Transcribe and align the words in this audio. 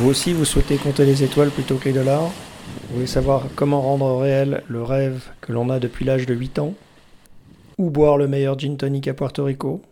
Vous 0.00 0.08
aussi, 0.08 0.32
vous 0.32 0.46
souhaitez 0.46 0.78
compter 0.78 1.04
les 1.04 1.24
étoiles 1.24 1.50
plutôt 1.50 1.76
que 1.76 1.84
les 1.84 1.92
dollars 1.92 2.30
Vous 2.88 2.94
voulez 2.94 3.06
savoir 3.06 3.48
comment 3.54 3.82
rendre 3.82 4.16
réel 4.16 4.62
le 4.66 4.82
rêve 4.82 5.28
que 5.42 5.52
l'on 5.52 5.68
a 5.68 5.78
depuis 5.78 6.06
l'âge 6.06 6.24
de 6.24 6.32
8 6.32 6.58
ans 6.58 6.72
Ou 7.76 7.90
boire 7.90 8.16
le 8.16 8.26
meilleur 8.26 8.58
gin 8.58 8.78
tonic 8.78 9.08
à 9.08 9.12
Puerto 9.12 9.44
Rico 9.44 9.82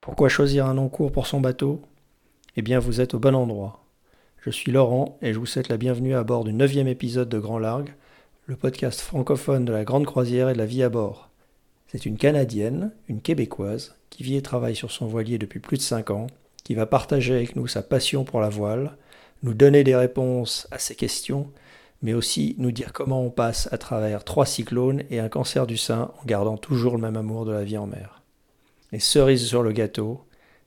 Pourquoi 0.00 0.28
choisir 0.28 0.66
un 0.66 0.74
nom 0.74 0.88
court 0.88 1.10
pour 1.10 1.26
son 1.26 1.40
bateau 1.40 1.82
Eh 2.54 2.62
bien, 2.62 2.78
vous 2.78 3.00
êtes 3.00 3.14
au 3.14 3.18
bon 3.18 3.34
endroit. 3.34 3.84
Je 4.40 4.50
suis 4.50 4.70
Laurent 4.70 5.18
et 5.20 5.32
je 5.32 5.40
vous 5.40 5.46
souhaite 5.46 5.68
la 5.68 5.78
bienvenue 5.78 6.14
à 6.14 6.22
bord 6.22 6.44
du 6.44 6.52
neuvième 6.52 6.86
épisode 6.86 7.28
de 7.28 7.40
Grand 7.40 7.58
Largue, 7.58 7.92
le 8.46 8.54
podcast 8.54 9.00
francophone 9.00 9.64
de 9.64 9.72
la 9.72 9.82
grande 9.82 10.06
croisière 10.06 10.48
et 10.48 10.52
de 10.52 10.58
la 10.58 10.66
vie 10.66 10.84
à 10.84 10.90
bord. 10.90 11.30
C'est 11.88 12.06
une 12.06 12.18
Canadienne, 12.18 12.92
une 13.08 13.20
Québécoise, 13.20 13.96
qui 14.10 14.22
vit 14.22 14.36
et 14.36 14.42
travaille 14.42 14.76
sur 14.76 14.92
son 14.92 15.08
voilier 15.08 15.38
depuis 15.38 15.58
plus 15.58 15.76
de 15.76 15.82
5 15.82 16.10
ans, 16.10 16.28
qui 16.62 16.76
va 16.76 16.86
partager 16.86 17.34
avec 17.34 17.56
nous 17.56 17.66
sa 17.66 17.82
passion 17.82 18.22
pour 18.22 18.40
la 18.40 18.48
voile, 18.48 18.96
nous 19.44 19.52
donner 19.52 19.84
des 19.84 19.94
réponses 19.94 20.66
à 20.70 20.78
ces 20.78 20.94
questions, 20.94 21.52
mais 22.00 22.14
aussi 22.14 22.54
nous 22.56 22.72
dire 22.72 22.94
comment 22.94 23.22
on 23.22 23.30
passe 23.30 23.68
à 23.72 23.78
travers 23.78 24.24
trois 24.24 24.46
cyclones 24.46 25.02
et 25.10 25.20
un 25.20 25.28
cancer 25.28 25.66
du 25.66 25.76
sein 25.76 26.10
en 26.18 26.24
gardant 26.24 26.56
toujours 26.56 26.94
le 26.94 27.02
même 27.02 27.18
amour 27.18 27.44
de 27.44 27.52
la 27.52 27.62
vie 27.62 27.76
en 27.76 27.86
mer. 27.86 28.22
Et 28.92 28.98
cerise 28.98 29.44
sur 29.46 29.62
le 29.62 29.72
gâteau, 29.72 30.24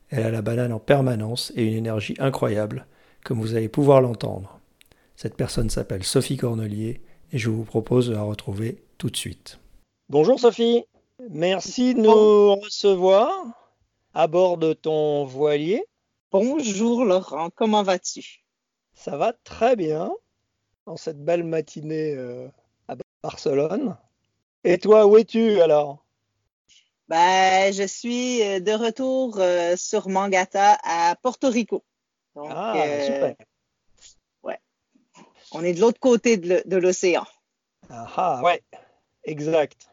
elle 0.09 0.23
a 0.23 0.31
la 0.31 0.44
banane 0.44 0.72
en 0.72 0.80
permanence 0.80 1.52
et 1.55 1.63
une 1.63 1.73
énergie 1.73 2.13
incroyable, 2.20 2.86
comme 3.26 3.41
vous 3.41 3.55
allez 3.55 3.67
pouvoir 3.67 4.00
l'entendre. 4.00 4.59
Cette 5.16 5.36
personne 5.36 5.72
s'appelle 5.72 6.03
Sophie 6.03 6.38
Cornelier 6.38 7.02
et 7.34 7.39
je 7.39 7.50
vous 7.50 7.64
propose 7.64 8.09
de 8.09 8.14
la 8.14 8.22
retrouver 8.22 8.84
tout 9.00 9.09
de 9.09 9.17
suite. 9.17 9.59
Bonjour 10.08 10.39
Sophie, 10.39 10.84
merci 11.31 11.95
de 11.95 12.02
nous 12.02 12.55
recevoir 12.55 13.31
à 14.14 14.28
bord 14.28 14.59
de 14.59 14.73
ton 14.73 15.25
voilier. 15.25 15.84
Bonjour 16.31 17.06
Laurent, 17.06 17.50
comment 17.56 17.81
vas-tu? 17.81 18.47
Ça 19.08 19.16
va 19.16 19.31
très 19.45 19.77
bien 19.77 20.11
en 20.86 20.97
cette 20.97 21.23
belle 21.23 21.45
matinée 21.45 22.13
euh, 22.17 22.50
à 22.89 22.95
Barcelone. 23.23 23.95
Et 24.66 24.80
toi, 24.80 25.08
où 25.08 25.17
es-tu 25.17 25.61
alors? 25.61 26.03
Ben, 27.08 27.72
Je 27.72 27.88
suis 27.88 28.44
euh, 28.44 28.59
de 28.59 28.73
retour 28.73 29.38
euh, 29.39 29.78
sur 29.78 30.09
Mangata 30.09 30.78
à 30.83 31.16
Porto 31.16 31.50
Rico. 31.50 31.85
ah, 32.35 32.73
super. 33.05 33.35
Ouais. 34.44 34.59
On 35.53 35.63
est 35.63 35.73
de 35.73 35.80
l'autre 35.80 36.02
côté 36.02 36.35
de 36.35 36.75
l'océan. 36.75 37.23
Ah, 37.89 38.08
ah, 38.17 38.41
ouais, 38.44 38.61
exact. 39.23 39.89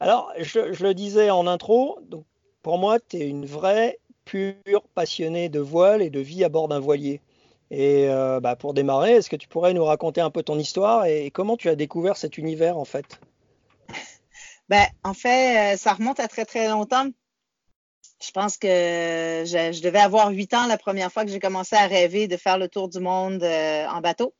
Alors, 0.00 0.32
je, 0.38 0.72
je, 0.72 0.82
le 0.82 0.92
disais 0.92 1.30
en 1.30 1.46
intro, 1.46 2.00
donc 2.02 2.24
pour 2.62 2.78
moi, 2.78 2.98
tu 2.98 3.18
es 3.18 3.28
une 3.28 3.46
vraie, 3.46 4.00
pure 4.24 4.82
passionnée 4.96 5.48
de 5.48 5.60
voile 5.60 6.02
et 6.02 6.10
de 6.10 6.18
vie 6.18 6.42
à 6.42 6.48
bord 6.48 6.66
d'un 6.66 6.80
voilier. 6.80 7.20
Et 7.70 8.08
euh, 8.08 8.40
bah, 8.40 8.56
pour 8.56 8.74
démarrer, 8.74 9.12
est-ce 9.12 9.30
que 9.30 9.36
tu 9.36 9.46
pourrais 9.46 9.74
nous 9.74 9.84
raconter 9.84 10.20
un 10.20 10.30
peu 10.30 10.42
ton 10.42 10.58
histoire 10.58 11.06
et 11.06 11.30
comment 11.30 11.56
tu 11.56 11.68
as 11.68 11.76
découvert 11.76 12.16
cet 12.16 12.36
univers 12.36 12.76
en 12.76 12.84
fait? 12.84 13.20
Ben, 14.68 14.86
En 15.02 15.14
fait, 15.14 15.74
euh, 15.74 15.76
ça 15.76 15.94
remonte 15.94 16.20
à 16.20 16.28
très 16.28 16.44
très 16.44 16.68
longtemps. 16.68 17.08
Je 18.22 18.30
pense 18.30 18.56
que 18.56 18.68
je, 18.68 19.82
devais 19.82 19.98
avoir 19.98 20.30
huit 20.30 20.54
ans 20.54 20.66
la 20.66 20.78
première 20.78 21.10
fois 21.10 21.24
que 21.24 21.30
j'ai 21.30 21.40
commencé 21.40 21.74
à 21.74 21.86
rêver 21.86 22.28
de 22.28 22.36
faire 22.36 22.56
le 22.56 22.68
tour 22.68 22.88
du 22.88 23.00
monde 23.00 23.42
euh, 23.42 23.86
en 23.88 24.00
bateau. 24.00 24.34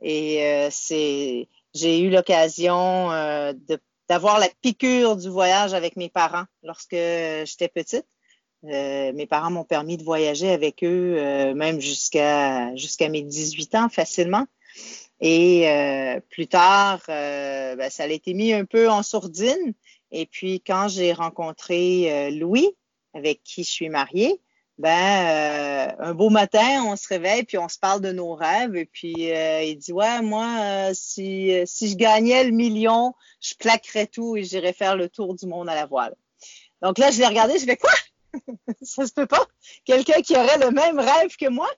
Et 0.00 0.68
j'ai 0.72 2.00
eu 2.00 2.10
l'occasion 2.10 3.10
d'avoir 4.08 4.40
la 4.40 4.48
piqûre 4.62 5.16
du 5.16 5.28
voyage 5.28 5.74
avec 5.74 5.96
mes 5.96 6.08
parents 6.08 6.46
lorsque 6.64 6.96
j'étais 6.96 7.68
petite. 7.68 8.06
Euh, 8.64 9.12
mes 9.12 9.26
parents 9.26 9.50
m'ont 9.50 9.64
permis 9.64 9.96
de 9.96 10.04
voyager 10.04 10.50
avec 10.50 10.84
eux, 10.84 11.16
euh, 11.18 11.54
même 11.54 11.80
jusqu'à 11.80 12.74
jusqu'à 12.76 13.08
mes 13.08 13.22
18 13.22 13.74
ans 13.74 13.88
facilement. 13.88 14.46
Et 15.20 15.68
euh, 15.68 16.20
plus 16.30 16.46
tard, 16.48 17.00
ben, 17.08 17.90
ça 17.90 18.04
a 18.04 18.08
été 18.08 18.34
mis 18.34 18.52
un 18.52 18.64
peu 18.64 18.88
en 18.90 19.02
sourdine. 19.02 19.74
Et 20.10 20.26
puis, 20.26 20.60
quand 20.60 20.88
j'ai 20.88 21.12
rencontré 21.12 22.30
Louis, 22.32 22.68
avec 23.14 23.42
qui 23.44 23.64
je 23.64 23.70
suis 23.70 23.88
mariée, 23.88 24.40
ben 24.78 25.94
un 25.98 26.14
beau 26.14 26.30
matin, 26.30 26.84
on 26.86 26.96
se 26.96 27.06
réveille 27.08 27.44
puis 27.44 27.58
on 27.58 27.68
se 27.68 27.78
parle 27.78 28.00
de 28.00 28.10
nos 28.10 28.34
rêves. 28.34 28.74
Et 28.76 28.86
puis 28.86 29.14
il 29.16 29.76
dit 29.76 29.92
ouais, 29.92 30.22
moi, 30.22 30.92
si 30.94 31.52
si 31.66 31.88
je 31.90 31.96
gagnais 31.96 32.44
le 32.44 32.50
million, 32.50 33.14
je 33.40 33.54
plaquerais 33.54 34.06
tout 34.06 34.36
et 34.36 34.44
j'irais 34.44 34.72
faire 34.72 34.96
le 34.96 35.08
tour 35.08 35.34
du 35.34 35.46
monde 35.46 35.68
à 35.68 35.74
la 35.74 35.86
voile. 35.86 36.14
Donc 36.82 36.98
là, 36.98 37.10
je 37.10 37.18
l'ai 37.20 37.26
regardé, 37.26 37.58
je 37.58 37.64
fais 37.64 37.76
quoi? 37.76 37.92
ça 38.82 39.06
se 39.06 39.12
peut 39.12 39.26
pas. 39.26 39.44
Quelqu'un 39.84 40.20
qui 40.22 40.36
aurait 40.36 40.58
le 40.58 40.70
même 40.70 40.98
rêve 40.98 41.36
que 41.36 41.48
moi. 41.48 41.68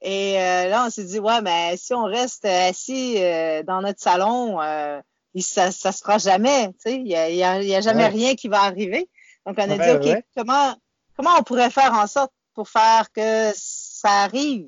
Et 0.00 0.40
euh, 0.40 0.68
là, 0.68 0.86
on 0.86 0.90
s'est 0.90 1.04
dit, 1.04 1.20
ouais, 1.20 1.40
mais 1.42 1.76
si 1.76 1.94
on 1.94 2.04
reste 2.04 2.44
assis 2.44 3.14
euh, 3.18 3.62
dans 3.62 3.80
notre 3.80 4.00
salon, 4.00 4.60
euh, 4.60 5.00
ça, 5.38 5.70
ça 5.70 5.92
se 5.92 6.02
fera 6.02 6.18
jamais. 6.18 6.70
Il 6.86 7.04
n'y 7.04 7.14
a, 7.14 7.30
y 7.30 7.74
a, 7.74 7.80
jamais 7.80 8.08
rien 8.08 8.34
qui 8.34 8.48
va 8.48 8.62
arriver. 8.62 9.08
Donc, 9.46 9.56
on 9.58 9.70
a 9.70 9.98
dit, 9.98 10.10
OK, 10.10 10.24
comment, 10.36 10.74
comment 11.16 11.36
on 11.38 11.42
pourrait 11.42 11.70
faire 11.70 11.94
en 11.94 12.06
sorte 12.06 12.32
pour 12.54 12.68
faire 12.68 13.12
que 13.12 13.52
ça 13.54 14.22
arrive, 14.22 14.66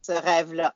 ce 0.00 0.12
rêve-là? 0.12 0.74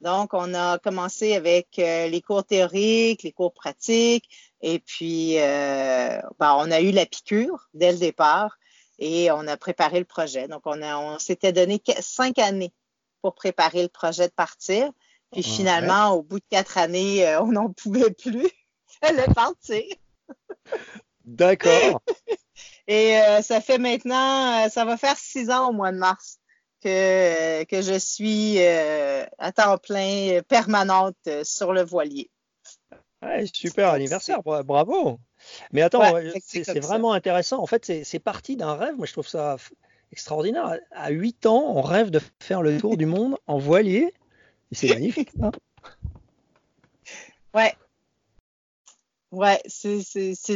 Donc, 0.00 0.32
on 0.32 0.52
a 0.54 0.78
commencé 0.78 1.34
avec 1.34 1.76
les 1.76 2.22
cours 2.26 2.44
théoriques, 2.44 3.22
les 3.22 3.32
cours 3.32 3.52
pratiques, 3.52 4.28
et 4.62 4.80
puis 4.80 5.34
ben, 5.36 6.56
on 6.56 6.70
a 6.70 6.80
eu 6.80 6.90
la 6.90 7.06
piqûre 7.06 7.68
dès 7.74 7.92
le 7.92 7.98
départ 7.98 8.56
et 9.04 9.32
on 9.32 9.48
a 9.48 9.56
préparé 9.56 9.98
le 9.98 10.04
projet. 10.04 10.46
Donc, 10.46 10.62
on, 10.64 10.80
on 10.80 11.18
s'était 11.18 11.52
donné 11.52 11.82
cinq 12.00 12.38
années 12.38 12.72
pour 13.20 13.34
préparer 13.34 13.82
le 13.82 13.88
projet 13.88 14.28
de 14.28 14.32
partir. 14.32 14.92
Puis 15.32 15.42
finalement, 15.42 16.10
au 16.10 16.22
bout 16.22 16.38
de 16.38 16.44
quatre 16.48 16.78
années, 16.78 17.26
euh, 17.26 17.42
on 17.42 17.52
n'en 17.52 17.72
pouvait 17.82 18.12
plus. 18.12 18.48
Elle 19.00 19.18
est 19.18 19.34
partie. 19.34 19.92
D'accord. 21.24 22.00
Et 22.86 23.18
euh, 23.18 23.42
ça 23.42 23.60
fait 23.60 23.78
maintenant, 23.78 24.66
euh, 24.66 24.68
ça 24.68 24.84
va 24.84 24.96
faire 24.96 25.16
six 25.16 25.50
ans 25.50 25.70
au 25.70 25.72
mois 25.72 25.90
de 25.90 25.98
mars 25.98 26.38
que, 26.80 27.64
que 27.64 27.82
je 27.82 27.98
suis 27.98 28.60
à 28.60 29.52
temps 29.52 29.78
plein 29.78 30.40
permanente 30.48 31.16
sur 31.42 31.72
le 31.72 31.82
voilier. 31.82 32.30
super 33.52 33.90
anniversaire, 33.90 34.42
bravo. 34.42 35.18
Mais 35.72 35.82
attends, 35.82 36.02
c'est 36.44 36.80
vraiment 36.80 37.12
intéressant. 37.12 37.62
En 37.62 37.66
fait, 37.66 38.04
c'est 38.04 38.18
parti 38.18 38.56
d'un 38.56 38.74
rêve. 38.74 38.96
Moi, 38.96 39.06
je 39.06 39.12
trouve 39.12 39.28
ça 39.28 39.56
extraordinaire. 40.12 40.78
À 40.90 41.10
8 41.10 41.46
ans, 41.46 41.64
on 41.74 41.82
rêve 41.82 42.10
de 42.10 42.20
faire 42.40 42.62
le 42.62 42.78
tour 42.78 42.96
du 42.96 43.06
monde 43.06 43.36
en 43.46 43.58
voilier. 43.58 44.12
C'est 44.72 44.88
magnifique. 44.88 45.30
Hein 45.42 45.52
ouais. 47.54 47.74
Ouais, 49.30 49.60
c'est 49.66 50.02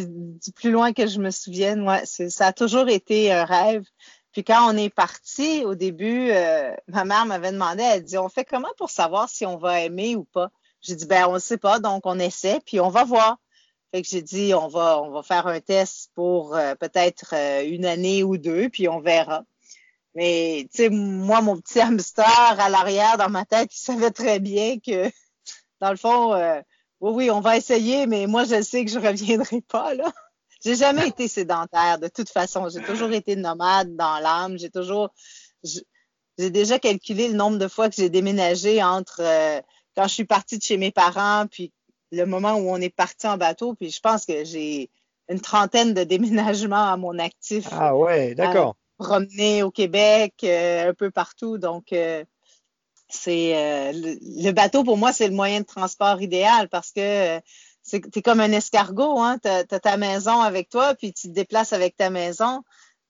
du 0.06 0.52
plus 0.52 0.70
loin 0.70 0.92
que 0.92 1.06
je 1.06 1.18
me 1.18 1.30
souvienne. 1.30 1.86
Ouais, 1.88 2.04
ça 2.04 2.46
a 2.46 2.52
toujours 2.52 2.88
été 2.88 3.32
un 3.32 3.44
rêve. 3.44 3.84
Puis 4.32 4.44
quand 4.44 4.70
on 4.70 4.76
est 4.76 4.90
parti, 4.90 5.64
au 5.64 5.74
début, 5.74 6.30
euh, 6.30 6.74
ma 6.88 7.06
mère 7.06 7.24
m'avait 7.24 7.52
demandé, 7.52 7.82
elle 7.82 8.04
dit, 8.04 8.18
on 8.18 8.28
fait 8.28 8.44
comment 8.44 8.68
pour 8.76 8.90
savoir 8.90 9.30
si 9.30 9.46
on 9.46 9.56
va 9.56 9.80
aimer 9.80 10.14
ou 10.14 10.24
pas? 10.24 10.50
J'ai 10.82 10.94
dit, 10.94 11.06
ben, 11.06 11.26
on 11.26 11.32
ne 11.32 11.38
sait 11.38 11.56
pas, 11.56 11.80
donc 11.80 12.02
on 12.04 12.18
essaie, 12.18 12.60
puis 12.66 12.78
on 12.78 12.90
va 12.90 13.04
voir. 13.04 13.38
Que 14.02 14.08
j'ai 14.08 14.22
dit, 14.22 14.52
on 14.54 14.68
va, 14.68 15.22
faire 15.22 15.46
un 15.46 15.60
test 15.60 16.10
pour 16.14 16.54
euh, 16.54 16.74
peut-être 16.74 17.34
euh, 17.34 17.64
une 17.66 17.86
année 17.86 18.22
ou 18.22 18.36
deux, 18.36 18.68
puis 18.68 18.88
on 18.88 19.00
verra. 19.00 19.44
Mais, 20.14 20.66
tu 20.72 20.84
sais, 20.84 20.88
moi, 20.90 21.42
mon 21.42 21.60
petit 21.60 21.80
hamster 21.80 22.24
à 22.60 22.68
l'arrière 22.68 23.18
dans 23.18 23.28
ma 23.28 23.44
tête, 23.44 23.74
il 23.74 23.78
savait 23.78 24.10
très 24.10 24.40
bien 24.40 24.78
que, 24.78 25.10
dans 25.80 25.90
le 25.90 25.96
fond, 25.96 26.34
euh, 26.34 26.60
oui, 27.00 27.12
oui, 27.12 27.30
on 27.30 27.40
va 27.40 27.56
essayer, 27.56 28.06
mais 28.06 28.26
moi, 28.26 28.44
je 28.44 28.62
sais 28.62 28.84
que 28.84 28.90
je 28.90 28.98
reviendrai 28.98 29.60
pas, 29.62 29.94
là. 29.94 30.12
J'ai 30.64 30.74
jamais 30.74 31.08
été 31.08 31.28
sédentaire, 31.28 31.98
de 31.98 32.08
toute 32.08 32.30
façon. 32.30 32.68
J'ai 32.68 32.82
toujours 32.82 33.12
été 33.12 33.36
nomade 33.36 33.94
dans 33.94 34.18
l'âme. 34.18 34.58
J'ai 34.58 34.70
toujours, 34.70 35.10
j'ai 35.62 36.50
déjà 36.50 36.78
calculé 36.78 37.28
le 37.28 37.34
nombre 37.34 37.58
de 37.58 37.68
fois 37.68 37.88
que 37.88 37.94
j'ai 37.94 38.08
déménagé 38.08 38.82
entre 38.82 39.22
quand 39.96 40.08
je 40.08 40.14
suis 40.14 40.24
partie 40.24 40.58
de 40.58 40.62
chez 40.62 40.76
mes 40.76 40.90
parents, 40.90 41.46
puis 41.50 41.72
le 42.12 42.24
moment 42.24 42.54
où 42.54 42.70
on 42.70 42.76
est 42.76 42.94
parti 42.94 43.26
en 43.26 43.36
bateau, 43.36 43.74
puis 43.74 43.90
je 43.90 44.00
pense 44.00 44.26
que 44.26 44.44
j'ai 44.44 44.90
une 45.28 45.40
trentaine 45.40 45.94
de 45.94 46.04
déménagements 46.04 46.90
à 46.90 46.96
mon 46.96 47.18
actif. 47.18 47.66
Ah 47.72 47.96
ouais, 47.96 48.34
d'accord. 48.34 48.76
Promener 48.98 49.62
au 49.62 49.70
Québec, 49.70 50.34
euh, 50.44 50.90
un 50.90 50.94
peu 50.94 51.10
partout. 51.10 51.58
Donc, 51.58 51.92
euh, 51.92 52.24
c'est 53.08 53.56
euh, 53.56 53.92
le, 53.92 54.52
bateau, 54.52 54.84
pour 54.84 54.96
moi, 54.96 55.12
c'est 55.12 55.28
le 55.28 55.34
moyen 55.34 55.60
de 55.60 55.66
transport 55.66 56.20
idéal 56.22 56.68
parce 56.68 56.92
que 56.92 57.40
c'est 57.82 58.16
es 58.16 58.22
comme 58.22 58.40
un 58.40 58.50
escargot, 58.52 59.20
hein? 59.20 59.38
Tu 59.42 59.48
as, 59.48 59.64
ta 59.64 59.96
maison 59.96 60.40
avec 60.40 60.68
toi, 60.68 60.94
puis 60.94 61.12
tu 61.12 61.28
te 61.28 61.32
déplaces 61.32 61.72
avec 61.72 61.96
ta 61.96 62.10
maison. 62.10 62.62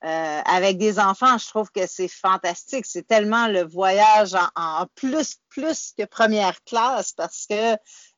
avec 0.02 0.76
des 0.76 0.98
enfants, 0.98 1.38
je 1.38 1.48
trouve 1.48 1.70
que 1.70 1.86
c'est 1.86 2.08
fantastique. 2.08 2.84
C'est 2.86 3.06
tellement 3.06 3.48
le 3.48 3.62
voyage 3.62 4.34
en, 4.34 4.48
en, 4.54 4.86
plus, 4.94 5.36
plus 5.48 5.94
que 5.96 6.04
première 6.04 6.62
classe 6.64 7.12
parce 7.12 7.46
que 7.48 7.76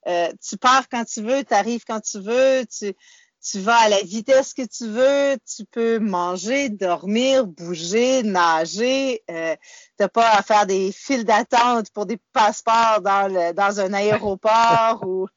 euh, 0.09 0.29
tu 0.47 0.57
pars 0.57 0.89
quand 0.89 1.05
tu 1.05 1.23
veux, 1.23 1.45
tu 1.45 1.55
arrives 1.55 1.85
quand 1.87 2.01
tu 2.01 2.21
veux, 2.21 2.65
tu, 2.67 2.95
tu 3.43 3.61
vas 3.61 3.77
à 3.77 3.89
la 3.89 4.03
vitesse 4.03 4.55
que 4.55 4.67
tu 4.67 4.87
veux, 4.87 5.39
tu 5.47 5.65
peux 5.67 5.99
manger, 5.99 6.69
dormir, 6.69 7.47
bouger, 7.47 8.23
nager. 8.23 9.23
Euh, 9.31 9.55
tu 9.55 10.03
n'as 10.03 10.09
pas 10.09 10.31
à 10.31 10.43
faire 10.43 10.67
des 10.67 10.93
files 10.93 11.25
d'attente 11.25 11.91
pour 11.91 12.07
des 12.07 12.19
passeports 12.33 13.01
dans, 13.01 13.29
le, 13.33 13.53
dans 13.53 13.81
un 13.81 13.93
aéroport 13.93 15.03
ou. 15.07 15.29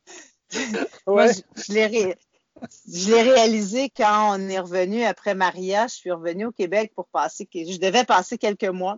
Ouais. 1.08 1.32
je, 1.56 1.72
l'ai 1.72 2.18
je 2.92 3.10
l'ai 3.10 3.22
réalisé 3.22 3.90
quand 3.90 4.38
on 4.38 4.50
est 4.50 4.60
revenu 4.60 5.04
après 5.04 5.34
Maria. 5.34 5.88
Je 5.88 5.96
suis 5.96 6.12
revenue 6.12 6.48
au 6.48 6.52
Québec 6.52 6.92
pour 6.94 7.08
passer. 7.08 7.48
Je 7.54 7.78
devais 7.78 8.04
passer 8.04 8.38
quelques 8.38 8.66
mois. 8.66 8.98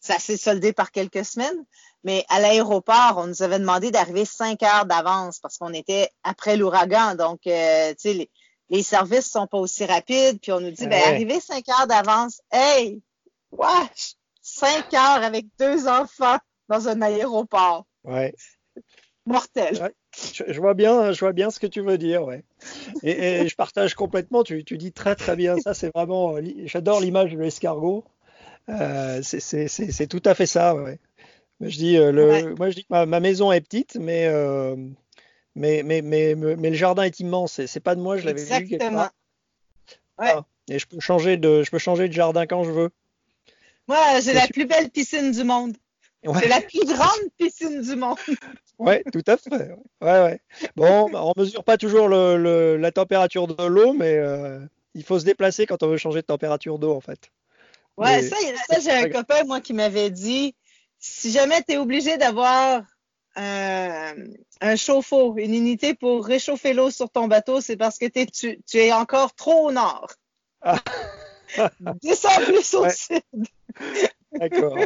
Ça 0.00 0.18
s'est 0.18 0.36
soldé 0.36 0.72
par 0.72 0.92
quelques 0.92 1.24
semaines. 1.24 1.64
Mais 2.04 2.24
à 2.28 2.40
l'aéroport, 2.40 3.14
on 3.16 3.26
nous 3.26 3.42
avait 3.42 3.58
demandé 3.58 3.90
d'arriver 3.90 4.24
cinq 4.24 4.62
heures 4.62 4.86
d'avance 4.86 5.40
parce 5.40 5.58
qu'on 5.58 5.72
était 5.72 6.08
après 6.22 6.56
l'ouragan. 6.56 7.16
Donc, 7.16 7.46
euh, 7.46 7.90
tu 7.90 7.96
sais, 7.98 8.14
les, 8.14 8.30
les, 8.70 8.82
services 8.82 9.30
sont 9.30 9.46
pas 9.46 9.58
aussi 9.58 9.84
rapides. 9.84 10.40
Puis 10.40 10.52
on 10.52 10.60
nous 10.60 10.70
dit, 10.70 10.86
ben, 10.86 11.02
arrivez 11.06 11.40
cinq 11.40 11.68
heures 11.68 11.86
d'avance. 11.88 12.40
Hey, 12.52 13.02
wesh, 13.50 14.14
cinq 14.40 14.94
heures 14.94 15.22
avec 15.24 15.46
deux 15.58 15.88
enfants 15.88 16.38
dans 16.68 16.88
un 16.88 17.02
aéroport. 17.02 17.84
Ouais. 18.04 18.34
Mortel. 19.26 19.92
Je, 20.32 20.58
vois 20.58 20.74
bien, 20.74 21.12
je 21.12 21.20
vois 21.20 21.32
bien 21.32 21.50
ce 21.50 21.60
que 21.60 21.66
tu 21.66 21.82
veux 21.82 21.98
dire, 21.98 22.24
ouais. 22.24 22.44
Et, 23.02 23.46
je 23.46 23.54
partage 23.54 23.94
complètement. 23.94 24.42
Tu, 24.42 24.64
tu, 24.64 24.78
dis 24.78 24.92
très 24.92 25.14
très 25.14 25.36
bien. 25.36 25.58
Ça, 25.58 25.74
c'est 25.74 25.90
vraiment. 25.94 26.36
J'adore 26.64 27.00
l'image 27.00 27.32
de 27.32 27.38
l'escargot. 27.38 28.04
Euh, 28.68 29.20
c'est 29.22 30.06
tout 30.06 30.22
à 30.24 30.34
fait 30.34 30.46
ça, 30.46 30.74
ouais. 30.74 30.98
Je 31.60 31.76
dis, 31.76 31.96
euh, 31.96 32.54
Moi, 32.56 32.70
je 32.70 32.76
dis 32.76 32.84
que 32.84 33.04
ma, 33.04 33.20
maison 33.20 33.50
est 33.50 33.60
petite, 33.60 33.96
mais, 33.96 34.26
euh, 34.26 34.76
mais, 35.54 35.82
mais, 35.82 36.02
mais, 36.02 36.34
mais, 36.34 36.70
le 36.70 36.76
jardin 36.76 37.02
est 37.02 37.18
immense. 37.20 37.64
C'est 37.66 37.80
pas 37.80 37.94
de 37.94 38.00
moi, 38.00 38.16
je 38.16 38.26
l'avais 38.26 38.44
vu 38.44 38.68
quelque 38.68 38.90
part. 38.90 39.10
Ouais. 40.18 40.32
Ah, 40.34 40.44
et 40.68 40.78
je 40.78 40.86
peux, 40.86 41.00
changer 41.00 41.36
de, 41.36 41.62
je 41.62 41.70
peux 41.70 41.78
changer 41.78 42.08
de 42.08 42.12
jardin 42.12 42.46
quand 42.46 42.64
je 42.64 42.70
veux. 42.70 42.90
Moi, 43.88 44.20
j'ai 44.20 44.34
la 44.34 44.46
plus 44.46 44.66
belle 44.66 44.90
piscine 44.90 45.32
du 45.32 45.44
monde. 45.44 45.74
C'est 46.40 46.48
la 46.48 46.60
plus 46.60 46.84
grande 46.84 47.30
piscine 47.38 47.82
du 47.82 47.96
monde. 47.96 48.18
Oui, 48.80 49.02
tout 49.12 49.24
à 49.26 49.36
fait. 49.36 49.72
Ouais, 50.00 50.22
ouais. 50.22 50.40
Bon, 50.76 51.10
on 51.12 51.32
mesure 51.36 51.64
pas 51.64 51.76
toujours 51.76 52.06
le, 52.06 52.76
la 52.76 52.92
température 52.92 53.48
de 53.48 53.66
l'eau, 53.66 53.92
mais 53.92 54.16
euh, 54.18 54.60
il 54.94 55.02
faut 55.02 55.18
se 55.18 55.24
déplacer 55.24 55.66
quand 55.66 55.82
on 55.82 55.88
veut 55.88 55.96
changer 55.96 56.20
de 56.20 56.26
température 56.26 56.78
d'eau, 56.78 56.94
en 56.94 57.00
fait. 57.00 57.32
Ouais, 57.98 58.22
ça, 58.22 58.36
ça 58.68 58.80
j'ai 58.80 58.90
un 58.90 59.08
copain, 59.10 59.44
moi, 59.44 59.60
qui 59.60 59.72
m'avait 59.72 60.10
dit 60.10 60.54
si 60.98 61.30
jamais 61.30 61.62
tu 61.62 61.74
es 61.74 61.76
obligé 61.78 62.16
d'avoir 62.16 62.82
un, 63.36 64.14
un, 64.60 64.76
chauffe-eau, 64.76 65.36
une 65.36 65.54
unité 65.54 65.94
pour 65.94 66.24
réchauffer 66.24 66.72
l'eau 66.72 66.90
sur 66.90 67.10
ton 67.10 67.28
bateau, 67.28 67.60
c'est 67.60 67.76
parce 67.76 67.98
que 67.98 68.06
tu, 68.06 68.58
tu, 68.64 68.78
es 68.78 68.92
encore 68.92 69.34
trop 69.34 69.68
au 69.68 69.72
nord. 69.72 70.12
Ah. 70.62 70.78
Descends 72.02 72.42
plus 72.44 72.74
au 72.74 72.88
sud. 72.88 73.22
D'accord. 74.32 74.78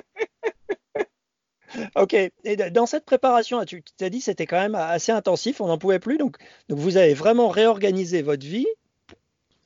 Ok. 1.96 2.14
Et 2.14 2.56
dans 2.70 2.86
cette 2.86 3.04
préparation, 3.04 3.64
tu 3.64 3.82
t'as 3.96 4.10
dit 4.10 4.18
que 4.18 4.24
c'était 4.24 4.46
quand 4.46 4.60
même 4.60 4.74
assez 4.74 5.12
intensif, 5.12 5.60
on 5.60 5.66
n'en 5.66 5.78
pouvait 5.78 5.98
plus. 5.98 6.18
Donc, 6.18 6.36
donc, 6.68 6.78
vous 6.78 6.96
avez 6.96 7.14
vraiment 7.14 7.48
réorganisé 7.48 8.22
votre 8.22 8.46
vie 8.46 8.66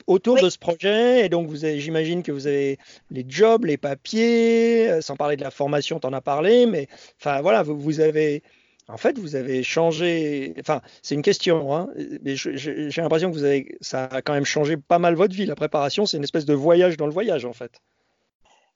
autour 0.07 0.41
de 0.41 0.49
ce 0.49 0.57
projet. 0.57 1.25
Et 1.25 1.29
donc, 1.29 1.47
vous 1.47 1.57
j'imagine 1.57 2.23
que 2.23 2.31
vous 2.31 2.47
avez 2.47 2.79
les 3.11 3.25
jobs, 3.27 3.65
les 3.65 3.77
papiers, 3.77 4.89
euh, 4.89 5.01
sans 5.01 5.15
parler 5.15 5.35
de 5.35 5.43
la 5.43 5.51
formation, 5.51 5.99
tu 5.99 6.07
en 6.07 6.13
as 6.13 6.21
parlé, 6.21 6.65
mais 6.65 6.87
enfin 7.21 7.41
voilà, 7.41 7.61
vous, 7.63 7.77
vous, 7.79 7.99
avez. 7.99 8.41
En 8.87 8.97
fait, 8.97 9.19
vous 9.19 9.35
avez 9.35 9.63
changé. 9.63 10.53
Enfin, 10.59 10.81
c'est 11.03 11.15
une 11.15 11.21
question, 11.21 11.75
hein, 11.75 11.89
mais 12.23 12.35
j'ai 12.35 13.01
l'impression 13.01 13.29
que 13.29 13.35
vous 13.35 13.43
avez, 13.43 13.77
ça 13.81 14.05
a 14.05 14.21
quand 14.21 14.33
même 14.33 14.45
changé 14.45 14.77
pas 14.77 14.97
mal 14.97 15.15
votre 15.15 15.35
vie. 15.35 15.45
La 15.45 15.55
préparation, 15.55 16.05
c'est 16.05 16.17
une 16.17 16.23
espèce 16.23 16.45
de 16.45 16.53
voyage 16.53 16.97
dans 16.97 17.05
le 17.05 17.13
voyage, 17.13 17.45
en 17.45 17.53
fait. 17.53 17.79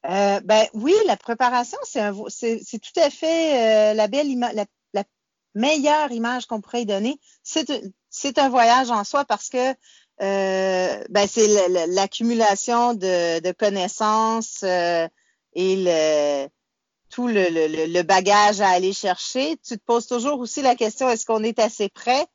Euh, 0.10 0.40
ben 0.44 0.66
oui, 0.74 0.94
la 1.06 1.16
préparation, 1.16 1.78
c'est 1.84 2.80
tout 2.80 3.00
à 3.00 3.10
fait 3.10 3.92
euh, 3.92 3.94
la 3.94 4.08
belle 4.08 4.28
image, 4.28 4.54
la, 4.56 4.66
la, 4.94 5.04
meilleure 5.54 6.12
image 6.12 6.48
qu'on 6.48 6.60
pourrait 6.60 6.82
y 6.82 6.86
donner. 6.86 7.20
C'est 7.44 8.40
un 8.40 8.50
voyage 8.50 8.90
en 8.90 9.04
soi 9.04 9.26
parce 9.26 9.50
que 9.50 9.74
euh, 10.22 11.04
ben 11.10 11.28
c'est 11.28 11.48
l'accumulation 11.88 12.94
de, 12.94 13.40
de, 13.40 13.52
connaissances 13.54 14.60
euh, 14.64 15.08
et 15.54 15.76
le, 15.78 16.48
tout 17.10 17.28
le, 17.28 17.48
le, 17.88 18.02
bagage 18.04 18.62
à 18.62 18.70
aller 18.70 18.94
chercher. 18.94 19.58
Tu 19.68 19.80
te 19.80 19.84
poses 19.84 20.06
toujours 20.06 20.40
aussi 20.40 20.62
la 20.62 20.76
question 20.76 21.10
est-ce 21.10 21.26
qu'on 21.26 21.44
est 21.44 21.58
assez 21.58 21.90
prêt? 21.90 22.28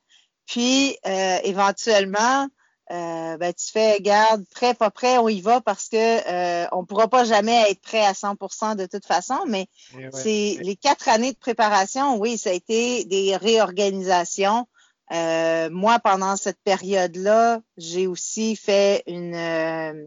Puis 0.45 0.97
euh, 1.05 1.39
éventuellement, 1.43 2.47
ben, 2.89 3.53
tu 3.53 3.71
fais 3.71 3.99
garde 4.01 4.43
prêt 4.53 4.73
pas 4.73 4.91
prêt, 4.91 5.17
on 5.17 5.29
y 5.29 5.39
va 5.39 5.61
parce 5.61 5.87
que 5.87 6.75
on 6.75 6.83
pourra 6.85 7.07
pas 7.07 7.23
jamais 7.23 7.71
être 7.71 7.81
prêt 7.81 8.05
à 8.05 8.11
100% 8.11 8.75
de 8.75 8.85
toute 8.85 9.05
façon. 9.05 9.39
Mais 9.47 9.67
eh 9.97 10.09
c'est 10.11 10.57
les 10.61 10.75
quatre 10.75 11.07
années 11.07 11.31
de 11.31 11.37
préparation, 11.37 12.17
oui, 12.17 12.37
ça 12.37 12.49
a 12.49 12.53
été 12.53 13.05
des 13.05 13.37
réorganisations. 13.37 14.67
Euh, 15.13 15.69
moi, 15.69 15.99
pendant 15.99 16.35
cette 16.35 16.59
période-là, 16.63 17.61
j'ai 17.77 18.07
aussi 18.07 18.55
fait 18.55 19.03
une, 19.07 19.35
euh, 19.35 20.05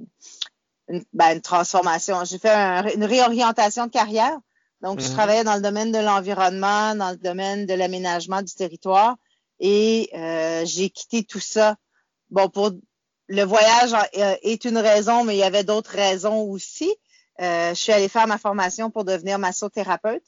une, 0.89 1.05
ben, 1.13 1.37
une 1.37 1.41
transformation. 1.41 2.25
J'ai 2.25 2.39
fait 2.39 2.55
une 2.95 3.05
réorientation 3.05 3.87
de 3.87 3.91
carrière. 3.91 4.39
Donc, 4.83 5.01
je 5.01 5.09
mhm. 5.09 5.15
travaillais 5.15 5.45
dans 5.45 5.55
le 5.55 5.63
domaine 5.63 5.93
de 5.93 5.99
l'environnement, 5.99 6.95
dans 6.95 7.11
le 7.11 7.17
domaine 7.17 7.67
de 7.67 7.75
l'aménagement 7.75 8.43
du 8.43 8.55
territoire 8.55 9.17
et 9.59 10.09
euh, 10.15 10.65
j'ai 10.65 10.89
quitté 10.89 11.23
tout 11.23 11.41
ça. 11.41 11.77
Bon, 12.31 12.49
pour 12.49 12.71
le 13.29 13.43
voyage 13.43 13.95
est 14.13 14.65
une 14.65 14.79
raison, 14.79 15.25
mais 15.25 15.37
il 15.37 15.39
y 15.39 15.45
avait 15.45 15.65
d'autres 15.65 15.93
raisons 15.93 16.43
aussi. 16.43 16.93
je 17.39 17.75
suis 17.75 17.93
allée 17.93 18.09
faire 18.09 18.27
ma 18.27 18.39
formation 18.39 18.91
pour 18.91 19.05
devenir 19.05 19.39
massothérapeute. 19.39 20.25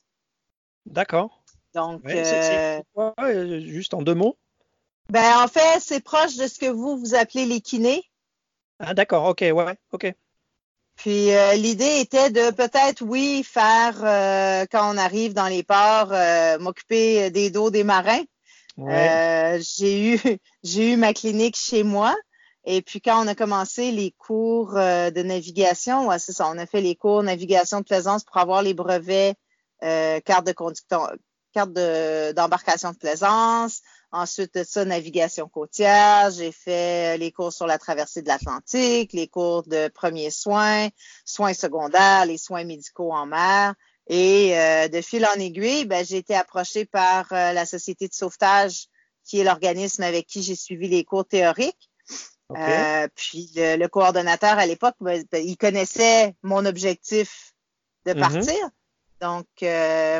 D'accord. 0.86 1.42
Donc, 1.74 2.06
juste 2.06 3.94
en 3.94 4.02
deux 4.02 4.14
mots? 4.14 4.36
Ben, 5.12 5.44
en 5.44 5.46
fait, 5.46 5.78
c'est 5.80 6.02
proche 6.02 6.36
de 6.36 6.46
ce 6.46 6.58
que 6.58 6.64
vous, 6.64 6.96
vous 6.96 7.14
appelez 7.14 7.44
les 7.44 7.60
kinés. 7.60 8.02
Ah, 8.78 8.94
d'accord, 8.94 9.26
ok, 9.26 9.42
ouais, 9.42 9.76
ok. 9.90 10.10
Puis 10.96 11.34
euh, 11.34 11.52
l'idée 11.52 12.00
était 12.00 12.30
de 12.30 12.50
peut-être, 12.50 13.02
oui, 13.02 13.44
faire, 13.44 14.00
euh, 14.02 14.64
quand 14.72 14.90
on 14.90 14.96
arrive 14.96 15.34
dans 15.34 15.48
les 15.48 15.64
ports, 15.64 16.12
euh, 16.12 16.58
m'occuper 16.58 17.30
des 17.30 17.50
dos 17.50 17.68
des 17.68 17.84
marins. 17.84 18.24
Ouais. 18.78 19.60
j'ai 19.60 20.14
eu 20.14 20.18
j'ai 20.62 20.94
eu 20.94 20.96
ma 20.96 21.12
clinique 21.12 21.58
chez 21.58 21.82
moi. 21.82 22.16
Et 22.64 22.80
puis 22.80 23.02
quand 23.02 23.22
on 23.22 23.28
a 23.28 23.34
commencé 23.34 23.90
les 23.90 24.12
cours 24.12 24.72
de 24.72 25.22
navigation, 25.22 26.08
ouais, 26.08 26.18
c'est 26.20 26.32
ça, 26.32 26.48
on 26.48 26.56
a 26.56 26.64
fait 26.64 26.80
les 26.80 26.96
cours 26.96 27.22
navigation 27.22 27.80
de 27.80 27.84
plaisance 27.84 28.24
pour 28.24 28.38
avoir 28.38 28.62
les 28.62 28.72
brevets 28.72 29.34
carte 29.80 30.46
de 30.46 30.52
conducteur, 30.52 31.12
carte 31.52 31.72
d'embarcation 31.72 32.92
de 32.92 32.96
plaisance. 32.96 33.82
Ensuite 34.14 34.54
de 34.54 34.62
ça, 34.62 34.84
navigation 34.84 35.48
côtière. 35.48 36.30
J'ai 36.30 36.52
fait 36.52 37.16
les 37.16 37.32
cours 37.32 37.52
sur 37.52 37.66
la 37.66 37.78
traversée 37.78 38.20
de 38.20 38.28
l'Atlantique, 38.28 39.14
les 39.14 39.26
cours 39.26 39.62
de 39.62 39.88
premiers 39.88 40.30
soins, 40.30 40.88
soins 41.24 41.54
secondaires, 41.54 42.26
les 42.26 42.36
soins 42.36 42.64
médicaux 42.64 43.10
en 43.10 43.24
mer. 43.24 43.74
Et 44.08 44.58
euh, 44.58 44.88
de 44.88 45.00
fil 45.00 45.24
en 45.24 45.40
aiguille, 45.40 45.86
ben, 45.86 46.04
j'ai 46.04 46.18
été 46.18 46.34
approchée 46.34 46.84
par 46.84 47.32
euh, 47.32 47.52
la 47.52 47.64
Société 47.64 48.06
de 48.06 48.12
sauvetage, 48.12 48.88
qui 49.24 49.40
est 49.40 49.44
l'organisme 49.44 50.02
avec 50.02 50.26
qui 50.26 50.42
j'ai 50.42 50.56
suivi 50.56 50.88
les 50.88 51.04
cours 51.04 51.26
théoriques. 51.26 51.90
Euh, 52.54 53.08
puis 53.14 53.50
le, 53.56 53.86
coordonnateur 53.86 54.58
à 54.58 54.66
l'époque, 54.66 54.96
ben, 55.00 55.24
ben, 55.32 55.42
il 55.42 55.56
connaissait 55.56 56.34
mon 56.42 56.66
objectif 56.66 57.54
de 58.04 58.12
mm-hmm. 58.12 58.20
partir. 58.20 58.70
Donc, 59.22 59.46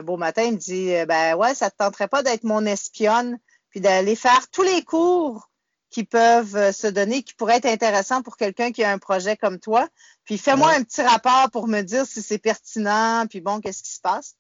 beau 0.07 0.17
matin, 0.17 0.45
il 0.45 0.53
me 0.53 0.59
dit, 0.59 0.93
ben 1.07 1.35
ouais, 1.35 1.55
ça 1.55 1.71
te 1.71 1.77
tenterait 1.77 2.09
pas 2.09 2.23
d'être 2.23 2.45
mon 2.45 2.65
espionne 2.65 3.39
puis 3.73 3.81
d'aller 3.81 4.15
faire 4.15 4.49
tous 4.53 4.63
les 4.63 4.83
cours 4.83 5.51
qui 5.91 6.05
peuvent 6.05 6.57
euh, 6.57 6.73
se 6.73 6.87
donner, 6.87 7.23
qui 7.23 7.35
pourraient 7.35 7.57
être 7.57 7.67
intéressants 7.67 8.23
pour 8.23 8.37
quelqu'un 8.37 8.71
qui 8.71 8.85
a 8.85 8.91
un 8.91 8.99
projet 8.99 9.37
comme 9.37 9.59
toi. 9.59 9.89
Puis 10.25 10.39
fais-moi 10.39 10.71
un 10.71 10.83
petit 10.83 11.03
rapport 11.03 11.51
pour 11.51 11.69
me 11.69 11.81
dire 11.83 12.07
si 12.07 12.23
c'est 12.23 12.39
pertinent, 12.39 13.27
puis 13.29 13.41
bon, 13.41 13.61
qu'est-ce 13.61 13.83
qui 13.83 13.93
se 13.93 14.01
passe. 14.01 14.37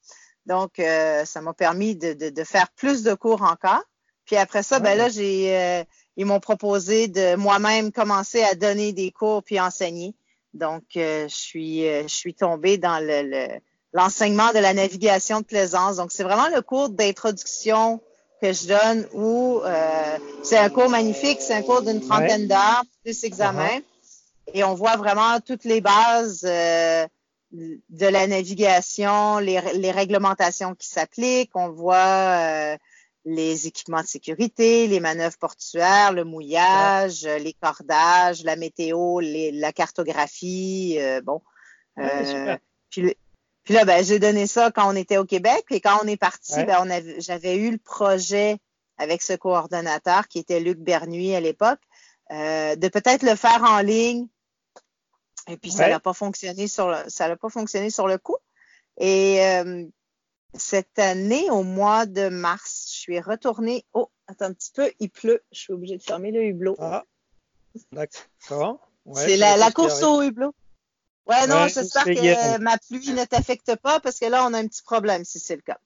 Donc, 0.46 0.78
euh, 0.78 1.24
ça 1.24 1.40
m'a 1.40 1.54
permis 1.54 1.96
de, 1.96 2.12
de, 2.12 2.44
faire 2.44 2.68
plus 2.76 3.02
de 3.02 3.14
cours 3.14 3.42
encore. 3.42 3.82
Puis 4.24 4.36
après 4.36 4.62
ça, 4.62 4.80
ben 4.80 4.96
là, 4.96 5.08
j'ai 5.08 5.56
euh, 5.56 5.84
ils 6.16 6.26
m'ont 6.26 6.40
proposé 6.40 7.08
de 7.08 7.36
moi-même 7.36 7.90
commencer 7.90 8.42
à 8.42 8.54
donner 8.54 8.92
des 8.92 9.10
cours 9.10 9.42
puis 9.42 9.60
enseigner. 9.60 10.14
Donc, 10.52 10.82
je 10.94 11.26
suis 11.28 11.82
je 11.82 12.08
suis 12.08 12.34
tombée 12.34 12.76
dans 12.76 12.98
le, 12.98 13.48
l'enseignement 13.92 14.52
de 14.52 14.58
la 14.58 14.74
navigation 14.74 15.40
de 15.40 15.46
plaisance. 15.46 15.96
Donc, 15.96 16.12
c'est 16.12 16.24
vraiment 16.24 16.48
le 16.48 16.60
cours 16.60 16.88
d'introduction 16.90 18.02
que 18.42 18.52
je 18.52 18.66
donne 18.66 19.06
où 19.12 19.60
euh, 19.64 20.18
c'est 20.42 20.58
un 20.58 20.68
cours 20.68 20.90
magnifique, 20.90 21.40
c'est 21.40 21.54
un 21.54 21.62
cours 21.62 21.82
d'une 21.82 22.00
trentaine 22.00 22.48
d'heures, 22.48 22.82
plus 23.04 23.22
examen. 23.22 23.68
Uh-huh. 23.68 24.54
Et 24.54 24.64
on 24.64 24.74
voit 24.74 24.96
vraiment 24.96 25.38
toutes 25.38 25.64
les 25.64 25.80
bases 25.80 26.44
euh, 26.44 27.06
de 27.52 28.06
la 28.06 28.26
navigation, 28.26 29.38
les, 29.38 29.60
les 29.74 29.92
réglementations 29.92 30.74
qui 30.74 30.88
s'appliquent. 30.88 31.54
On 31.54 31.70
voit 31.70 31.94
euh, 31.94 32.76
les 33.24 33.68
équipements 33.68 34.00
de 34.00 34.08
sécurité, 34.08 34.88
les 34.88 34.98
manœuvres 34.98 35.38
portuaires, 35.38 36.12
le 36.12 36.24
mouillage, 36.24 37.22
les 37.22 37.52
cordages, 37.52 38.42
la 38.42 38.56
météo, 38.56 39.20
la 39.20 39.72
cartographie, 39.72 40.98
bon. 41.22 41.40
puis, 42.90 43.16
puis, 43.64 43.74
là, 43.74 43.84
ben, 43.84 44.04
j'ai 44.04 44.18
donné 44.18 44.46
ça 44.46 44.70
quand 44.70 44.92
on 44.92 44.96
était 44.96 45.18
au 45.18 45.24
Québec. 45.24 45.64
Puis 45.66 45.80
quand 45.80 45.98
on 46.02 46.06
est 46.06 46.16
parti, 46.16 46.64
ben, 46.64 46.78
on 46.80 47.20
j'avais 47.20 47.56
eu 47.56 47.70
le 47.70 47.78
projet 47.78 48.58
avec 48.98 49.22
ce 49.22 49.34
coordonnateur 49.34 50.28
qui 50.28 50.38
était 50.38 50.60
Luc 50.60 50.78
Bernuy 50.78 51.34
à 51.34 51.40
l'époque, 51.40 51.80
euh, 52.30 52.76
de 52.76 52.88
peut-être 52.88 53.22
le 53.22 53.36
faire 53.36 53.62
en 53.62 53.80
ligne. 53.80 54.26
Et 55.48 55.56
puis, 55.56 55.70
ça 55.70 55.88
n'a 55.88 56.00
pas 56.00 56.12
fonctionné 56.12 56.68
sur 56.68 56.88
le, 56.88 56.96
ça 57.08 57.28
n'a 57.28 57.36
pas 57.36 57.48
fonctionné 57.48 57.90
sur 57.90 58.06
le 58.06 58.18
coup. 58.18 58.36
Et 58.98 59.44
euh, 59.44 59.84
cette 60.54 60.98
année, 60.98 61.50
au 61.50 61.62
mois 61.62 62.06
de 62.06 62.28
mars, 62.28 62.86
je 62.92 63.00
suis 63.00 63.20
retournée. 63.20 63.84
Oh, 63.92 64.08
attends 64.26 64.46
un 64.46 64.52
petit 64.52 64.72
peu, 64.72 64.90
il 65.00 65.10
pleut. 65.10 65.42
Je 65.52 65.60
suis 65.60 65.72
obligée 65.72 65.96
de 65.96 66.02
fermer 66.02 66.30
le 66.30 66.44
hublot. 66.44 66.76
Ah, 66.78 67.04
d'accord. 67.90 68.88
c'est 69.14 69.36
la, 69.36 69.70
course 69.70 70.02
au 70.02 70.22
hublot. 70.22 70.54
Ouais, 71.26 71.46
non, 71.46 71.68
j'espère 71.68 72.04
que 72.04 72.58
ma 72.58 72.78
pluie 72.78 73.12
ne 73.12 73.24
t'affecte 73.24 73.76
pas 73.76 74.00
parce 74.00 74.18
que 74.18 74.26
là, 74.26 74.44
on 74.46 74.54
a 74.54 74.58
un 74.58 74.66
petit 74.66 74.82
problème 74.82 75.24
si 75.24 75.38
c'est 75.38 75.56
le 75.56 75.62
cas. 75.62 75.78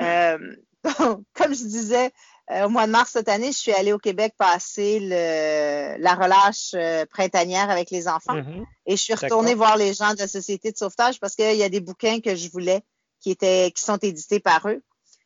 Euh, 0.00 0.38
comme 1.34 1.54
je 1.54 1.64
disais, 1.64 2.12
euh, 2.50 2.66
au 2.66 2.68
mois 2.68 2.86
de 2.86 2.92
mars 2.92 3.10
cette 3.12 3.28
année, 3.28 3.52
je 3.52 3.58
suis 3.58 3.72
allée 3.72 3.92
au 3.92 3.98
Québec 3.98 4.34
passer 4.36 4.98
le, 5.00 6.02
la 6.02 6.14
relâche 6.14 6.72
euh, 6.74 7.04
printanière 7.06 7.70
avec 7.70 7.90
les 7.90 8.08
enfants. 8.08 8.36
Mm-hmm. 8.36 8.64
Et 8.86 8.96
je 8.96 9.02
suis 9.02 9.14
retournée 9.14 9.54
voir 9.54 9.76
les 9.76 9.94
gens 9.94 10.14
de 10.14 10.18
la 10.18 10.28
Société 10.28 10.72
de 10.72 10.76
sauvetage 10.76 11.20
parce 11.20 11.36
qu'il 11.36 11.56
y 11.56 11.62
a 11.62 11.68
des 11.68 11.80
bouquins 11.80 12.20
que 12.20 12.34
je 12.34 12.50
voulais 12.50 12.82
qui 13.20 13.30
étaient 13.30 13.70
qui 13.74 13.82
sont 13.82 13.98
édités 13.98 14.40
par 14.40 14.68
eux. 14.68 14.82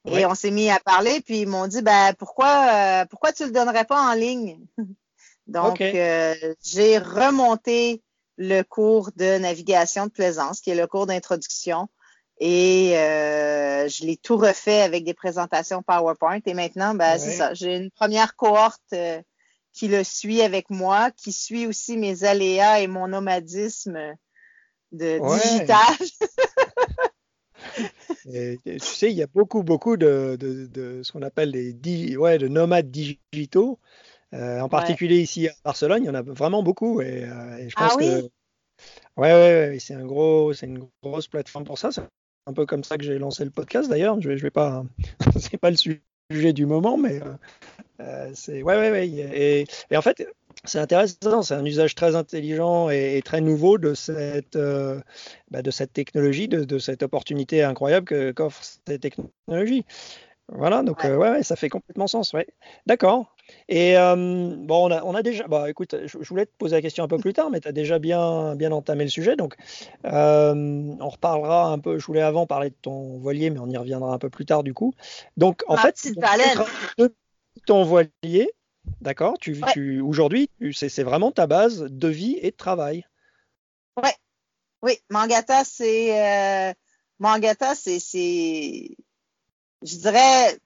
Et 0.06 0.26
on 0.26 0.34
s'est 0.34 0.50
mis 0.50 0.68
à 0.68 0.78
parler, 0.80 1.22
puis 1.22 1.40
ils 1.40 1.48
m'ont 1.48 1.66
dit 1.66 1.80
ben 1.80 2.12
pourquoi 2.18 2.66
euh, 2.74 3.04
pourquoi 3.06 3.32
tu 3.32 3.46
le 3.46 3.52
donnerais 3.52 3.86
pas 3.86 4.02
en 4.02 4.12
ligne? 4.12 4.58
Donc 5.46 5.78
j'ai 5.78 6.98
remonté 6.98 8.02
le 8.36 8.62
cours 8.62 9.10
de 9.16 9.38
navigation 9.38 10.06
de 10.06 10.10
plaisance, 10.10 10.60
qui 10.60 10.70
est 10.70 10.74
le 10.74 10.86
cours 10.86 11.06
d'introduction 11.06 11.88
et 12.38 12.98
euh, 12.98 13.88
je 13.88 14.04
l'ai 14.04 14.16
tout 14.16 14.36
refait 14.36 14.82
avec 14.82 15.04
des 15.04 15.14
présentations 15.14 15.82
PowerPoint. 15.82 16.40
Et 16.46 16.54
maintenant, 16.54 16.94
ben, 16.94 17.18
c'est 17.18 17.32
ça. 17.32 17.54
J'ai 17.54 17.76
une 17.76 17.90
première 17.90 18.34
cohorte 18.36 18.82
euh, 18.92 19.22
qui 19.72 19.88
le 19.88 20.02
suit 20.02 20.42
avec 20.42 20.70
moi, 20.70 21.10
qui 21.12 21.32
suit 21.32 21.66
aussi 21.66 21.96
mes 21.96 22.24
aléas 22.24 22.80
et 22.80 22.86
mon 22.86 23.08
nomadisme 23.08 23.98
de 24.92 25.20
digital. 25.36 25.94
tu 28.64 28.78
sais, 28.80 29.10
il 29.10 29.16
y 29.16 29.22
a 29.22 29.28
beaucoup, 29.28 29.62
beaucoup 29.62 29.96
de, 29.96 30.36
de, 30.38 30.66
de 30.66 31.02
ce 31.02 31.12
qu'on 31.12 31.22
appelle 31.22 31.52
des 31.52 32.16
ouais, 32.16 32.38
de 32.38 32.48
nomades 32.48 32.90
digitaux. 32.90 33.78
Euh, 34.34 34.60
en 34.60 34.68
particulier 34.68 35.20
ici 35.20 35.48
à 35.48 35.52
Barcelone, 35.64 36.02
il 36.02 36.06
y 36.06 36.10
en 36.10 36.14
a 36.14 36.22
vraiment 36.22 36.62
beaucoup. 36.62 37.00
Et, 37.00 37.22
et 37.58 37.68
je 37.68 37.74
pense 37.74 37.92
ah, 37.92 37.96
oui? 37.98 38.06
que 38.06 38.28
Ouais, 39.16 39.32
ouais, 39.32 39.68
ouais 39.70 39.78
c'est 39.78 39.94
un 39.94 40.04
gros, 40.04 40.52
c'est 40.52 40.66
une 40.66 40.88
grosse 41.02 41.28
plateforme 41.28 41.64
pour 41.64 41.78
ça 41.78 41.90
un 42.46 42.52
peu 42.52 42.66
comme 42.66 42.84
ça 42.84 42.98
que 42.98 43.04
j'ai 43.04 43.18
lancé 43.18 43.44
le 43.44 43.50
podcast 43.50 43.88
d'ailleurs. 43.88 44.20
Je 44.20 44.36
je 44.36 44.42
vais 44.42 44.50
pas, 44.50 44.84
c'est 45.38 45.58
pas 45.58 45.70
le 45.70 45.76
sujet 45.76 46.52
du 46.52 46.66
moment, 46.66 46.96
mais 46.96 47.22
euh, 47.22 47.36
euh, 48.00 48.30
c'est 48.34 48.62
ouais, 48.62 48.76
ouais, 48.76 48.90
ouais. 48.90 49.08
Et, 49.08 49.66
et 49.90 49.96
en 49.96 50.02
fait, 50.02 50.26
c'est 50.64 50.78
intéressant, 50.78 51.42
c'est 51.42 51.54
un 51.54 51.64
usage 51.64 51.94
très 51.94 52.16
intelligent 52.16 52.90
et, 52.90 53.20
très 53.24 53.40
nouveau 53.40 53.78
de 53.78 53.94
cette, 53.94 54.56
euh, 54.56 55.00
bah, 55.50 55.62
de 55.62 55.70
cette 55.70 55.92
technologie, 55.92 56.48
de, 56.48 56.64
de, 56.64 56.78
cette 56.78 57.02
opportunité 57.02 57.62
incroyable 57.62 58.06
que 58.06 58.32
qu'offre 58.32 58.62
cette 58.62 59.00
technologie. 59.00 59.84
Voilà, 60.48 60.82
donc 60.82 61.02
ouais. 61.04 61.16
ouais, 61.16 61.42
ça 61.42 61.56
fait 61.56 61.68
complètement 61.68 62.06
sens, 62.06 62.32
ouais. 62.32 62.46
D'accord. 62.86 63.34
Et 63.68 63.96
euh, 63.96 64.14
bon, 64.56 64.88
on 64.88 64.90
a, 64.90 65.02
on 65.04 65.14
a, 65.14 65.22
déjà. 65.22 65.46
Bah, 65.48 65.70
écoute, 65.70 65.94
je, 66.04 66.18
voulais 66.18 66.46
te 66.46 66.52
poser 66.58 66.76
la 66.76 66.82
question 66.82 67.04
un 67.04 67.08
peu 67.08 67.18
plus 67.18 67.32
tard, 67.32 67.50
mais 67.50 67.60
tu 67.60 67.68
as 67.68 67.72
déjà 67.72 67.98
bien, 67.98 68.54
bien 68.54 68.72
entamé 68.72 69.04
le 69.04 69.10
sujet. 69.10 69.36
Donc, 69.36 69.56
euh, 70.04 70.54
on 71.00 71.08
reparlera 71.08 71.68
un 71.68 71.78
peu. 71.78 71.98
Je 71.98 72.06
voulais 72.06 72.22
avant 72.22 72.46
parler 72.46 72.70
de 72.70 72.76
ton 72.80 73.18
voilier, 73.18 73.50
mais 73.50 73.58
on 73.58 73.68
y 73.68 73.76
reviendra 73.76 74.12
un 74.12 74.18
peu 74.18 74.30
plus 74.30 74.44
tard 74.44 74.62
du 74.62 74.74
coup. 74.74 74.94
Donc, 75.36 75.62
en 75.66 75.76
fait, 75.76 76.08
ton 77.66 77.84
voilier, 77.84 78.50
d'accord 79.00 79.38
tu, 79.38 79.60
tu, 79.72 80.00
Aujourd'hui, 80.00 80.50
c'est 80.72 81.02
vraiment 81.02 81.32
ta 81.32 81.46
base 81.46 81.86
de 81.88 82.08
vie 82.08 82.38
et 82.42 82.50
de 82.50 82.56
travail. 82.56 83.06
Ouais. 84.02 84.14
Oui, 84.82 84.98
Mangata, 85.08 85.64
c'est. 85.64 86.68
Euh, 86.70 86.72
Mangata, 87.18 87.74
c'est. 87.74 87.98
Je 89.84 89.96
dirais 89.96 90.58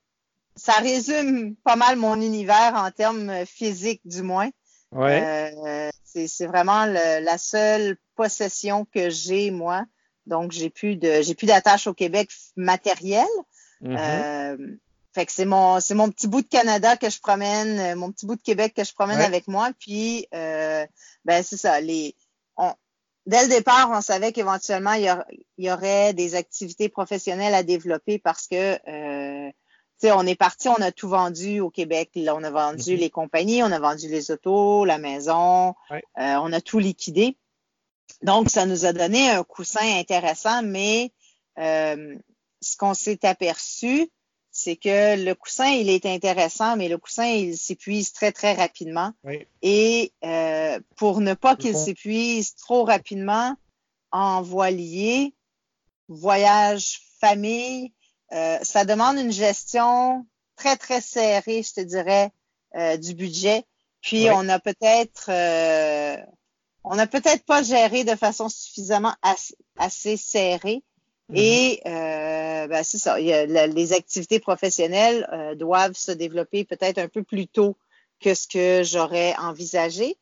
ça 0.58 0.72
résume 0.72 1.54
pas 1.56 1.76
mal 1.76 1.96
mon 1.96 2.20
univers 2.20 2.74
en 2.74 2.90
termes 2.90 3.46
physiques, 3.46 4.02
du 4.04 4.22
moins. 4.22 4.50
Ouais. 4.92 5.52
Euh, 5.64 5.90
c'est 6.04 6.46
vraiment 6.46 6.84
la 6.86 7.38
seule 7.38 7.96
possession 8.16 8.86
que 8.92 9.10
j'ai, 9.10 9.50
moi. 9.50 9.84
Donc, 10.26 10.52
j'ai 10.52 10.68
plus 10.68 10.96
de 10.96 11.22
j'ai 11.22 11.34
plus 11.34 11.46
d'attache 11.46 11.86
au 11.86 11.94
Québec 11.94 12.30
matériel. 12.56 13.26
Mm-hmm. 13.82 13.96
euh, 13.98 14.76
fait 15.14 15.26
que 15.26 15.32
c'est 15.32 15.44
mon 15.44 15.80
c'est 15.80 15.94
mon 15.94 16.10
petit 16.10 16.26
bout 16.26 16.42
de 16.42 16.48
Canada 16.48 16.96
que 16.96 17.08
je 17.08 17.20
promène, 17.20 17.94
mon 17.94 18.10
petit 18.12 18.26
bout 18.26 18.36
de 18.36 18.42
Québec 18.42 18.74
que 18.74 18.84
je 18.84 18.92
promène 18.92 19.20
avec 19.20 19.48
moi. 19.48 19.70
Puis 19.78 20.26
euh, 20.34 20.86
ben 21.24 21.42
c'est 21.42 21.56
ça. 21.56 21.80
Les 21.80 22.14
dès 23.28 23.42
le 23.42 23.48
départ, 23.48 23.90
on 23.92 24.00
savait 24.00 24.32
qu'éventuellement 24.32 24.94
il 24.94 25.04
y, 25.04 25.64
y, 25.64 25.70
aurait 25.70 26.14
des 26.14 26.34
activités 26.34 26.88
professionnelles 26.88 27.54
à 27.54 27.62
développer 27.62 28.18
parce 28.18 28.48
que 28.48 28.78
euh, 28.88 29.50
on 30.04 30.26
est 30.26 30.34
parti, 30.34 30.68
on 30.68 30.80
a 30.80 30.92
tout 30.92 31.08
vendu 31.08 31.60
au 31.60 31.70
Québec. 31.70 32.10
Là, 32.14 32.34
on 32.34 32.42
a 32.42 32.50
vendu 32.50 32.94
mhm. 32.94 32.98
les 32.98 33.10
compagnies, 33.10 33.62
on 33.62 33.70
a 33.70 33.78
vendu 33.78 34.08
les 34.08 34.30
autos, 34.30 34.84
la 34.84 34.98
maison, 34.98 35.74
euh, 35.90 36.00
on 36.16 36.52
a 36.52 36.60
tout 36.60 36.78
liquidé. 36.78 37.36
Donc, 38.22 38.50
ça 38.50 38.66
nous 38.66 38.86
a 38.86 38.92
donné 38.92 39.30
un 39.30 39.44
coussin 39.44 39.98
intéressant, 39.98 40.62
mais 40.62 41.12
euh, 41.58 42.16
ce 42.62 42.76
qu'on 42.76 42.94
s'est 42.94 43.24
aperçu, 43.24 44.08
c'est 44.58 44.76
que 44.76 45.24
le 45.24 45.34
coussin, 45.34 45.68
il 45.68 45.88
est 45.88 46.04
intéressant, 46.04 46.76
mais 46.76 46.88
le 46.88 46.98
coussin, 46.98 47.26
il 47.26 47.56
s'épuise 47.56 48.12
très, 48.12 48.32
très 48.32 48.54
rapidement. 48.54 49.12
Et 49.62 50.12
euh, 50.24 50.80
pour 50.96 51.20
ne 51.20 51.34
pas 51.34 51.54
qu'il 51.54 51.76
s'épuise 51.76 52.56
trop 52.56 52.84
rapidement 52.84 53.54
en 54.10 54.42
voilier, 54.42 55.34
voyage 56.08 57.00
famille, 57.20 57.92
euh, 58.32 58.58
ça 58.62 58.84
demande 58.84 59.16
une 59.18 59.32
gestion 59.32 60.26
très, 60.56 60.76
très 60.76 61.00
serrée, 61.00 61.62
je 61.62 61.74
te 61.74 61.80
dirais, 61.80 62.30
euh, 62.74 62.96
du 62.96 63.14
budget. 63.14 63.64
Puis 64.00 64.28
on 64.30 64.48
a 64.48 64.58
peut-être 64.58 65.30
on 66.84 66.96
n'a 66.96 67.06
peut-être 67.06 67.44
pas 67.44 67.62
géré 67.62 68.04
de 68.04 68.16
façon 68.16 68.48
suffisamment 68.48 69.14
assez, 69.76 70.16
serrée. 70.16 70.82
Mm-hmm. 71.30 71.38
Et 71.38 71.80
ben, 71.84 72.82
c'est 72.82 72.98
ça. 72.98 73.18
les 73.18 73.92
activités 73.92 74.40
professionnelles 74.40 75.56
doivent 75.56 75.96
se 75.96 76.12
développer 76.12 76.64
peut-être 76.64 76.98
un 76.98 77.08
peu 77.08 77.22
plus 77.22 77.46
tôt 77.46 77.76
que 78.20 78.34
ce 78.34 78.46
que 78.46 78.82
j'aurais 78.82 79.34
envisagé. 79.36 80.16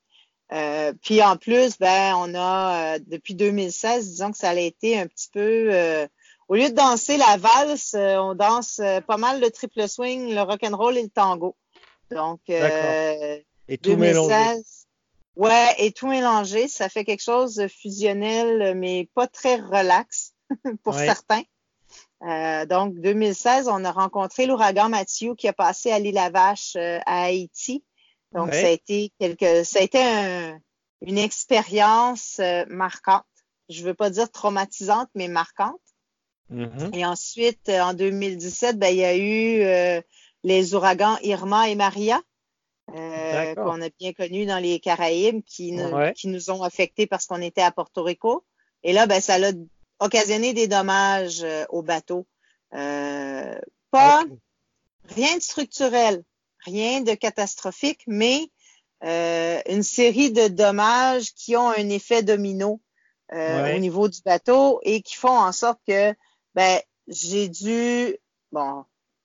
puis 1.02 1.22
en 1.22 1.36
plus, 1.36 1.78
ben, 1.78 2.14
on 2.16 2.34
a 2.34 2.98
depuis 2.98 3.34
2016, 3.34 4.08
disons 4.10 4.32
que 4.32 4.38
ça 4.38 4.50
a 4.50 4.54
été 4.54 4.98
un 4.98 5.06
petit 5.06 5.28
peu 5.32 6.08
au 6.48 6.54
lieu 6.54 6.68
de 6.68 6.75
danser 6.75 7.16
la 7.16 7.36
valse, 7.36 7.94
euh, 7.94 8.16
on 8.18 8.34
danse 8.34 8.78
euh, 8.78 9.00
pas 9.00 9.16
mal 9.16 9.40
le 9.40 9.50
triple 9.50 9.88
swing, 9.88 10.32
le 10.32 10.42
rock 10.42 10.62
and 10.62 10.76
roll 10.76 10.96
et 10.96 11.02
le 11.02 11.08
tango. 11.08 11.56
Donc, 12.10 12.40
euh, 12.50 13.38
et 13.68 13.78
tout 13.78 13.96
mélangé. 13.96 14.62
Ouais, 15.34 15.75
et 15.78 15.92
tout 15.92 16.06
mélangé, 16.06 16.68
ça 16.68 16.88
fait 16.88 17.04
quelque 17.04 17.22
chose 17.22 17.56
de 17.56 17.68
fusionnel, 17.68 18.75
mais 18.76 19.08
pas 19.14 19.26
très 19.26 19.56
relax 19.56 20.32
pour 20.83 20.95
certains. 20.95 21.43
Euh, 22.23 22.67
donc, 22.67 22.95
2016, 22.95 23.69
on 23.69 23.85
a 23.85 23.93
rencontré 23.93 24.47
l'ouragan 24.47 24.88
Mathieu 24.88 25.35
qui 25.35 25.49
a 25.49 25.53
passé 25.53 25.91
à 25.91 25.99
l'île 25.99 26.15
la 26.15 26.31
Vache 26.31 26.76
à 26.76 27.25
Haïti. 27.25 27.85
Donc, 28.33 28.53
ça 28.53 28.67
a 28.67 28.71
été 28.71 29.12
quelque, 29.19 29.65
ça 29.65 29.79
a 29.79 29.83
été 29.83 29.99
une 31.00 31.19
expérience 31.19 32.41
marquante. 32.69 33.25
Je 33.69 33.83
veux 33.85 33.95
pas 33.95 34.11
dire 34.11 34.31
traumatisante, 34.31 35.09
mais 35.15 35.29
marquante. 35.29 35.81
Mm-hmm. 36.53 36.97
Et 36.97 37.05
ensuite, 37.05 37.69
euh, 37.69 37.81
en 37.81 37.95
2017, 37.95 38.79
ben, 38.79 38.88
il 38.88 38.99
y 38.99 39.05
a 39.05 39.17
eu 39.17 39.62
euh, 39.62 40.00
les 40.45 40.75
ouragans 40.75 41.17
Irma 41.23 41.69
et 41.69 41.75
Maria, 41.75 42.21
euh, 42.95 43.55
qu'on 43.57 43.83
a 43.83 43.88
bien 43.99 44.12
connus 44.12 44.47
dans 44.47 44.59
les 44.59 44.79
Caraïbes, 44.79 45.43
qui, 45.45 45.73
nous, 45.73 45.91
qui 46.15 46.29
nous 46.29 46.50
ont 46.50 46.62
affectés 46.62 47.07
parce 47.07 47.26
qu'on 47.26 47.43
était 47.43 47.62
à 47.62 47.73
Porto 47.73 48.05
Rico. 48.05 48.45
Et 48.85 48.93
là, 48.93 49.07
ben, 49.07 49.21
ça 49.21 49.35
a 49.35 49.53
occasionné 49.99 50.53
des 50.53 50.69
dommages 50.69 51.47
au 51.71 51.83
bateau. 51.83 52.26
pas 52.71 54.25
rien 55.09 55.37
de 55.37 55.43
structurel, 55.43 56.23
rien 56.65 57.00
de 57.00 57.15
catastrophique, 57.15 58.03
mais 58.07 58.50
une 59.03 59.83
série 59.83 60.33
de 60.33 60.49
dommages 60.49 61.33
qui 61.35 61.57
ont 61.57 61.69
un 61.69 61.88
effet 61.88 62.23
domino 62.23 62.81
au 63.33 63.79
niveau 63.79 64.09
du 64.09 64.21
bateau 64.25 64.81
et 64.83 65.03
qui 65.03 65.17
font 65.17 65.38
en 65.38 65.53
sorte 65.53 65.81
que 65.87 66.15
ben, 66.55 66.81
j'ai 67.07 67.49
dû, 67.49 68.17
bon, 68.53 68.85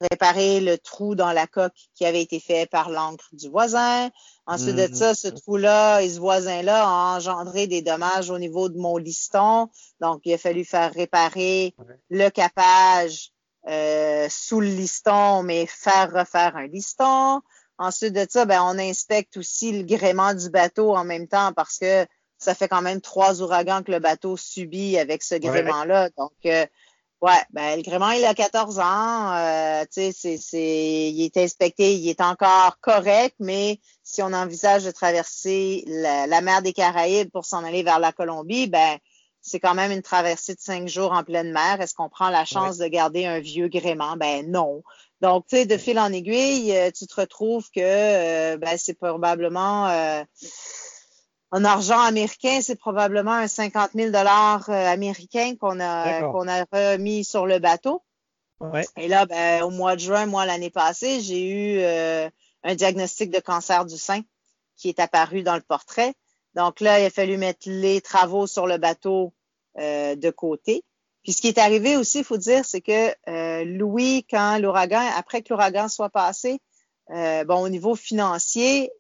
réparer 0.10 0.60
le 0.60 0.78
trou 0.78 1.16
dans 1.16 1.32
la 1.32 1.48
coque 1.48 1.74
qui 1.96 2.06
avait 2.06 2.22
été 2.22 2.40
fait 2.40 2.70
par 2.70 2.90
l'encre 2.90 3.28
du 3.34 3.50
voisin. 3.50 4.10
Ensuite 4.46 4.76
de 4.76 4.88
Mhm. 4.88 4.96
ça, 4.96 5.14
ce 5.16 5.28
trou-là 5.28 6.02
et 6.02 6.10
ce 6.10 6.20
voisin-là 6.20 6.84
a 6.84 7.16
engendré 7.18 7.68
des 7.68 7.82
dommages 7.82 8.30
au 8.30 8.40
niveau 8.40 8.70
de 8.70 8.78
mon 8.78 8.98
liston. 8.98 9.70
Donc, 10.00 10.22
il 10.26 10.34
a 10.34 10.38
fallu 10.38 10.66
faire 10.66 10.92
réparer 10.94 11.74
Ouais. 11.78 11.86
le 12.10 12.30
capage 12.30 13.32
euh, 13.70 14.28
sous 14.30 14.60
le 14.60 14.68
liston, 14.68 15.44
mais 15.44 15.68
faire 15.68 16.12
refaire 16.12 16.56
un 16.56 16.66
liston. 16.66 17.42
Ensuite 17.78 18.14
de 18.14 18.26
ça, 18.30 18.46
ben, 18.46 18.62
on 18.64 18.80
inspecte 18.80 19.38
aussi 19.38 19.72
le 19.72 19.84
gréement 19.84 20.34
du 20.34 20.50
bateau 20.50 20.96
en 20.96 21.04
même 21.04 21.28
temps 21.28 21.54
parce 21.54 21.78
que 21.78 22.06
ça 22.40 22.56
fait 22.56 22.68
quand 22.68 22.82
même 22.82 23.02
trois 23.02 23.42
ouragans 23.44 23.84
que 23.84 23.92
le 23.92 24.00
bateau 24.00 24.36
subit 24.36 24.98
avec 24.98 25.22
ce 25.22 25.36
gréement-là. 25.36 26.10
Donc, 26.18 26.32
euh, 26.48 26.66
ouais, 27.22 27.42
ben, 27.52 27.78
le 27.78 27.84
gréement, 27.84 28.12
il 28.12 28.26
a 28.26 28.34
14 28.34 28.80
ans. 28.80 29.34
Euh, 29.34 29.84
tu 29.84 30.02
sais, 30.02 30.12
c'est, 30.12 30.38
c'est, 30.38 31.12
il 31.12 31.24
est 31.24 31.38
inspecté, 31.38 31.96
il 31.96 32.10
est 32.10 32.22
encore 32.22 32.78
correct, 32.82 33.36
mais 33.40 33.80
si 34.04 34.22
on 34.22 34.34
envisage 34.34 34.84
de 34.84 34.92
traverser 34.92 35.84
la, 35.88 36.28
la 36.28 36.42
mer 36.42 36.62
des 36.62 36.74
Caraïbes 36.74 37.30
pour 37.32 37.46
s'en 37.46 37.64
aller 37.64 37.84
vers 37.84 38.00
la 38.00 38.12
Colombie, 38.12 38.68
ben, 38.68 38.98
c'est 39.42 39.60
quand 39.60 39.74
même 39.74 39.92
une 39.92 40.04
traversée 40.04 40.54
de 40.54 40.60
cinq 40.60 40.88
jours 40.88 41.12
en 41.12 41.24
pleine 41.24 41.52
mer. 41.52 41.82
Est-ce 41.82 41.96
qu'on 41.96 42.10
prend 42.10 42.30
la 42.30 42.46
chance 42.46 42.78
de 42.78 42.88
garder 42.88 43.26
un 43.26 43.40
vieux 43.40 43.68
gréement? 43.68 44.16
Ben 44.16 44.50
non. 44.50 44.84
Donc, 45.20 45.46
tu 45.48 45.56
sais, 45.56 45.66
de 45.66 45.78
fil 45.78 46.00
en 46.00 46.12
aiguille, 46.12 46.76
euh, 46.76 46.92
tu 46.92 47.06
te 47.08 47.20
retrouves 47.20 47.70
que 47.72 47.80
euh, 47.80 48.58
ben, 48.58 48.78
c'est 48.78 48.94
probablement 48.94 49.88
euh, 49.88 50.24
en 51.52 51.66
argent 51.66 52.00
américain, 52.00 52.60
c'est 52.62 52.78
probablement 52.78 53.34
un 53.34 53.48
50 53.48 53.92
000 53.94 54.12
dollars 54.12 54.70
euh, 54.70 54.88
américains 54.88 55.56
qu'on 55.60 55.80
a 55.80 56.22
qu'on 56.22 56.48
a 56.48 56.66
remis 56.72 57.24
sur 57.24 57.46
le 57.46 57.60
bateau. 57.60 58.02
Ouais. 58.62 58.86
Et 58.96 59.08
là, 59.08 59.26
ben, 59.26 59.64
au 59.64 59.70
mois 59.70 59.96
de 59.96 60.02
juin, 60.02 60.28
moi, 60.28 60.46
l'année 60.46 60.70
passée, 60.70 61.20
j'ai 61.20 61.50
eu 61.50 61.80
euh, 61.80 62.30
un 62.64 62.76
diagnostic 62.76 63.32
de 63.32 63.40
cancer 63.40 63.86
du 63.86 63.98
sein 63.98 64.22
qui 64.78 64.90
est 64.90 65.00
apparu 65.00 65.44
dans 65.44 65.56
le 65.56 65.62
portrait. 65.62 66.14
Donc 66.56 66.80
là, 66.80 67.00
il 67.00 67.06
a 67.06 67.10
fallu 67.10 67.38
mettre 67.38 67.68
les 67.70 68.02
travaux 68.02 68.48
sur 68.48 68.68
le 68.68 68.78
bateau 68.78 69.34
euh, 69.78 70.16
de 70.16 70.30
côté. 70.30 70.84
Puis 71.24 71.34
ce 71.34 71.42
qui 71.42 71.48
est 71.48 71.58
arrivé 71.58 71.98
aussi, 71.98 72.20
il 72.20 72.24
faut 72.24 72.38
dire, 72.38 72.66
c'est 72.66 72.82
que 72.82 73.14
euh, 73.30 73.64
Louis, 73.64 74.26
quand 74.30 74.58
l'ouragan, 74.60 75.04
après 75.16 75.42
que 75.42 75.54
l'ouragan 75.54 75.88
soit 75.88 76.10
passé, 76.10 76.60
euh, 77.12 77.44
bon, 77.44 77.62
au 77.62 77.70
niveau 77.70 77.96
financier, 77.96 78.92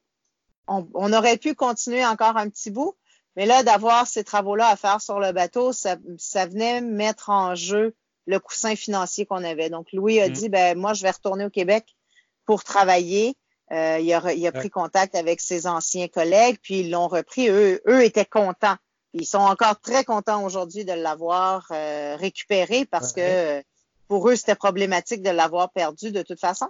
on, 0.68 0.88
on 0.94 1.13
aurait 1.13 1.38
pu 1.38 1.56
continuer 1.56 2.06
encore 2.06 2.38
un 2.38 2.50
petit 2.50 2.72
bout, 2.72 2.96
mais 3.36 3.46
là, 3.46 3.63
d'avoir 3.63 4.08
ces 4.08 4.24
travaux-là 4.24 4.68
à 4.68 4.75
faire 4.75 5.01
sur 5.01 5.20
le 5.20 5.32
bateau, 5.32 5.74
ça, 5.74 5.96
ça 6.18 6.46
venait 6.46 6.82
mettre 6.82 7.30
en 7.30 7.56
jeu 7.56 7.96
le 8.27 8.39
coussin 8.39 8.75
financier 8.75 9.25
qu'on 9.25 9.44
avait. 9.44 9.70
Donc, 9.70 9.88
Louis 9.94 10.20
a 10.22 10.30
Mm. 10.30 10.34
dit, 10.34 10.50
ben 10.50 10.77
moi, 10.77 10.94
je 10.94 11.01
vais 11.03 11.12
retourner 11.12 11.46
au 11.46 11.50
Québec 11.50 11.86
pour 12.46 12.63
travailler. 12.63 13.36
Euh, 13.72 14.00
il, 14.00 14.13
a, 14.13 14.20
re- 14.20 14.36
il 14.38 14.46
a 14.46 14.51
pris 14.51 14.70
contact 14.70 15.15
avec 15.15 15.39
ses 15.39 15.65
anciens 15.65 16.08
collègues, 16.10 16.58
puis 16.62 16.82
ils 16.82 16.91
l'ont 16.91 17.08
repris. 17.08 17.48
Eux, 17.50 17.82
eux 17.88 18.03
étaient 18.03 18.25
contents. 18.25 18.75
Ils 19.13 19.25
sont 19.25 19.39
encore 19.39 19.80
très 19.80 20.03
contents 20.03 20.44
aujourd'hui 20.44 20.86
de 20.86 20.94
l'avoir 20.94 21.68
euh, 21.72 22.15
récupéré 22.18 22.86
parce 22.86 23.13
Ouais. 23.15 23.62
que 23.63 23.68
pour 24.10 24.30
eux, 24.30 24.36
c'était 24.36 24.56
problématique 24.56 25.22
de 25.22 25.30
l'avoir 25.30 25.72
perdu 25.72 26.12
de 26.12 26.22
toute 26.22 26.39
façon. 26.39 26.68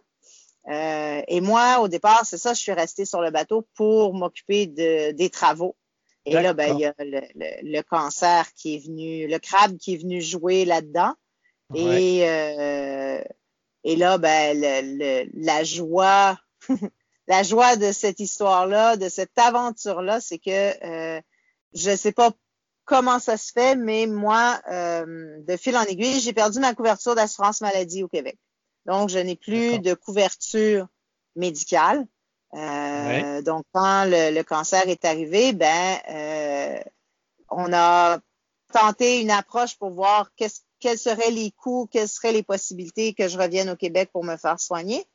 Euh, 0.70 1.22
et 1.28 1.42
moi, 1.42 1.80
au 1.80 1.88
départ, 1.88 2.26
c'est 2.26 2.38
ça, 2.38 2.54
je 2.54 2.60
suis 2.60 2.72
restée 2.72 3.06
sur 3.06 3.22
le 3.22 3.32
bateau 3.32 3.68
pour 3.76 4.14
m'occuper 4.14 4.68
de, 4.68 5.12
des 5.12 5.30
travaux. 5.30 5.76
Et 6.26 6.34
là, 6.44 6.54
ben, 6.54 6.76
il 6.78 6.82
y 6.82 6.86
a 6.86 6.94
le, 7.00 7.22
le- 7.36 7.72
le 7.78 7.82
cancer 7.82 8.46
qui 8.54 8.76
est 8.76 8.86
venu, 8.86 9.28
le 9.28 9.40
crabe 9.40 9.78
qui 9.78 9.96
est 9.96 9.98
venu 9.98 10.22
jouer 10.22 10.66
là-dedans. 10.66 11.14
Ouais. 11.72 12.04
Et, 12.04 12.30
euh, 12.30 13.24
et 13.84 13.96
là, 13.96 14.18
ben, 14.20 14.56
le- 14.56 14.98
le- 15.26 15.30
la 15.34 15.64
joie, 15.64 16.38
la 17.28 17.42
joie 17.44 17.76
de 17.76 17.92
cette 17.92 18.20
histoire-là, 18.20 18.98
de 18.98 19.10
cette 19.10 19.38
aventure-là, 19.38 20.20
c'est 20.22 20.38
que 20.38 20.86
euh, 20.86 21.20
je 21.74 21.90
ne 21.90 21.96
sais 21.96 22.12
pas 22.12 22.32
comment 22.86 23.18
ça 23.20 23.38
se 23.38 23.52
fait, 23.52 23.76
mais 23.76 24.06
moi, 24.06 24.62
euh, 24.72 25.38
de 25.40 25.58
fil 25.58 25.76
en 25.76 25.84
aiguille, 25.84 26.20
j'ai 26.20 26.34
perdu 26.34 26.60
ma 26.60 26.76
couverture 26.76 27.16
d'assurance 27.16 27.62
maladie 27.62 28.04
au 28.04 28.08
Québec. 28.10 28.38
Donc, 28.86 29.10
je 29.10 29.20
n'ai 29.20 29.36
plus 29.36 29.80
de 29.80 29.94
couverture 29.94 30.88
médicale. 31.36 32.06
Euh, 32.54 33.42
Donc, 33.42 33.66
quand 33.72 34.06
le, 34.06 34.34
le 34.34 34.44
cancer 34.44 34.88
est 34.88 35.06
arrivé, 35.06 35.54
ben, 35.54 36.00
euh, 36.10 36.80
on 37.50 37.72
a 37.74 38.20
tenté 38.74 39.22
une 39.22 39.32
approche 39.32 39.78
pour 39.78 39.92
voir 39.92 40.32
quels 40.80 40.98
seraient 40.98 41.32
les 41.32 41.52
coûts, 41.52 41.88
quelles 41.92 42.10
seraient 42.10 42.34
les 42.34 42.44
possibilités 42.44 43.14
que 43.14 43.28
je 43.28 43.38
revienne 43.38 43.70
au 43.70 43.76
Québec 43.76 44.10
pour 44.12 44.24
me 44.24 44.38
faire 44.38 44.60
soigner. 44.60 45.06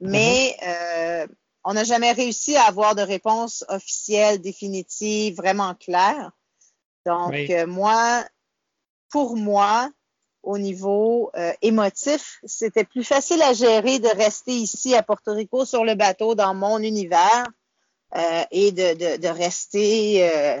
Mais 0.00 0.56
euh, 0.62 1.26
on 1.64 1.72
n'a 1.74 1.84
jamais 1.84 2.12
réussi 2.12 2.56
à 2.56 2.64
avoir 2.64 2.94
de 2.94 3.02
réponse 3.02 3.64
officielle, 3.68 4.40
définitive, 4.40 5.36
vraiment 5.36 5.74
claire. 5.74 6.30
Donc, 7.06 7.32
Oui. 7.32 7.52
euh, 7.52 7.66
moi, 7.66 8.24
pour 9.10 9.36
moi, 9.36 9.90
au 10.46 10.58
niveau 10.58 11.32
euh, 11.36 11.52
émotif, 11.60 12.38
c'était 12.44 12.84
plus 12.84 13.02
facile 13.02 13.42
à 13.42 13.52
gérer 13.52 13.98
de 13.98 14.08
rester 14.16 14.52
ici 14.52 14.94
à 14.94 15.02
Porto 15.02 15.32
Rico 15.32 15.64
sur 15.64 15.84
le 15.84 15.96
bateau 15.96 16.36
dans 16.36 16.54
mon 16.54 16.78
univers 16.78 17.46
euh, 18.14 18.44
et 18.52 18.70
de, 18.70 18.94
de, 18.94 19.20
de 19.20 19.28
rester 19.28 20.30
euh, 20.30 20.60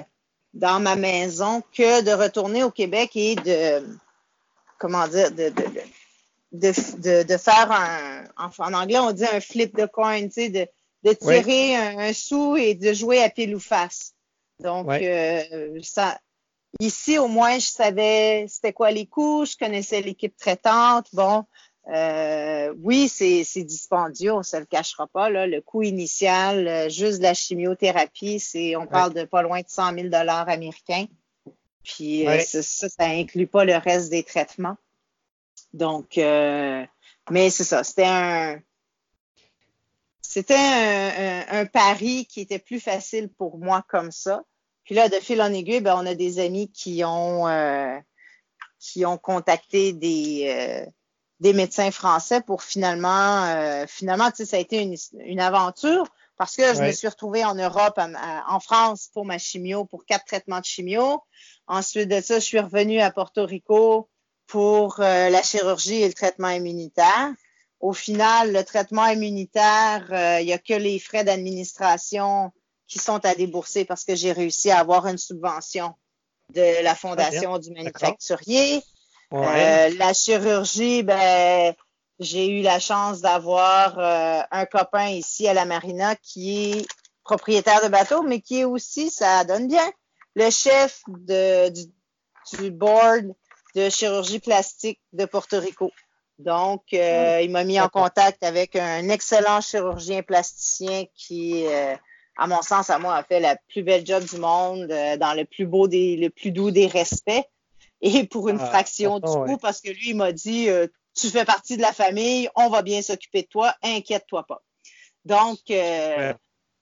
dans 0.54 0.80
ma 0.80 0.96
maison 0.96 1.62
que 1.72 2.02
de 2.02 2.10
retourner 2.10 2.64
au 2.64 2.72
Québec 2.72 3.12
et 3.14 3.36
de, 3.36 3.86
comment 4.78 5.06
dire, 5.06 5.30
de, 5.30 5.50
de, 6.50 7.36
faire 7.36 7.70
un, 7.70 8.24
en, 8.36 8.74
anglais, 8.74 8.98
on 8.98 9.12
dit 9.12 9.24
un 9.24 9.40
flip 9.40 9.76
de 9.76 9.86
coin, 9.86 10.20
tu 10.24 10.32
sais, 10.32 10.48
de, 10.48 10.66
de 11.04 11.12
tirer 11.12 11.76
un, 11.76 11.98
un 11.98 12.12
sou 12.12 12.56
et 12.56 12.74
de 12.74 12.92
jouer 12.92 13.22
à 13.22 13.30
pile 13.30 13.54
ou 13.54 13.60
face. 13.60 14.14
Donc, 14.58 14.90
ça, 15.82 16.18
ici, 16.80 17.18
au 17.18 17.28
moins, 17.28 17.58
je 17.58 17.66
savais 17.66 18.46
c'était 18.48 18.72
quoi 18.72 18.90
les 18.90 19.06
coûts, 19.06 19.44
je 19.44 19.56
connaissais 19.56 20.00
l'équipe 20.02 20.36
traitante. 20.36 21.06
Bon, 21.12 21.44
euh, 21.92 22.74
oui, 22.82 23.08
c'est 23.08 23.44
c'est 23.44 23.62
dispendieux, 23.62 24.32
on 24.32 24.42
se 24.42 24.56
le 24.56 24.64
cachera 24.66 25.06
pas. 25.06 25.30
Là. 25.30 25.46
Le 25.46 25.60
coût 25.60 25.82
initial, 25.82 26.66
euh, 26.66 26.88
juste 26.88 27.18
de 27.18 27.22
la 27.24 27.34
chimiothérapie, 27.34 28.40
c'est 28.40 28.74
on 28.76 28.86
parle 28.86 29.14
de 29.14 29.24
pas 29.24 29.42
loin 29.42 29.60
de 29.60 29.68
100 29.68 29.94
000 29.94 30.08
dollars 30.08 30.48
américains. 30.48 31.06
Puis 31.84 32.26
euh, 32.26 32.30
Ouais. 32.30 32.40
ça, 32.40 32.62
ça, 32.62 32.88
ça 32.88 33.04
inclut 33.06 33.46
pas 33.46 33.64
le 33.64 33.76
reste 33.76 34.10
des 34.10 34.24
traitements. 34.24 34.76
Donc, 35.72 36.18
euh, 36.18 36.84
mais 37.30 37.50
c'est 37.50 37.64
ça, 37.64 37.84
c'était 37.84 38.06
un 38.06 38.60
c'était 40.22 40.54
un, 40.56 41.44
un, 41.48 41.60
un 41.60 41.66
pari 41.66 42.26
qui 42.26 42.40
était 42.40 42.58
plus 42.58 42.80
facile 42.80 43.28
pour 43.28 43.58
moi 43.58 43.84
comme 43.88 44.10
ça. 44.10 44.42
Puis 44.86 44.94
là, 44.94 45.08
de 45.10 45.16
fil 45.16 45.42
en 45.42 45.52
aiguille, 45.52 45.80
ben, 45.80 45.96
on 45.98 46.06
a 46.06 46.14
des 46.14 46.38
amis 46.38 46.70
qui 46.72 47.04
ont 47.04 47.46
euh, 47.48 47.98
qui 48.78 49.04
ont 49.04 49.18
contacté 49.18 49.92
des 49.92 50.46
euh, 50.48 50.86
des 51.40 51.52
médecins 51.52 51.90
français 51.90 52.40
pour 52.40 52.62
finalement 52.62 53.44
euh, 53.46 53.84
finalement, 53.86 54.30
tu 54.30 54.38
sais, 54.38 54.46
ça 54.46 54.56
a 54.56 54.60
été 54.60 54.80
une, 54.82 54.94
une 55.20 55.40
aventure 55.40 56.06
parce 56.38 56.56
que 56.56 56.74
je 56.74 56.80
Ouais. 56.80 56.86
me 56.88 56.92
suis 56.92 57.08
retrouvée 57.08 57.44
en 57.44 57.54
Europe, 57.54 57.98
à- 57.98 58.08
à- 58.16 58.54
en 58.54 58.60
France 58.60 59.10
pour 59.12 59.24
ma 59.26 59.38
chimio, 59.38 59.84
pour 59.84 60.04
quatre 60.06 60.24
traitements 60.26 60.60
de 60.60 60.64
chimio. 60.64 61.22
Ensuite 61.66 62.08
de 62.08 62.20
ça, 62.20 62.36
je 62.38 62.44
suis 62.44 62.60
revenue 62.60 63.00
à 63.00 63.10
Porto 63.10 63.44
Rico 63.44 64.08
pour 64.46 65.00
euh, 65.00 65.28
la 65.30 65.42
chirurgie 65.42 66.02
et 66.02 66.06
le 66.08 66.14
traitement 66.14 66.50
immunitaire. 66.50 67.32
Au 67.80 67.92
final, 67.92 68.52
le 68.52 68.64
traitement 68.64 69.06
immunitaire, 69.06 70.06
euh, 70.12 70.40
il 70.40 70.46
n'y 70.46 70.52
a 70.52 70.58
que 70.58 70.74
les 70.74 70.98
frais 70.98 71.24
d'administration 71.24 72.52
qui 72.88 72.98
sont 72.98 73.24
à 73.24 73.34
débourser 73.34 73.84
parce 73.84 74.04
que 74.04 74.14
j'ai 74.14 74.32
réussi 74.32 74.70
à 74.70 74.78
avoir 74.78 75.06
une 75.06 75.18
subvention 75.18 75.94
de 76.54 76.82
la 76.82 76.94
Fondation 76.94 77.58
du 77.58 77.70
manufacturier. 77.72 78.82
Ouais. 79.30 79.46
Euh, 79.90 79.94
la 79.98 80.12
chirurgie, 80.12 81.02
ben, 81.02 81.74
j'ai 82.20 82.46
eu 82.48 82.62
la 82.62 82.78
chance 82.78 83.20
d'avoir 83.20 83.98
euh, 83.98 84.40
un 84.50 84.64
copain 84.66 85.08
ici 85.08 85.48
à 85.48 85.54
la 85.54 85.64
Marina 85.64 86.14
qui 86.16 86.70
est 86.70 86.86
propriétaire 87.24 87.82
de 87.82 87.88
bateau, 87.88 88.22
mais 88.22 88.40
qui 88.40 88.60
est 88.60 88.64
aussi, 88.64 89.10
ça 89.10 89.44
donne 89.44 89.66
bien, 89.66 89.90
le 90.36 90.48
chef 90.50 91.02
de, 91.08 91.70
du, 91.70 91.86
du 92.58 92.70
board 92.70 93.34
de 93.74 93.90
chirurgie 93.90 94.38
plastique 94.38 95.00
de 95.12 95.24
Porto 95.24 95.58
Rico. 95.58 95.90
Donc, 96.38 96.82
euh, 96.92 97.40
il 97.42 97.50
m'a 97.50 97.64
mis 97.64 97.80
en 97.80 97.88
contact 97.88 98.44
avec 98.44 98.76
un 98.76 99.08
excellent 99.08 99.60
chirurgien 99.60 100.22
plasticien 100.22 101.04
qui, 101.14 101.66
euh, 101.66 101.96
à 102.36 102.46
mon 102.46 102.62
sens, 102.62 102.90
à 102.90 102.98
moi, 102.98 103.14
a 103.14 103.22
fait 103.22 103.40
la 103.40 103.56
plus 103.68 103.82
belle 103.82 104.06
job 104.06 104.24
du 104.24 104.36
monde, 104.38 104.90
euh, 104.90 105.16
dans 105.16 105.34
le 105.34 105.44
plus 105.44 105.66
beau 105.66 105.88
des, 105.88 106.16
le 106.16 106.30
plus 106.30 106.50
doux 106.50 106.70
des 106.70 106.86
respects, 106.86 107.48
et 108.02 108.26
pour 108.26 108.48
une 108.48 108.60
Ah, 108.60 108.66
fraction 108.66 109.20
du 109.20 109.30
ouais. 109.30 109.56
parce 109.60 109.80
que 109.80 109.90
lui, 109.90 110.10
il 110.10 110.16
m'a 110.16 110.32
dit, 110.32 110.68
euh, 110.68 110.86
tu 111.14 111.28
fais 111.30 111.44
partie 111.44 111.76
de 111.76 111.82
la 111.82 111.92
famille, 111.92 112.48
on 112.54 112.68
va 112.68 112.82
bien 112.82 113.00
s'occuper 113.00 113.42
de 113.42 113.48
toi, 113.48 113.74
inquiète-toi 113.82 114.44
pas. 114.46 114.62
Donc, 115.24 115.58
euh, 115.70 116.34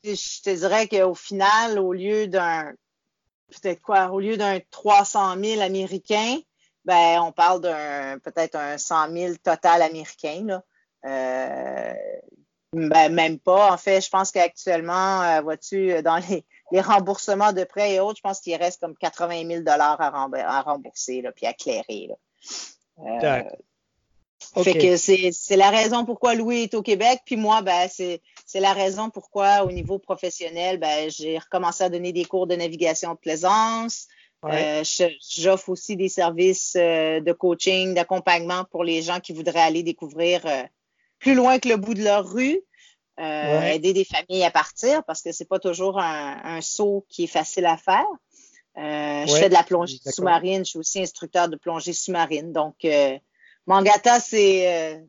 je 0.03 0.43
te 0.43 0.51
dirais 0.51 0.88
qu'au 0.88 1.14
final, 1.14 1.79
au 1.79 1.93
lieu 1.93 2.27
d'un, 2.27 2.73
peut-être 3.49 3.81
quoi, 3.81 4.11
au 4.11 4.19
lieu 4.19 4.37
d'un 4.37 4.59
300 4.71 5.37
000 5.40 5.61
américains, 5.62 6.38
ben, 6.85 7.21
on 7.23 7.33
parle 7.33 7.61
d'un, 7.61 8.19
peut-être 8.19 8.57
un 8.57 8.77
100 8.77 9.12
000 9.12 9.35
total 9.43 9.83
américain, 9.83 10.45
là. 10.47 10.62
Ben, 12.75 13.13
même 13.13 13.39
pas. 13.39 13.73
En 13.73 13.77
fait, 13.77 14.01
je 14.01 14.11
pense 14.11 14.31
qu'actuellement, 14.31 15.43
vois-tu, 15.43 16.03
dans 16.03 16.21
les, 16.71 16.81
remboursements 16.81 17.53
de 17.53 17.65
prêts 17.65 17.95
et 17.95 18.01
autres, 18.01 18.17
je 18.17 18.23
pense 18.23 18.41
qu'il 18.41 18.57
reste 18.57 18.81
comme 18.81 18.97
80 18.97 19.47
000 19.47 19.63
à, 19.67 20.63
rembourser, 20.63 21.23
là, 21.23 21.33
puis 21.33 21.47
à 21.47 21.53
clairer. 21.53 22.09
Là. 22.09 23.43
Fait 24.63 24.75
que 24.75 24.97
c'est 24.97 25.57
la 25.57 25.71
raison 25.71 26.05
pourquoi 26.05 26.35
Louis 26.35 26.65
est 26.65 26.75
au 26.75 26.83
Québec. 26.83 27.21
Puis 27.25 27.37
moi, 27.37 27.63
ben, 27.63 27.89
c'est 27.89 28.21
la 28.55 28.73
raison 28.73 29.11
pourquoi, 29.11 29.65
au 29.65 29.73
niveau 29.73 29.99
professionnel, 29.99 30.79
ben, 30.79 31.11
j'ai 31.11 31.39
recommencé 31.39 31.85
à 31.85 31.89
donner 31.89 32.13
des 32.13 32.25
cours 32.25 32.47
de 32.47 32.57
navigation 32.57 33.15
de 33.15 33.19
plaisance. 33.19 34.09
Euh, 34.45 34.85
j'offre 35.37 35.71
aussi 35.71 35.97
des 35.97 36.11
services 36.11 36.77
euh, 36.77 37.21
de 37.21 37.33
coaching, 37.33 37.95
d'accompagnement 37.95 38.65
pour 38.65 38.85
les 38.85 39.01
gens 39.01 39.19
qui 39.19 39.33
voudraient 39.33 39.61
aller 39.61 39.83
découvrir 39.83 40.45
euh, 40.45 40.63
plus 41.18 41.35
loin 41.35 41.59
que 41.59 41.68
le 41.68 41.77
bout 41.77 41.94
de 41.94 42.03
leur 42.03 42.29
rue. 42.29 42.61
Aider 43.16 43.92
des 43.92 44.05
familles 44.05 44.44
à 44.44 44.50
partir 44.50 45.05
parce 45.05 45.22
que 45.22 45.31
c'est 45.31 45.44
pas 45.44 45.61
toujours 45.61 46.00
un, 46.00 46.40
un, 46.42 46.61
saut 46.61 47.07
qui 47.09 47.24
est 47.24 47.29
facile 47.29 47.64
à 47.66 47.77
faire. 47.77 48.07
Je 48.77 49.33
fais 49.38 49.48
de 49.48 49.55
la 49.55 49.62
plongée 49.62 49.98
sous-marine. 50.05 50.64
Je 50.64 50.70
suis 50.70 50.79
aussi 50.81 51.00
instructeur 51.00 51.48
de 51.48 51.55
plongée 51.57 51.92
sous-marine. 51.92 52.53
Donc, 52.53 52.85
Mangata, 53.66 54.20
c'est 54.20 54.94
euh, 54.94 55.00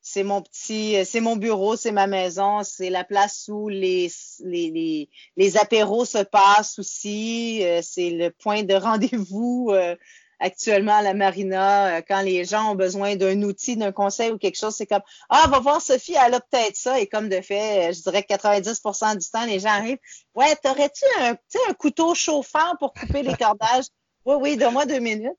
c'est 0.00 0.22
mon 0.22 0.42
petit, 0.42 1.02
c'est 1.06 1.20
mon 1.20 1.36
bureau, 1.36 1.76
c'est 1.76 1.90
ma 1.90 2.06
maison, 2.06 2.62
c'est 2.62 2.90
la 2.90 3.04
place 3.04 3.48
où 3.48 3.68
les, 3.68 4.10
les, 4.40 4.70
les, 4.70 5.08
les 5.36 5.56
apéros 5.56 6.04
se 6.04 6.22
passent 6.22 6.78
aussi. 6.78 7.64
Euh, 7.64 7.80
c'est 7.82 8.10
le 8.10 8.30
point 8.30 8.62
de 8.62 8.74
rendez-vous 8.74 9.70
euh, 9.72 9.96
actuellement 10.44 10.96
à 10.96 11.02
la 11.02 11.14
marina. 11.14 12.02
quand 12.02 12.20
les 12.20 12.44
gens 12.44 12.72
ont 12.72 12.74
besoin 12.74 13.16
d'un 13.16 13.42
outil, 13.42 13.76
d'un 13.76 13.92
conseil 13.92 14.30
ou 14.30 14.38
quelque 14.38 14.58
chose, 14.58 14.74
c'est 14.74 14.86
comme 14.86 15.02
Ah, 15.30 15.46
va 15.48 15.58
voir 15.60 15.80
Sophie, 15.80 16.14
elle 16.14 16.34
a 16.34 16.40
peut-être 16.40 16.76
ça. 16.76 17.00
Et 17.00 17.06
comme 17.06 17.28
de 17.28 17.40
fait, 17.40 17.92
je 17.92 18.02
dirais 18.02 18.22
que 18.22 18.34
90% 18.34 19.18
du 19.18 19.30
temps, 19.30 19.46
les 19.46 19.60
gens 19.60 19.70
arrivent. 19.70 19.98
Ouais, 20.34 20.54
t'aurais-tu 20.62 21.04
un, 21.20 21.36
un 21.68 21.72
couteau 21.74 22.14
chauffant 22.14 22.76
pour 22.78 22.92
couper 22.92 23.22
les 23.22 23.34
cordages? 23.34 23.86
Oui, 24.26 24.36
oui, 24.40 24.56
donne-moi 24.56 24.86
deux 24.86 25.00
minutes. 25.00 25.36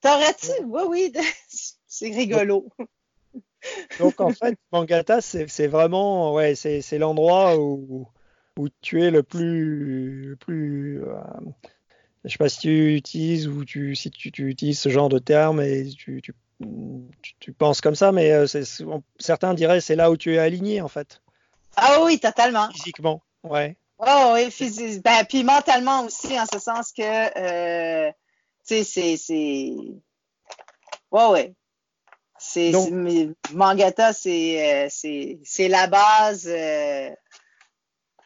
T'aurais-tu? 0.00 0.52
Oui, 0.64 0.82
oui. 0.86 1.12
C'est 1.88 2.10
rigolo. 2.10 2.68
Donc 3.98 4.20
en 4.20 4.30
fait, 4.30 4.56
Mangata, 4.72 5.20
c'est 5.20 5.66
vraiment 5.66 6.32
ouais, 6.32 6.54
c'est 6.54 6.98
l'endroit 6.98 7.58
où, 7.58 8.06
où 8.56 8.68
tu 8.80 9.02
es 9.02 9.10
le 9.10 9.24
plus, 9.24 10.30
le 10.30 10.36
plus 10.36 11.02
euh, 11.02 11.16
je 12.24 12.30
sais 12.30 12.38
pas 12.38 12.48
si 12.48 12.58
tu 12.60 12.96
utilises 12.96 13.48
ou 13.48 13.64
tu, 13.64 13.94
si 13.94 14.10
tu, 14.10 14.30
tu 14.30 14.48
utilises 14.48 14.78
ce 14.78 14.88
genre 14.88 15.08
de 15.08 15.18
terme 15.18 15.60
et 15.60 15.88
tu, 15.88 16.20
tu, 16.22 16.34
tu 17.38 17.52
penses 17.52 17.80
comme 17.80 17.94
ça, 17.94 18.12
mais 18.12 18.32
euh, 18.32 18.46
certains 19.18 19.54
diraient 19.54 19.80
c'est 19.80 19.96
là 19.96 20.10
où 20.10 20.16
tu 20.16 20.34
es 20.34 20.38
aligné 20.38 20.80
en 20.80 20.88
fait. 20.88 21.22
Ah 21.76 22.02
oui, 22.04 22.18
totalement. 22.18 22.68
Physiquement, 22.70 23.22
ouais. 23.44 23.76
Oh 23.98 24.32
oui, 24.34 24.50
physiquement. 24.50 25.02
Ben, 25.04 25.24
puis 25.24 25.44
mentalement 25.44 26.04
aussi, 26.04 26.38
en 26.38 26.46
ce 26.50 26.58
sens 26.58 26.92
que, 26.92 27.02
euh, 27.02 28.10
tu 28.66 28.84
sais, 28.84 29.16
c'est. 29.16 29.74
Ouais, 31.10 31.26
ouais. 31.26 31.54
C'est 32.38 32.72
Mangata, 33.52 34.14
c'est 34.14 34.86
euh, 34.86 35.38
c'est 35.44 35.68
la 35.68 35.86
base. 35.86 36.46
Euh, 36.48 37.10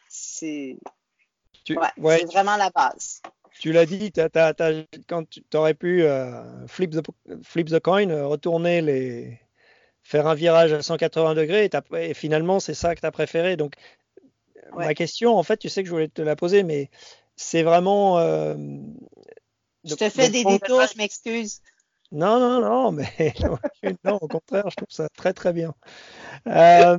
c'est 0.07 0.77
ouais, 1.97 2.23
vraiment 2.25 2.55
la 2.55 2.69
base. 2.69 3.21
Tu 3.59 3.71
l'as 3.71 3.85
dit, 3.85 4.11
quand 5.07 5.29
tu 5.29 5.41
aurais 5.53 5.73
pu 5.73 6.03
euh, 6.03 6.67
flip, 6.67 6.91
the, 6.91 7.01
flip 7.41 7.69
the 7.69 7.79
coin, 7.79 8.25
retourner 8.27 8.81
les, 8.81 9.39
faire 10.03 10.27
un 10.27 10.35
virage 10.35 10.73
à 10.73 10.81
180 10.81 11.35
degrés, 11.35 11.69
et, 11.97 12.13
finalement 12.13 12.59
c'est 12.59 12.73
ça 12.73 12.95
que 12.95 12.99
tu 12.99 13.05
as 13.05 13.11
préféré. 13.11 13.55
Donc 13.55 13.75
ma 14.75 14.93
question, 14.93 15.37
en 15.37 15.43
fait, 15.43 15.57
tu 15.57 15.69
sais 15.69 15.83
que 15.83 15.87
je 15.87 15.93
voulais 15.93 16.09
te 16.09 16.21
la 16.21 16.35
poser, 16.35 16.63
mais 16.63 16.89
c'est 17.35 17.63
vraiment. 17.63 18.19
je 18.19 19.95
te 19.95 20.09
fais 20.09 20.29
des 20.29 20.43
détours, 20.43 20.81
je 20.91 20.97
m'excuse. 20.97 21.61
Non, 22.11 22.39
non, 22.39 22.61
non, 22.61 22.91
mais 22.91 23.33
non, 24.03 24.19
au 24.21 24.27
contraire, 24.27 24.69
je 24.69 24.75
trouve 24.75 24.89
ça 24.89 25.09
très 25.09 25.33
très 25.33 25.53
bien. 25.53 25.73
Euh, 26.47 26.97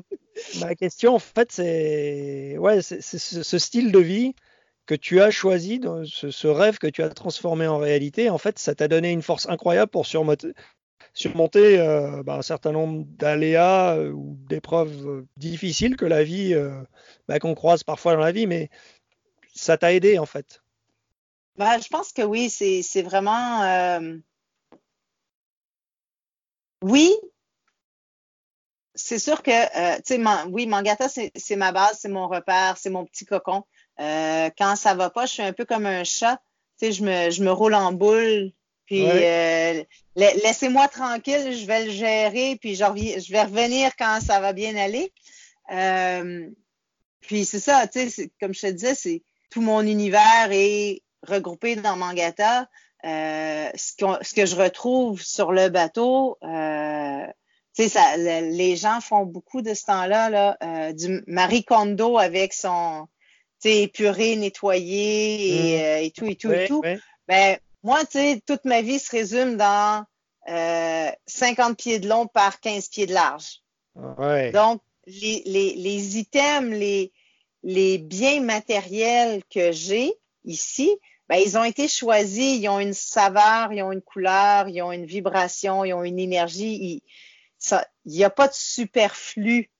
ma 0.58 0.74
question, 0.74 1.14
en 1.14 1.18
fait, 1.18 1.52
c'est 1.52 2.56
ouais, 2.58 2.82
c'est 2.82 3.00
ce 3.00 3.58
style 3.58 3.92
de 3.92 3.98
vie 3.98 4.34
que 4.86 4.94
tu 4.94 5.20
as 5.20 5.30
choisi, 5.30 5.80
ce, 6.04 6.46
rêve 6.46 6.78
que 6.78 6.86
tu 6.86 7.02
as 7.02 7.08
transformé 7.08 7.66
en 7.66 7.78
réalité. 7.78 8.30
En 8.30 8.38
fait, 8.38 8.58
ça 8.58 8.74
t'a 8.74 8.88
donné 8.88 9.10
une 9.12 9.22
force 9.22 9.48
incroyable 9.48 9.90
pour 9.90 10.06
surmonter, 10.06 10.52
surmonter 11.12 11.78
euh, 11.78 12.22
bah, 12.22 12.36
un 12.36 12.42
certain 12.42 12.72
nombre 12.72 13.04
d'aléas 13.18 13.96
euh, 13.96 14.12
ou 14.12 14.36
d'épreuves 14.48 15.24
difficiles 15.36 15.96
que 15.96 16.06
la 16.06 16.22
vie, 16.24 16.54
bah, 17.28 17.38
qu'on 17.38 17.54
croise 17.54 17.82
parfois 17.82 18.14
dans 18.14 18.20
la 18.20 18.32
vie, 18.32 18.46
mais 18.46 18.70
ça 19.54 19.76
t'a 19.76 19.92
aidé 19.92 20.18
en 20.18 20.26
fait. 20.26 20.62
Bah, 21.56 21.78
je 21.78 21.88
pense 21.88 22.12
que 22.12 22.22
oui, 22.22 22.50
c'est 22.50 23.02
vraiment 23.02 23.62
oui, 26.82 27.12
c'est 28.94 29.18
sûr 29.18 29.42
que, 29.42 29.50
euh, 29.50 29.96
tu 30.04 30.14
sais, 30.14 30.24
oui, 30.50 30.66
Mangata, 30.66 31.08
c'est 31.08 31.56
ma 31.56 31.72
base, 31.72 31.98
c'est 32.00 32.08
mon 32.08 32.28
repère, 32.28 32.76
c'est 32.78 32.90
mon 32.90 33.04
petit 33.04 33.24
cocon. 33.24 33.64
Euh, 34.00 34.50
quand 34.56 34.76
ça 34.76 34.94
va 34.94 35.10
pas, 35.10 35.26
je 35.26 35.32
suis 35.32 35.42
un 35.42 35.52
peu 35.52 35.64
comme 35.64 35.86
un 35.86 36.04
chat. 36.04 36.40
Tu 36.78 36.86
sais, 36.86 36.92
je 36.92 37.02
me, 37.02 37.30
je 37.30 37.42
me 37.42 37.50
roule 37.50 37.74
en 37.74 37.92
boule, 37.92 38.52
puis 38.84 39.06
euh, 39.06 39.82
laissez-moi 40.14 40.88
tranquille, 40.88 41.56
je 41.56 41.66
vais 41.66 41.86
le 41.86 41.90
gérer, 41.90 42.56
puis 42.60 42.74
je, 42.74 42.84
je, 42.84 43.32
vais 43.32 43.42
revenir 43.42 43.96
quand 43.98 44.20
ça 44.20 44.40
va 44.40 44.52
bien 44.52 44.76
aller. 44.76 45.12
puis 47.20 47.44
c'est 47.44 47.60
ça, 47.60 47.86
tu 47.86 48.10
sais, 48.10 48.30
comme 48.40 48.52
je 48.52 48.60
te 48.60 48.70
disais, 48.72 48.94
c'est 48.94 49.22
tout 49.50 49.62
mon 49.62 49.80
univers 49.80 50.48
est 50.50 51.02
regroupé 51.22 51.76
dans 51.76 51.96
Mangata. 51.96 52.68
Euh, 53.04 53.70
ce, 53.74 53.94
ce, 54.22 54.34
que 54.34 54.46
je 54.46 54.56
retrouve 54.56 55.22
sur 55.22 55.52
le 55.52 55.68
bateau, 55.68 56.38
euh, 56.42 57.26
ça, 57.72 58.16
les 58.16 58.76
gens 58.76 59.00
font 59.00 59.24
beaucoup 59.24 59.62
de 59.62 59.74
ce 59.74 59.84
temps-là, 59.84 60.30
là, 60.30 60.56
euh, 60.62 60.92
du 60.92 61.22
Marie 61.26 61.64
Kondo 61.64 62.18
avec 62.18 62.52
son 62.52 63.06
épuré, 63.64 64.36
nettoyé 64.36 65.48
et, 65.48 65.78
mmh. 65.78 65.82
euh, 65.82 66.04
et, 66.04 66.10
tout, 66.10 66.26
et 66.26 66.36
tout, 66.36 66.52
et 66.52 66.66
tout. 66.66 66.82
Ben, 67.28 67.58
moi, 67.82 68.00
tu 68.04 68.18
sais, 68.18 68.40
toute 68.46 68.64
ma 68.64 68.82
vie 68.82 68.98
se 68.98 69.10
résume 69.10 69.56
dans 69.56 70.04
50 70.46 71.76
pieds 71.76 71.98
de 71.98 72.08
long 72.08 72.26
par 72.26 72.60
15 72.60 72.88
pieds 72.88 73.06
de 73.06 73.14
large. 73.14 73.62
Donc, 74.52 74.82
les, 75.06 75.42
les, 75.46 75.74
les 75.74 76.18
items, 76.18 76.76
les, 76.76 77.12
les 77.62 77.98
biens 77.98 78.40
matériels 78.40 79.42
que 79.52 79.72
j'ai 79.72 80.12
ici, 80.44 80.90
ben, 81.28 81.36
ils 81.36 81.58
ont 81.58 81.64
été 81.64 81.88
choisis, 81.88 82.56
ils 82.56 82.68
ont 82.68 82.78
une 82.78 82.94
saveur, 82.94 83.72
ils 83.72 83.82
ont 83.82 83.92
une 83.92 84.02
couleur, 84.02 84.68
ils 84.68 84.82
ont 84.82 84.92
une 84.92 85.06
vibration, 85.06 85.84
ils 85.84 85.92
ont 85.92 86.04
une 86.04 86.20
énergie. 86.20 87.02
Il 88.04 88.12
n'y 88.12 88.24
a 88.24 88.30
pas 88.30 88.48
de 88.48 88.54
superflu. 88.54 89.70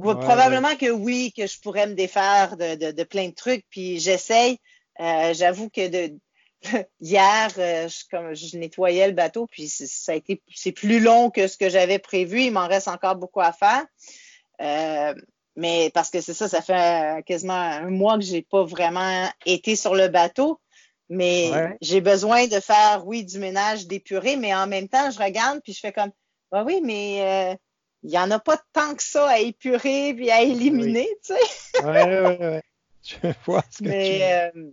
Probablement 0.00 0.74
que 0.76 0.90
oui, 0.90 1.32
que 1.36 1.46
je 1.46 1.60
pourrais 1.60 1.86
me 1.86 1.94
défaire 1.94 2.56
de, 2.56 2.92
de, 2.92 3.04
plein 3.04 3.28
de 3.28 3.34
trucs, 3.34 3.64
puis 3.68 3.98
j'essaye. 3.98 4.58
Euh, 5.00 5.34
J'avoue 5.34 5.68
que 5.68 5.88
de, 5.88 6.18
hier, 7.00 7.50
euh, 7.58 7.88
je, 7.88 8.04
comme 8.10 8.34
je 8.34 8.56
nettoyais 8.56 9.08
le 9.08 9.14
bateau, 9.14 9.46
puis 9.46 9.68
ça 9.68 10.12
a 10.12 10.14
été 10.14 10.42
c'est 10.54 10.72
plus 10.72 11.00
long 11.00 11.30
que 11.30 11.46
ce 11.46 11.56
que 11.56 11.68
j'avais 11.68 11.98
prévu. 11.98 12.42
Il 12.42 12.52
m'en 12.52 12.68
reste 12.68 12.88
encore 12.88 13.16
beaucoup 13.16 13.40
à 13.40 13.52
faire. 13.52 13.84
Euh, 14.60 15.14
mais 15.56 15.90
parce 15.92 16.08
que 16.08 16.22
c'est 16.22 16.34
ça, 16.34 16.48
ça 16.48 16.62
fait 16.62 17.22
quasiment 17.26 17.52
un 17.52 17.90
mois 17.90 18.16
que 18.16 18.24
j'ai 18.24 18.42
pas 18.42 18.64
vraiment 18.64 19.28
été 19.44 19.76
sur 19.76 19.94
le 19.94 20.08
bateau. 20.08 20.58
Mais 21.10 21.50
j'ai 21.82 22.00
besoin 22.00 22.46
de 22.46 22.58
faire, 22.58 23.02
oui, 23.06 23.22
du 23.22 23.38
ménage, 23.38 23.86
d'épurer, 23.86 24.36
mais 24.36 24.54
en 24.54 24.66
même 24.66 24.88
temps, 24.88 25.10
je 25.10 25.18
regarde 25.18 25.60
puis 25.62 25.74
je 25.74 25.80
fais 25.80 25.92
comme, 25.92 26.10
bah 26.50 26.64
oui, 26.64 26.80
mais 26.82 27.20
euh, 27.20 27.56
il 28.02 28.10
n'y 28.10 28.18
en 28.18 28.30
a 28.30 28.38
pas 28.38 28.58
tant 28.72 28.94
que 28.94 29.02
ça 29.02 29.28
à 29.28 29.38
épurer 29.38 30.14
puis 30.14 30.30
à 30.30 30.42
éliminer, 30.42 31.08
tu 31.24 31.34
sais. 31.34 31.82
Oui, 31.84 32.36
oui, 32.36 32.36
oui. 32.40 32.60
Je 33.04 33.32
vois 33.44 33.64
ce 33.68 33.78
que 33.78 33.88
mais, 33.88 34.50
tu 34.52 34.60
euh, 34.60 34.70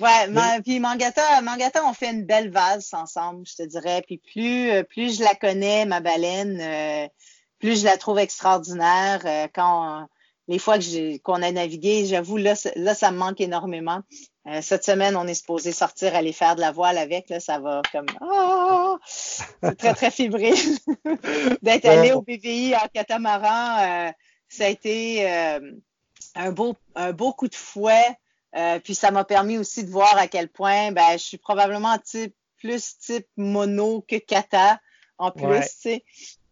Ouais, 0.00 0.60
puis 0.62 0.78
Mangata, 0.78 1.40
Mangata, 1.42 1.84
on 1.84 1.92
fait 1.92 2.10
une 2.10 2.24
belle 2.24 2.50
vase 2.50 2.94
ensemble, 2.94 3.46
je 3.46 3.56
te 3.56 3.62
dirais. 3.64 4.02
Puis 4.06 4.18
plus, 4.18 4.70
euh, 4.70 4.82
plus 4.84 5.18
je 5.18 5.24
la 5.24 5.34
connais, 5.34 5.84
ma 5.84 6.00
baleine, 6.00 7.10
plus 7.58 7.80
je 7.80 7.84
la 7.84 7.96
trouve 7.96 8.18
extraordinaire. 8.18 9.20
quand 9.52 10.06
les 10.50 10.58
fois 10.58 10.78
qu'on 11.22 11.42
a 11.42 11.52
navigué, 11.52 12.06
j'avoue, 12.06 12.36
là, 12.36 12.54
là, 12.74 12.94
ça 12.94 13.12
me 13.12 13.18
manque 13.18 13.40
énormément. 13.40 14.00
Euh, 14.46 14.62
cette 14.62 14.84
semaine, 14.84 15.16
on 15.16 15.26
est 15.26 15.34
supposé 15.34 15.70
sortir, 15.70 16.14
aller 16.16 16.32
faire 16.32 16.56
de 16.56 16.60
la 16.60 16.72
voile 16.72 16.96
avec. 16.96 17.28
Là, 17.28 17.40
ça 17.40 17.58
va 17.58 17.82
comme 17.92 18.06
oh! 18.22 18.98
c'est 19.06 19.76
très, 19.76 19.94
très 19.94 20.10
fébrile. 20.10 20.54
D'être 21.62 21.86
allé 21.86 22.12
au 22.12 22.22
BVI 22.22 22.74
en 22.74 22.88
catamaran, 22.92 24.08
euh, 24.08 24.12
ça 24.48 24.64
a 24.64 24.68
été 24.68 25.30
euh, 25.30 25.72
un, 26.34 26.52
beau, 26.52 26.74
un 26.94 27.12
beau 27.12 27.34
coup 27.34 27.48
de 27.48 27.54
fouet. 27.54 28.16
puis 28.82 28.94
ça 28.94 29.10
m'a 29.10 29.24
permis 29.24 29.58
aussi 29.58 29.84
de 29.84 29.90
voir 29.90 30.16
à 30.16 30.26
quel 30.26 30.48
point 30.48 30.90
ben, 30.90 31.12
je 31.12 31.24
suis 31.24 31.38
probablement 31.38 31.98
type, 31.98 32.34
plus 32.56 32.96
type 32.98 33.28
mono 33.36 34.02
que 34.08 34.16
kata 34.16 34.80
en 35.18 35.32
plus. 35.32 35.86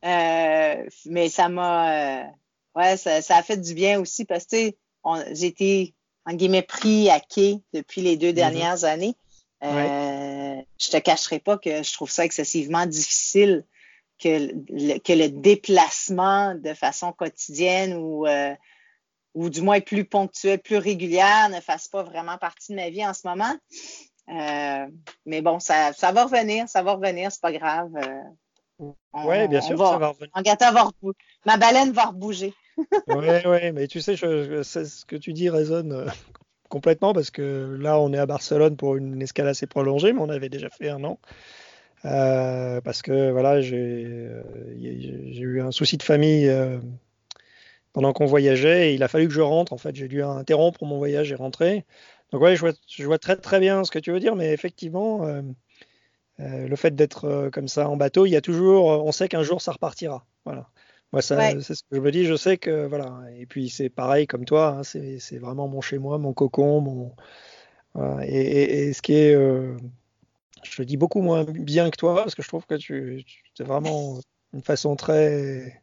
mais 0.03 1.29
ça 1.31 1.49
m'a, 1.49 2.25
ouais, 2.75 2.99
ça, 2.99 3.23
ça, 3.23 3.37
a 3.39 3.43
fait 3.43 3.57
du 3.57 3.73
bien 3.73 3.99
aussi 3.99 4.27
parce 4.27 4.45
que 4.45 4.75
j'ai 5.33 5.47
été 5.47 5.95
en 6.29 6.35
guillemets 6.35 6.63
pris 6.63 7.11
à 7.11 7.21
quai 7.21 7.61
depuis 7.73 8.03
les 8.03 8.17
deux 8.17 8.31
mm-hmm. 8.31 8.35
dernières 8.35 8.85
années. 8.85 9.17
Euh, 9.65 10.57
Je 10.79 10.91
te 10.91 10.97
cacherai 10.99 11.41
pas 11.41 11.59
que 11.59 11.83
je 11.83 11.93
trouve 11.93 12.11
ça 12.11 12.25
excessivement 12.25 12.87
difficile 12.87 13.65
que 14.21 14.29
le, 14.29 14.99
que 14.99 15.13
le 15.13 15.29
déplacement 15.29 16.55
de 16.55 16.75
façon 16.75 17.13
quotidienne 17.13 17.95
ou, 17.95 18.27
euh, 18.27 18.55
ou 19.35 19.49
du 19.49 19.63
moins 19.63 19.81
plus 19.81 20.05
ponctuel, 20.05 20.59
plus 20.59 20.77
régulière 20.77 21.49
ne 21.51 21.61
fasse 21.61 21.89
pas 21.89 22.03
vraiment 22.03 22.37
partie 22.39 22.73
de 22.73 22.77
ma 22.77 22.91
vie 22.91 23.07
en 23.07 23.15
ce 23.15 23.27
moment. 23.27 23.55
Euh, 24.29 24.87
mais 25.25 25.41
bon, 25.41 25.59
ça, 25.59 25.93
ça 25.93 26.13
va 26.13 26.25
revenir, 26.25 26.69
ça 26.69 26.83
va 26.83 26.93
revenir, 26.93 27.33
c'est 27.33 27.41
pas 27.41 27.53
grave. 27.53 27.91
Euh, 27.97 28.93
oui, 29.13 29.49
bien 29.49 29.61
sûr, 29.61 29.79
ça 29.79 29.99
va 29.99 30.09
revenir. 30.09 30.31
va 30.73 30.91
ma 31.47 31.57
baleine 31.57 31.93
va 31.93 32.07
rebouger. 32.07 32.53
Oui, 33.09 33.27
oui, 33.47 33.73
mais 33.73 33.87
tu 33.89 34.01
sais, 34.01 34.17
ce 34.17 35.05
que 35.05 35.17
tu 35.17 35.33
dis 35.33 35.51
résonne 35.51 35.93
euh, 35.93 36.07
complètement 36.69 37.13
parce 37.13 37.31
que 37.31 37.77
là, 37.81 37.99
on 37.99 38.13
est 38.13 38.19
à 38.19 38.27
Barcelone 38.27 38.77
pour 38.77 38.97
une 38.97 39.21
escale 39.23 39.49
assez 39.49 39.67
prolongée, 39.67 40.13
mais 40.13 40.21
on 40.21 40.29
avait 40.29 40.49
déjà 40.49 40.71
fait 40.71 40.89
un 40.89 41.03
an. 41.05 41.19
Euh, 42.05 42.81
parce 42.81 43.03
que 43.03 43.31
voilà, 43.33 43.61
j'ai 43.61 44.05
euh, 44.07 44.43
eu 44.77 45.61
un 45.61 45.73
souci 45.73 45.97
de 45.97 46.03
famille 46.03 46.51
pendant 47.93 48.13
qu'on 48.13 48.27
voyageait 48.27 48.91
et 48.91 48.95
il 48.95 49.03
a 49.03 49.09
fallu 49.09 49.27
que 49.27 49.35
je 49.35 49.41
rentre. 49.41 49.73
En 49.73 49.79
fait, 49.79 49.97
j'ai 49.97 50.09
dû 50.09 50.23
interrompre 50.23 50.85
mon 50.85 50.99
voyage 50.99 51.33
et 51.33 51.35
rentrer. 51.35 51.85
Donc, 52.31 52.43
ouais, 52.43 52.55
je 52.55 52.61
vois, 52.61 52.73
je 52.87 53.05
vois, 53.05 53.19
très 53.19 53.37
très 53.37 53.59
bien 53.59 53.85
ce 53.85 53.91
que 53.91 53.99
tu 53.99 54.13
veux 54.13 54.21
dire, 54.21 54.37
mais 54.37 54.53
effectivement, 54.53 55.27
le 56.39 56.77
fait 56.77 56.95
d'être 56.95 57.51
comme 57.53 57.69
ça 57.69 57.89
en 57.89 57.97
bateau, 57.97 58.27
il 58.27 58.31
y 58.31 58.37
a 58.37 58.41
toujours, 58.41 58.87
on 59.05 59.11
sait 59.11 59.29
qu'un 59.29 59.43
jour 59.43 59.61
ça 59.61 59.73
repartira. 59.73 60.25
Voilà. 60.45 60.69
Moi, 61.13 61.23
c'est 61.23 61.63
ce 61.63 61.83
que 61.83 61.97
je 61.97 62.01
me 62.01 62.11
dis. 62.11 62.25
Je 62.25 62.37
sais 62.37 62.59
que 62.59 62.87
voilà. 62.87 63.21
Et 63.37 63.47
puis 63.47 63.71
c'est 63.71 63.89
pareil 63.89 64.27
comme 64.27 64.45
toi. 64.45 64.79
Hein, 64.79 64.83
c'est 64.83 65.39
vraiment 65.39 65.69
mon 65.69 65.81
chez 65.81 65.99
moi, 65.99 66.19
mon 66.19 66.33
cocon, 66.33 66.81
mon. 66.81 67.15
Et, 68.23 68.93
ce 68.93 69.03
qui 69.03 69.15
est, 69.15 69.35
euh, 69.35 69.77
je 70.63 70.83
le 70.83 70.87
dis 70.87 70.97
beaucoup 70.97 71.21
moins 71.21 71.45
bien 71.45 71.91
que 71.91 71.97
toi 71.97 72.15
parce 72.15 72.35
que 72.35 72.43
je 72.43 72.49
trouve 72.49 72.67
que 72.67 72.77
tu, 72.77 73.25
c'est 73.55 73.65
vraiment 73.65 74.21
une 74.53 74.63
façon 74.63 74.95
très 74.95 75.83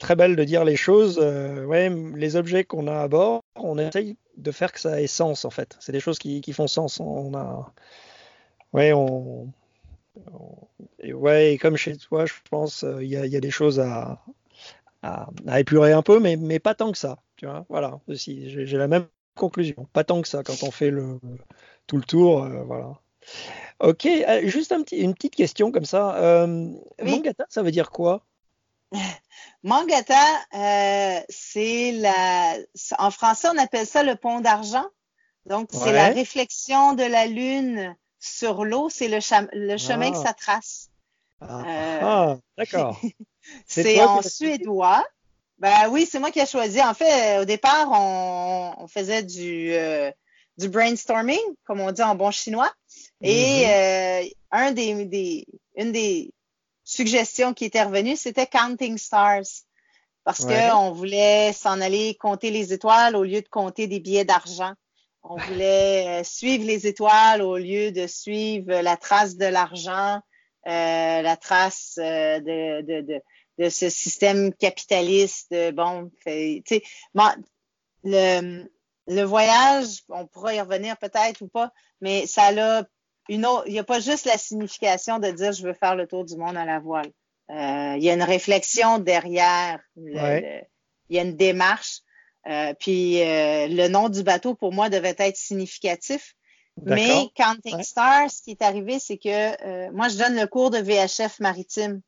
très 0.00 0.16
belle 0.16 0.36
de 0.36 0.44
dire 0.44 0.64
les 0.64 0.76
choses. 0.76 1.18
Euh, 1.22 1.64
ouais, 1.64 1.88
les 2.16 2.36
objets 2.36 2.64
qu'on 2.64 2.86
a 2.88 3.00
à 3.00 3.08
bord, 3.08 3.42
on 3.54 3.78
essaye 3.78 4.16
de 4.36 4.50
faire 4.50 4.72
que 4.72 4.80
ça 4.80 5.00
ait 5.00 5.06
sens 5.06 5.44
en 5.44 5.50
fait. 5.50 5.76
C'est 5.80 5.92
des 5.92 6.00
choses 6.00 6.18
qui, 6.18 6.40
qui, 6.40 6.52
font 6.52 6.66
sens. 6.66 7.00
On 7.00 7.34
a, 7.34 7.72
ouais, 8.72 8.92
on, 8.92 9.52
et 11.00 11.12
ouais, 11.12 11.54
et 11.54 11.58
comme 11.58 11.76
chez 11.76 11.96
toi, 11.96 12.26
je 12.26 12.34
pense, 12.50 12.84
euh, 12.84 13.02
il 13.02 13.08
y, 13.08 13.16
a, 13.16 13.40
des 13.40 13.50
choses 13.50 13.80
à, 13.80 14.22
à, 15.02 15.28
épurer 15.60 15.92
un 15.92 16.02
peu, 16.02 16.18
mais, 16.20 16.36
mais 16.36 16.58
pas 16.58 16.74
tant 16.74 16.92
que 16.92 16.98
ça. 16.98 17.18
Tu 17.36 17.46
vois, 17.46 17.66
voilà, 17.68 18.00
j'ai 18.08 18.78
la 18.78 18.88
même 18.88 19.06
conclusion. 19.34 19.86
Pas 19.92 20.04
tant 20.04 20.22
que 20.22 20.28
ça 20.28 20.42
quand 20.42 20.62
on 20.62 20.70
fait 20.70 20.90
le, 20.90 21.20
tout 21.86 21.96
le 21.96 22.02
tour, 22.02 22.44
euh, 22.44 22.62
voilà. 22.64 22.94
Ok, 23.80 24.06
euh, 24.06 24.46
juste 24.46 24.72
un 24.72 24.82
petit, 24.82 24.96
une 24.96 25.14
petite 25.14 25.34
question 25.34 25.70
comme 25.70 25.84
ça. 25.84 26.46
Mangata, 27.02 27.44
ça 27.48 27.62
veut 27.62 27.72
dire 27.72 27.90
quoi? 27.90 28.24
Mangata, 29.62 30.14
c'est 31.28 31.92
la. 31.92 32.56
En 32.98 33.10
français, 33.10 33.48
on 33.52 33.58
appelle 33.58 33.86
ça 33.86 34.02
le 34.02 34.16
pont 34.16 34.40
d'argent. 34.40 34.86
Donc, 35.44 35.68
c'est 35.72 35.92
la 35.92 36.08
réflexion 36.08 36.94
de 36.94 37.04
la 37.04 37.26
lune 37.26 37.94
sur 38.26 38.64
l'eau, 38.64 38.88
c'est 38.90 39.08
le, 39.08 39.20
chemin 39.20 40.10
que 40.10 40.16
ah. 40.18 40.22
ça 40.24 40.34
trace. 40.34 40.90
Ah, 41.40 41.60
euh, 41.66 41.98
ah 42.02 42.36
d'accord. 42.58 43.00
c'est 43.66 44.00
en 44.02 44.22
suédois. 44.22 45.04
Ben 45.58 45.88
oui, 45.90 46.06
c'est 46.10 46.18
moi 46.18 46.30
qui 46.30 46.40
ai 46.40 46.46
choisi. 46.46 46.82
En 46.82 46.94
fait, 46.94 47.38
au 47.38 47.44
départ, 47.44 47.88
on, 47.92 48.86
faisait 48.88 49.22
du, 49.22 49.72
euh, 49.72 50.10
du 50.58 50.68
brainstorming, 50.68 51.38
comme 51.64 51.80
on 51.80 51.92
dit 51.92 52.02
en 52.02 52.14
bon 52.14 52.30
chinois. 52.30 52.72
Et 53.22 53.64
euh, 53.66 54.22
un 54.50 54.72
des, 54.72 55.46
une 55.76 55.92
des 55.92 56.34
suggestions 56.84 57.54
qui 57.54 57.64
était 57.64 57.82
revenue, 57.82 58.16
c'était 58.16 58.46
Counting 58.46 58.98
Stars. 58.98 59.64
Parce 60.24 60.44
qu'on 60.44 60.90
voulait 60.90 61.52
s'en 61.52 61.80
aller 61.80 62.16
compter 62.16 62.50
les 62.50 62.72
étoiles 62.72 63.14
au 63.14 63.22
lieu 63.22 63.42
de 63.42 63.48
compter 63.48 63.86
des 63.86 64.00
billets 64.00 64.24
d'argent. 64.24 64.72
On 65.28 65.36
voulait 65.36 66.20
euh, 66.20 66.24
suivre 66.24 66.64
les 66.64 66.86
étoiles 66.86 67.42
au 67.42 67.56
lieu 67.56 67.90
de 67.90 68.06
suivre 68.06 68.80
la 68.80 68.96
trace 68.96 69.36
de 69.36 69.46
l'argent, 69.46 70.20
euh, 70.66 71.22
la 71.22 71.36
trace 71.36 71.98
euh, 71.98 72.38
de, 72.38 72.82
de, 72.82 73.00
de, 73.00 73.20
de, 73.58 73.68
ce 73.68 73.90
système 73.90 74.52
capitaliste. 74.54 75.52
Bon, 75.74 76.10
tu 76.24 76.62
sais, 76.64 76.82
le, 78.04 78.64
le 79.08 79.22
voyage, 79.22 80.02
on 80.08 80.26
pourra 80.26 80.54
y 80.54 80.60
revenir 80.60 80.96
peut-être 80.98 81.42
ou 81.42 81.48
pas, 81.48 81.72
mais 82.00 82.26
ça 82.26 82.44
a 82.44 82.82
une 83.28 83.46
autre. 83.46 83.64
Il 83.66 83.72
n'y 83.72 83.80
a 83.80 83.84
pas 83.84 83.98
juste 83.98 84.26
la 84.26 84.38
signification 84.38 85.18
de 85.18 85.30
dire 85.30 85.52
je 85.52 85.66
veux 85.66 85.74
faire 85.74 85.96
le 85.96 86.06
tour 86.06 86.24
du 86.24 86.36
monde 86.36 86.56
à 86.56 86.64
la 86.64 86.78
voile. 86.78 87.10
il 87.48 88.02
y 88.02 88.10
a 88.10 88.14
une 88.14 88.22
réflexion 88.22 89.00
derrière. 89.00 89.80
il 89.96 90.64
y 91.10 91.18
a 91.18 91.22
une 91.22 91.36
démarche. 91.36 92.02
Euh, 92.48 92.74
puis 92.78 93.22
euh, 93.22 93.66
le 93.68 93.88
nom 93.88 94.08
du 94.08 94.22
bateau, 94.22 94.54
pour 94.54 94.72
moi, 94.72 94.88
devait 94.88 95.14
être 95.18 95.36
significatif. 95.36 96.34
Mais 96.82 97.30
Counting 97.34 97.82
Stars, 97.82 98.30
ce 98.30 98.42
qui 98.42 98.50
est 98.50 98.62
arrivé, 98.62 98.98
c'est 98.98 99.16
que 99.16 99.28
euh, 99.28 99.90
moi, 99.92 100.08
je 100.08 100.18
donne 100.18 100.36
le 100.36 100.46
cours 100.46 100.70
de 100.70 100.78
VHF 100.78 101.40
maritime. 101.40 102.02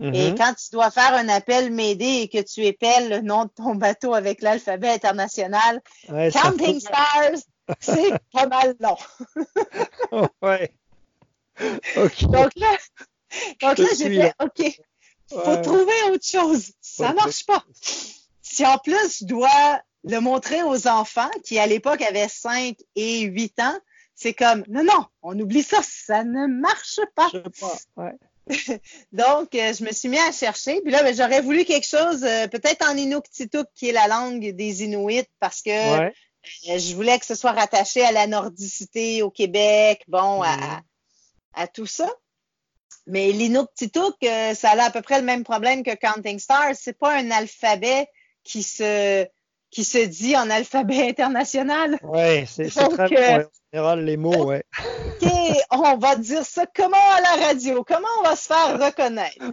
Et 0.00 0.04
mm-hmm. 0.04 0.36
quand 0.36 0.54
tu 0.54 0.70
dois 0.72 0.90
faire 0.90 1.14
un 1.14 1.28
appel 1.28 1.72
m'aider 1.72 2.22
et 2.22 2.28
que 2.28 2.42
tu 2.42 2.64
épelles 2.64 3.08
le 3.08 3.20
nom 3.20 3.44
de 3.44 3.50
ton 3.50 3.74
bateau 3.74 4.14
avec 4.14 4.42
l'alphabet 4.42 4.88
international, 4.88 5.80
Counting 6.08 6.80
Stars, 6.80 7.38
c'est 7.80 8.12
pas 8.32 8.46
mal 8.46 8.74
long. 8.80 8.96
oh, 10.12 10.26
ouais. 10.42 10.72
Donc 12.22 12.50
là, 12.56 12.76
donc 13.60 13.78
là 13.78 13.86
j'ai 13.96 14.20
fait, 14.20 14.34
OK, 14.42 14.80
faut 15.30 15.56
trouver 15.62 15.92
autre 16.10 16.26
chose. 16.26 16.72
Ça 16.80 17.12
marche 17.12 17.46
pas 17.46 17.64
si 18.54 18.64
en 18.64 18.78
plus 18.78 19.18
je 19.20 19.24
dois 19.24 19.82
le 20.04 20.20
montrer 20.20 20.62
aux 20.62 20.86
enfants 20.86 21.30
qui 21.44 21.58
à 21.58 21.66
l'époque 21.66 22.02
avaient 22.02 22.28
5 22.28 22.76
et 22.94 23.22
8 23.22 23.60
ans, 23.60 23.78
c'est 24.14 24.34
comme 24.34 24.64
non, 24.68 24.84
non, 24.84 25.06
on 25.22 25.38
oublie 25.38 25.62
ça, 25.62 25.80
ça 25.82 26.22
ne 26.24 26.46
marche 26.46 27.00
pas. 27.14 27.30
Donc, 29.12 29.54
euh, 29.54 29.72
je 29.72 29.84
me 29.84 29.90
suis 29.90 30.08
mis 30.08 30.18
à 30.18 30.30
chercher. 30.30 30.80
Puis 30.82 30.92
là, 30.92 31.02
ben, 31.02 31.14
j'aurais 31.16 31.40
voulu 31.40 31.64
quelque 31.64 31.86
chose, 31.86 32.22
euh, 32.24 32.46
peut-être 32.46 32.86
en 32.86 32.96
Inuktitut, 32.96 33.64
qui 33.74 33.88
est 33.88 33.92
la 33.92 34.06
langue 34.06 34.54
des 34.54 34.84
Inuits, 34.84 35.26
parce 35.40 35.62
que 35.62 35.70
euh, 35.70 36.10
je 36.62 36.94
voulais 36.94 37.18
que 37.18 37.24
ce 37.24 37.34
soit 37.34 37.52
rattaché 37.52 38.04
à 38.04 38.12
la 38.12 38.26
nordicité 38.26 39.22
au 39.22 39.30
Québec, 39.30 40.04
bon, 40.08 40.42
à, 40.42 40.56
mm-hmm. 40.56 40.82
à, 41.54 41.66
tout 41.68 41.86
ça. 41.86 42.08
Mais 43.06 43.32
l'Inuktitut, 43.32 44.14
ça 44.54 44.70
a 44.70 44.84
à 44.84 44.90
peu 44.90 45.00
près 45.00 45.18
le 45.18 45.24
même 45.24 45.42
problème 45.42 45.82
que 45.82 45.94
Counting 45.94 46.38
Stars. 46.38 46.74
C'est 46.74 46.98
pas 46.98 47.14
un 47.14 47.30
alphabet 47.30 48.08
qui 48.44 48.62
se 48.62 49.26
qui 49.70 49.82
se 49.82 49.98
dit 49.98 50.36
en 50.36 50.48
alphabet 50.50 51.02
international. 51.08 51.98
Oui, 52.02 52.46
c'est 52.46 52.68
très 52.68 53.40
euh, 53.40 53.44
en 53.44 53.48
général 53.72 54.04
les 54.04 54.16
mots, 54.16 54.44
ouais. 54.44 54.64
OK, 55.22 55.30
on 55.72 55.96
va 55.96 56.14
dire 56.16 56.44
ça 56.44 56.64
comment 56.74 56.96
à 56.96 57.20
la 57.20 57.46
radio? 57.46 57.82
Comment 57.82 58.08
on 58.20 58.22
va 58.22 58.36
se 58.36 58.46
faire 58.46 58.78
reconnaître? 58.78 59.44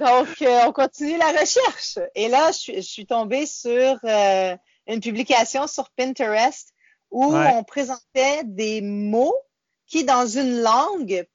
Donc, 0.00 0.42
euh, 0.42 0.62
on 0.66 0.72
continue 0.72 1.16
la 1.16 1.28
recherche. 1.28 1.98
Et 2.14 2.28
là, 2.28 2.50
je, 2.50 2.80
suis 2.80 3.06
tombée 3.06 3.46
sur 3.46 3.98
euh, 4.02 4.56
une 4.86 5.00
publication 5.00 5.66
sur 5.66 5.90
Pinterest 5.90 6.72
où 7.10 7.34
on 7.34 7.62
présentait 7.64 8.42
des 8.44 8.80
mots 8.80 9.36
qui, 9.86 10.04
dans 10.04 10.26
une 10.26 10.62
langue, 10.62 11.26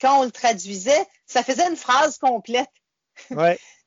quand 0.00 0.20
on 0.20 0.24
le 0.24 0.30
traduisait, 0.30 1.06
ça 1.26 1.42
faisait 1.42 1.68
une 1.68 1.76
phrase 1.76 2.18
complète. 2.18 2.70
Ouais. 3.30 3.58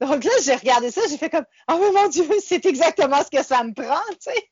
Donc 0.00 0.24
là, 0.24 0.30
j'ai 0.44 0.54
regardé 0.54 0.90
ça, 0.90 1.00
j'ai 1.08 1.18
fait 1.18 1.30
comme, 1.30 1.46
oh 1.70 1.90
mon 1.92 2.08
Dieu, 2.08 2.24
c'est 2.44 2.64
exactement 2.66 3.22
ce 3.24 3.36
que 3.36 3.42
ça 3.42 3.64
me 3.64 3.72
prend, 3.72 4.00
tu 4.12 4.32
sais. 4.32 4.50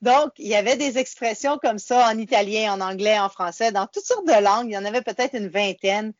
Donc, 0.00 0.32
il 0.38 0.48
y 0.48 0.54
avait 0.54 0.76
des 0.76 0.98
expressions 0.98 1.58
comme 1.58 1.78
ça 1.78 2.08
en 2.08 2.18
italien, 2.18 2.74
en 2.74 2.80
anglais, 2.80 3.18
en 3.18 3.30
français, 3.30 3.72
dans 3.72 3.86
toutes 3.86 4.04
sortes 4.04 4.26
de 4.26 4.42
langues. 4.42 4.66
Il 4.68 4.74
y 4.74 4.78
en 4.78 4.84
avait 4.84 5.02
peut-être 5.02 5.34
une 5.34 5.48
vingtaine. 5.48 6.12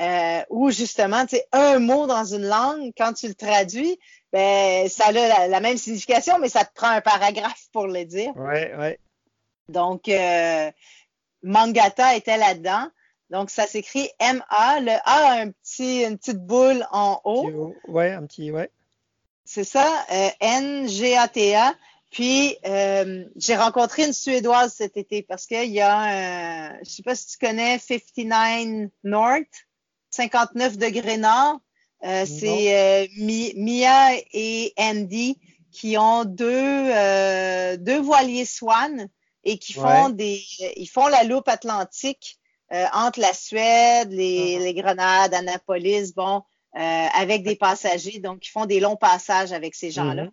Euh, 0.00 0.42
où 0.48 0.70
justement, 0.70 1.26
tu 1.26 1.36
sais, 1.36 1.46
un 1.50 1.80
mot 1.80 2.06
dans 2.06 2.24
une 2.24 2.46
langue, 2.46 2.92
quand 2.96 3.14
tu 3.14 3.26
le 3.26 3.34
traduis, 3.34 3.98
ben, 4.32 4.88
ça 4.88 5.06
a 5.06 5.48
la, 5.48 5.60
même 5.60 5.76
signification, 5.76 6.38
mais 6.38 6.48
ça 6.48 6.64
te 6.64 6.72
prend 6.72 6.88
un 6.88 7.00
paragraphe 7.00 7.66
pour 7.72 7.88
le 7.88 8.04
dire. 8.04 8.32
Oui, 8.36 8.60
oui. 8.78 8.96
Donc, 9.68 10.08
euh, 10.08 10.70
Mangata 11.42 12.14
était 12.14 12.36
là-dedans. 12.36 12.88
Donc, 13.30 13.50
ça 13.50 13.66
s'écrit 13.66 14.08
M-A. 14.18 14.80
Le 14.80 14.92
A 14.92 15.00
a 15.04 15.40
un 15.40 15.50
petit, 15.50 16.02
une 16.04 16.18
petite 16.18 16.44
boule 16.44 16.86
en 16.92 17.20
haut. 17.24 17.74
Ouais, 17.86 18.12
un 18.12 18.26
petit, 18.26 18.50
ouais. 18.50 18.70
C'est 19.44 19.64
ça, 19.64 19.86
euh, 20.12 20.28
N-G-A-T-A. 20.40 21.74
Puis, 22.10 22.56
euh, 22.66 23.24
j'ai 23.36 23.56
rencontré 23.56 24.06
une 24.06 24.12
Suédoise 24.12 24.72
cet 24.72 24.96
été 24.96 25.22
parce 25.22 25.46
qu'il 25.46 25.70
y 25.70 25.80
a, 25.80 25.98
un, 25.98 26.78
je 26.82 26.90
sais 26.90 27.02
pas 27.02 27.14
si 27.14 27.26
tu 27.28 27.38
connais 27.38 27.78
59 27.78 28.90
North. 29.04 29.68
59 30.10 30.78
degrés 30.78 31.18
nord. 31.18 31.60
Euh, 32.04 32.24
c'est 32.26 32.76
euh, 32.76 33.06
Mia 33.56 34.14
et 34.32 34.72
Andy 34.78 35.38
qui 35.72 35.98
ont 35.98 36.24
deux, 36.24 36.46
euh, 36.46 37.76
deux 37.76 38.00
voiliers 38.00 38.44
Swan 38.44 39.08
et 39.44 39.58
qui 39.58 39.72
font 39.72 40.08
des 40.08 40.40
ils 40.76 40.86
font 40.86 41.08
la 41.08 41.24
loupe 41.24 41.48
atlantique 41.48 42.37
entre 42.70 43.20
la 43.20 43.32
Suède, 43.32 44.10
les, 44.10 44.58
les 44.58 44.74
Grenades, 44.74 45.34
Annapolis, 45.34 46.12
bon, 46.14 46.42
avec 46.72 47.42
des 47.42 47.56
passagers. 47.68 48.18
Donc, 48.18 48.46
ils 48.46 48.50
font 48.50 48.66
des 48.66 48.80
longs 48.80 48.96
passages 48.96 49.52
avec 49.52 49.74
ces 49.74 49.90
gens-là. 49.90 50.24
Mm-hmm. 50.24 50.32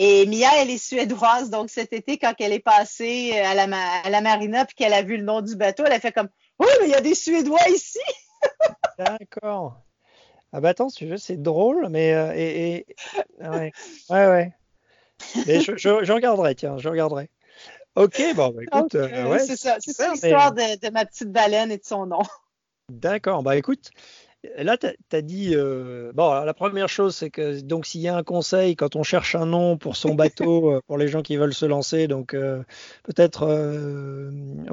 Et 0.00 0.26
Mia, 0.26 0.50
elle 0.58 0.70
est 0.70 0.78
suédoise, 0.78 1.50
donc 1.50 1.70
cet 1.70 1.92
été, 1.92 2.18
quand 2.18 2.32
elle 2.38 2.52
est 2.52 2.60
passée 2.60 3.36
à 3.36 3.54
la, 3.54 3.66
à 4.04 4.08
la 4.08 4.20
marina 4.20 4.64
puis 4.64 4.76
qu'elle 4.76 4.92
a 4.92 5.02
vu 5.02 5.16
le 5.16 5.24
nom 5.24 5.40
du 5.40 5.56
bateau, 5.56 5.82
elle 5.84 5.92
a 5.92 5.98
fait 5.98 6.12
comme 6.12 6.28
Oh, 6.60 6.66
mais 6.80 6.86
il 6.86 6.90
y 6.90 6.94
a 6.94 7.00
des 7.00 7.14
Suédois 7.14 7.68
ici! 7.68 7.98
D'accord. 8.98 9.80
Ah 10.52 10.60
bah 10.60 10.70
attends, 10.70 10.88
c'est 10.88 11.42
drôle, 11.42 11.88
mais 11.90 12.14
euh, 12.14 12.32
et, 12.34 12.86
ah 13.40 13.50
ouais, 13.50 13.72
ouais, 14.10 14.26
ouais. 14.26 14.52
Mais 15.46 15.60
je, 15.60 15.76
je, 15.76 16.12
regarderai, 16.12 16.54
tiens, 16.54 16.78
je 16.78 16.88
regarderai. 16.88 17.28
Ok, 17.98 18.22
bon, 18.34 18.50
bah, 18.50 18.62
écoute, 18.62 18.94
euh, 18.94 19.28
ouais, 19.28 19.38
c'est 19.40 19.56
ça, 19.56 19.76
c'est 19.80 19.92
ça 19.92 20.12
l'histoire 20.12 20.52
de, 20.52 20.90
ma 20.90 21.04
petite 21.04 21.32
baleine 21.32 21.70
et 21.70 21.78
de 21.78 21.84
son 21.84 22.06
nom. 22.06 22.22
D'accord, 22.90 23.42
bah 23.42 23.56
écoute, 23.56 23.90
là, 24.56 24.78
tu 24.78 24.86
as, 25.12 25.22
dit, 25.22 25.54
euh, 25.54 26.12
bon, 26.14 26.32
la 26.32 26.54
première 26.54 26.88
chose, 26.88 27.14
c'est 27.14 27.30
que 27.30 27.60
donc 27.60 27.84
s'il 27.84 28.00
y 28.00 28.08
a 28.08 28.16
un 28.16 28.22
conseil 28.22 28.76
quand 28.76 28.96
on 28.96 29.02
cherche 29.02 29.34
un 29.34 29.46
nom 29.46 29.76
pour 29.76 29.96
son 29.96 30.14
bateau, 30.14 30.80
pour 30.86 30.96
les 30.96 31.08
gens 31.08 31.22
qui 31.22 31.36
veulent 31.36 31.54
se 31.54 31.66
lancer, 31.66 32.08
donc 32.08 32.34
peut-être 33.02 33.40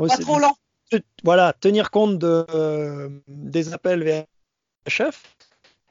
pas 0.07 0.17
trop 0.17 0.39
long. 0.39 0.53
Voilà, 1.23 1.53
tenir 1.59 1.91
compte 1.91 2.19
de, 2.19 3.21
des 3.27 3.73
appels 3.73 4.25
VHF 4.87 5.35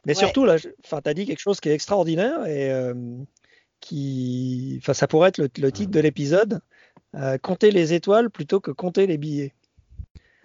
mais 0.06 0.14
surtout, 0.14 0.44
là, 0.44 0.58
tu 0.58 0.70
as 0.92 1.14
dit 1.14 1.26
quelque 1.26 1.40
chose 1.40 1.60
qui 1.60 1.68
est 1.68 1.74
extraordinaire 1.74 2.46
et 2.46 2.70
euh, 2.70 2.94
qui. 3.80 4.78
Enfin, 4.82 4.94
ça 4.94 5.06
pourrait 5.06 5.30
être 5.30 5.38
le, 5.38 5.72
titre 5.72 5.90
de 5.90 6.00
l'épisode 6.00 6.60
euh, 7.14 7.38
compter 7.38 7.70
les 7.70 7.92
étoiles 7.92 8.31
plutôt 8.31 8.61
que 8.61 8.70
compter 8.70 9.07
les 9.07 9.18
billets. 9.18 9.55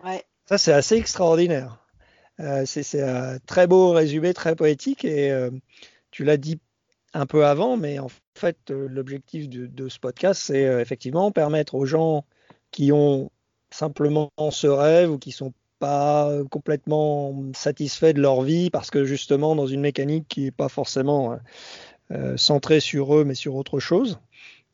Ouais. 0.03 0.23
Ça, 0.45 0.57
c'est 0.57 0.73
assez 0.73 0.95
extraordinaire. 0.95 1.85
Euh, 2.39 2.63
c'est 2.65 3.01
un 3.01 3.37
très 3.39 3.67
beau 3.67 3.91
résumé, 3.91 4.33
très 4.33 4.55
poétique 4.55 5.03
et 5.03 5.31
tu 6.11 6.23
l'as 6.23 6.37
dit 6.37 6.59
un 7.13 7.25
peu 7.25 7.45
avant, 7.45 7.75
mais 7.75 7.99
en 7.99 8.07
fait, 8.35 8.57
l'objectif 8.69 9.49
de, 9.49 9.65
de, 9.65 9.89
ce 9.89 9.99
podcast, 9.99 10.41
c'est 10.45 10.61
effectivement 10.81 11.31
permettre 11.31 11.75
aux 11.75 11.85
gens 11.85 12.25
qui 12.71 12.91
ont 12.91 13.29
simplement 13.71 14.31
ce 14.51 14.67
rêve 14.67 15.11
ou 15.11 15.17
qui 15.17 15.31
sont 15.31 15.53
pas 15.79 16.29
complètement 16.51 17.33
satisfaits 17.53 18.13
de 18.13 18.21
leur 18.21 18.41
vie 18.41 18.69
parce 18.69 18.91
que 18.91 19.05
justement 19.05 19.55
dans 19.55 19.65
une 19.65 19.81
mécanique 19.81 20.27
qui 20.27 20.43
n'est 20.43 20.51
pas 20.51 20.69
forcément 20.69 21.31
euh, 21.31 21.37
euh, 22.11 22.37
centrée 22.37 22.81
sur 22.81 23.15
eux 23.15 23.23
mais 23.23 23.35
sur 23.35 23.55
autre 23.55 23.79
chose, 23.79 24.19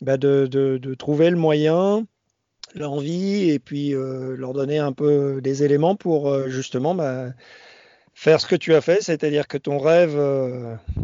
bah 0.05 0.17
de, 0.17 0.47
de, 0.47 0.93
trouver 0.93 1.29
le 1.29 1.37
moyen, 1.37 2.05
l'envie 2.75 3.49
et 3.49 3.59
puis 3.59 3.93
euh, 3.93 4.35
leur 4.37 4.53
donner 4.53 4.79
un 4.79 4.93
peu 4.93 5.41
des 5.41 5.63
éléments 5.63 5.95
pour 5.95 6.47
justement 6.49 6.95
bah, 6.95 7.31
faire 8.13 8.39
ce 8.39 8.47
que 8.47 8.55
tu 8.55 8.73
as 8.73 8.81
fait, 8.81 9.01
c'est-à-dire 9.01 9.47
que 9.47 9.57
ton 9.57 9.77
rêve, 9.77 10.17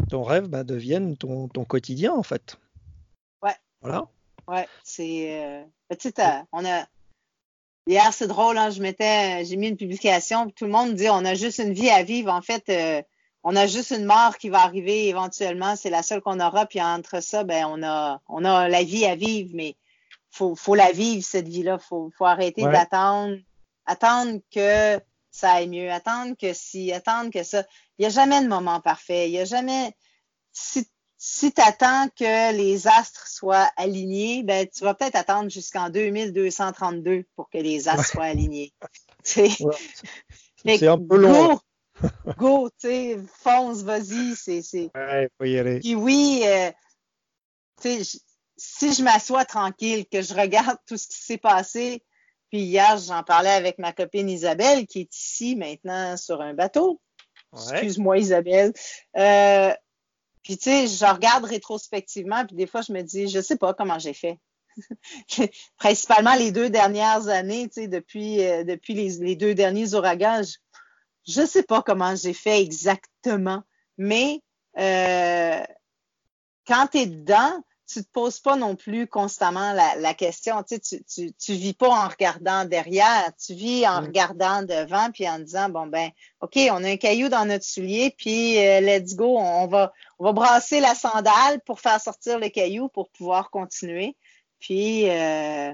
ton 0.09 0.23
rêve 0.23 0.47
bah, 0.47 0.63
devienne 0.63 1.17
ton, 1.17 1.47
ton, 1.47 1.65
quotidien 1.65 2.13
en 2.13 2.23
fait. 2.23 2.57
Ouais. 3.43 3.55
Voilà. 3.81 4.07
Ouais, 4.47 4.67
c'est. 4.83 5.65
petit 5.89 6.13
on 6.51 6.65
a 6.65 6.85
Hier, 7.87 8.13
c'est 8.13 8.27
drôle, 8.27 8.57
hein, 8.57 8.69
je 8.69 8.81
j'ai 9.43 9.57
mis 9.57 9.67
une 9.67 9.77
publication, 9.77 10.49
tout 10.51 10.65
le 10.65 10.71
monde 10.71 10.93
dit 10.93 11.09
on 11.09 11.25
a 11.25 11.33
juste 11.33 11.57
une 11.57 11.73
vie 11.73 11.89
à 11.89 12.03
vivre. 12.03 12.31
En 12.31 12.41
fait, 12.41 12.69
euh, 12.69 13.01
on 13.43 13.55
a 13.55 13.67
juste 13.67 13.91
une 13.91 14.05
mort 14.05 14.37
qui 14.37 14.49
va 14.49 14.61
arriver 14.61 15.07
éventuellement, 15.07 15.75
c'est 15.75 15.89
la 15.89 16.03
seule 16.03 16.21
qu'on 16.21 16.39
aura. 16.39 16.65
Puis 16.65 16.81
entre 16.81 17.21
ça, 17.21 17.43
ben 17.43 17.65
on 17.67 17.81
a, 17.83 18.21
on 18.27 18.45
a 18.45 18.69
la 18.69 18.83
vie 18.83 19.05
à 19.05 19.15
vivre, 19.15 19.51
mais 19.53 19.75
faut, 20.29 20.55
faut 20.55 20.75
la 20.75 20.91
vivre 20.91 21.23
cette 21.23 21.47
vie-là. 21.47 21.79
Faut, 21.79 22.11
faut 22.17 22.25
arrêter 22.25 22.63
d'attendre, 22.63 23.37
attendre 23.85 24.39
que 24.53 24.99
ça 25.31 25.53
aille 25.53 25.69
mieux, 25.69 25.91
attendre 25.91 26.35
que 26.39 26.53
si, 26.53 26.91
attendre 26.91 27.31
que 27.31 27.43
ça. 27.43 27.63
Il 27.97 28.03
n'y 28.03 28.05
a 28.05 28.09
jamais 28.09 28.41
de 28.41 28.47
moment 28.47 28.79
parfait. 28.79 29.29
Il 29.29 29.31
n'y 29.31 29.39
a 29.39 29.45
jamais. 29.45 29.93
Si 30.51 30.85
si 31.23 31.53
tu 31.53 31.61
attends 31.61 32.07
que 32.17 32.51
les 32.57 32.87
astres 32.87 33.27
soient 33.27 33.69
alignés, 33.77 34.41
ben, 34.41 34.67
tu 34.67 34.83
vas 34.83 34.95
peut-être 34.95 35.15
attendre 35.15 35.51
jusqu'en 35.51 35.91
2232 35.91 37.25
pour 37.35 37.47
que 37.47 37.59
les 37.59 37.87
astres 37.87 38.13
soient 38.13 38.23
alignés. 38.23 38.73
C'est 39.23 40.87
un 40.87 40.97
peu 40.97 41.17
long. 41.17 41.53
Go, 41.53 41.61
tu 42.01 42.87
sais, 42.87 43.19
fonce, 43.39 43.83
vas-y. 43.83 44.35
C'est, 44.35 44.91
Ouais, 44.95 45.29
faut 45.37 45.45
y 45.45 45.57
aller. 45.57 45.79
Puis 45.79 45.95
oui, 45.95 46.41
euh, 46.45 46.71
tu 47.81 48.03
sais, 48.03 48.19
si 48.57 48.93
je 48.93 49.03
m'assois 49.03 49.45
tranquille, 49.45 50.05
que 50.11 50.21
je 50.21 50.33
regarde 50.33 50.77
tout 50.87 50.97
ce 50.97 51.07
qui 51.07 51.21
s'est 51.23 51.37
passé, 51.37 52.03
puis 52.51 52.61
hier, 52.61 52.97
j'en 52.97 53.23
parlais 53.23 53.49
avec 53.49 53.79
ma 53.79 53.93
copine 53.93 54.29
Isabelle, 54.29 54.85
qui 54.85 55.01
est 55.01 55.15
ici 55.15 55.55
maintenant 55.55 56.17
sur 56.17 56.41
un 56.41 56.53
bateau. 56.53 57.01
Excuse-moi, 57.53 58.19
Isabelle. 58.19 58.73
Euh, 59.17 59.73
puis 60.43 60.57
tu 60.57 60.63
sais, 60.63 60.87
je 60.87 61.05
regarde 61.05 61.45
rétrospectivement, 61.45 62.45
puis 62.45 62.55
des 62.55 62.67
fois, 62.67 62.81
je 62.81 62.93
me 62.93 63.01
dis, 63.01 63.29
je 63.29 63.41
sais 63.41 63.57
pas 63.57 63.73
comment 63.73 63.99
j'ai 63.99 64.13
fait. 64.13 64.39
Principalement 65.77 66.35
les 66.35 66.51
deux 66.51 66.69
dernières 66.69 67.27
années, 67.27 67.67
tu 67.67 67.81
sais, 67.81 67.87
depuis, 67.87 68.43
euh, 68.43 68.63
depuis 68.63 68.93
les, 68.93 69.09
les, 69.17 69.35
deux 69.35 69.53
derniers 69.53 69.93
ouragans, 69.93 70.41
je, 71.27 71.41
ne 71.41 71.45
sais 71.45 71.63
pas 71.63 71.81
comment 71.81 72.15
j'ai 72.15 72.33
fait 72.33 72.61
exactement, 72.61 73.63
mais 73.97 74.41
euh, 74.77 75.63
quand 76.65 76.87
tu 76.87 76.99
es 76.99 77.05
dedans, 77.05 77.63
tu 77.91 78.03
te 78.03 78.09
poses 78.11 78.39
pas 78.39 78.55
non 78.55 78.75
plus 78.75 79.05
constamment 79.07 79.73
la, 79.73 80.13
question. 80.13 80.63
Tu, 80.63 80.79
sais, 80.81 81.03
tu, 81.03 81.33
tu, 81.33 81.53
vis 81.53 81.73
pas 81.73 81.89
en 81.89 82.07
regardant 82.07 82.63
derrière, 82.63 83.31
tu 83.35 83.53
vis 83.53 83.85
en 83.85 84.01
mm. 84.01 84.05
regardant 84.05 84.63
devant 84.63 85.11
puis 85.11 85.27
en 85.27 85.39
disant 85.39 85.69
bon 85.69 85.87
ben 85.87 86.09
ok, 86.39 86.57
on 86.71 86.83
a 86.83 86.89
un 86.89 86.97
caillou 86.97 87.27
dans 87.27 87.45
notre 87.45 87.65
soulier 87.65 88.15
puis 88.17 88.57
euh, 88.59 88.79
let's 88.79 89.15
go, 89.15 89.37
on 89.37 89.67
va 89.67 89.91
on 90.19 90.23
va 90.23 90.31
brasser 90.31 90.79
la 90.79 90.95
sandale 90.95 91.59
pour 91.65 91.81
faire 91.81 91.99
sortir 91.99 92.39
le 92.39 92.49
caillou 92.49 92.87
pour 92.87 93.09
pouvoir 93.09 93.49
continuer. 93.49 94.15
Puis 94.59 95.09
euh, 95.09 95.73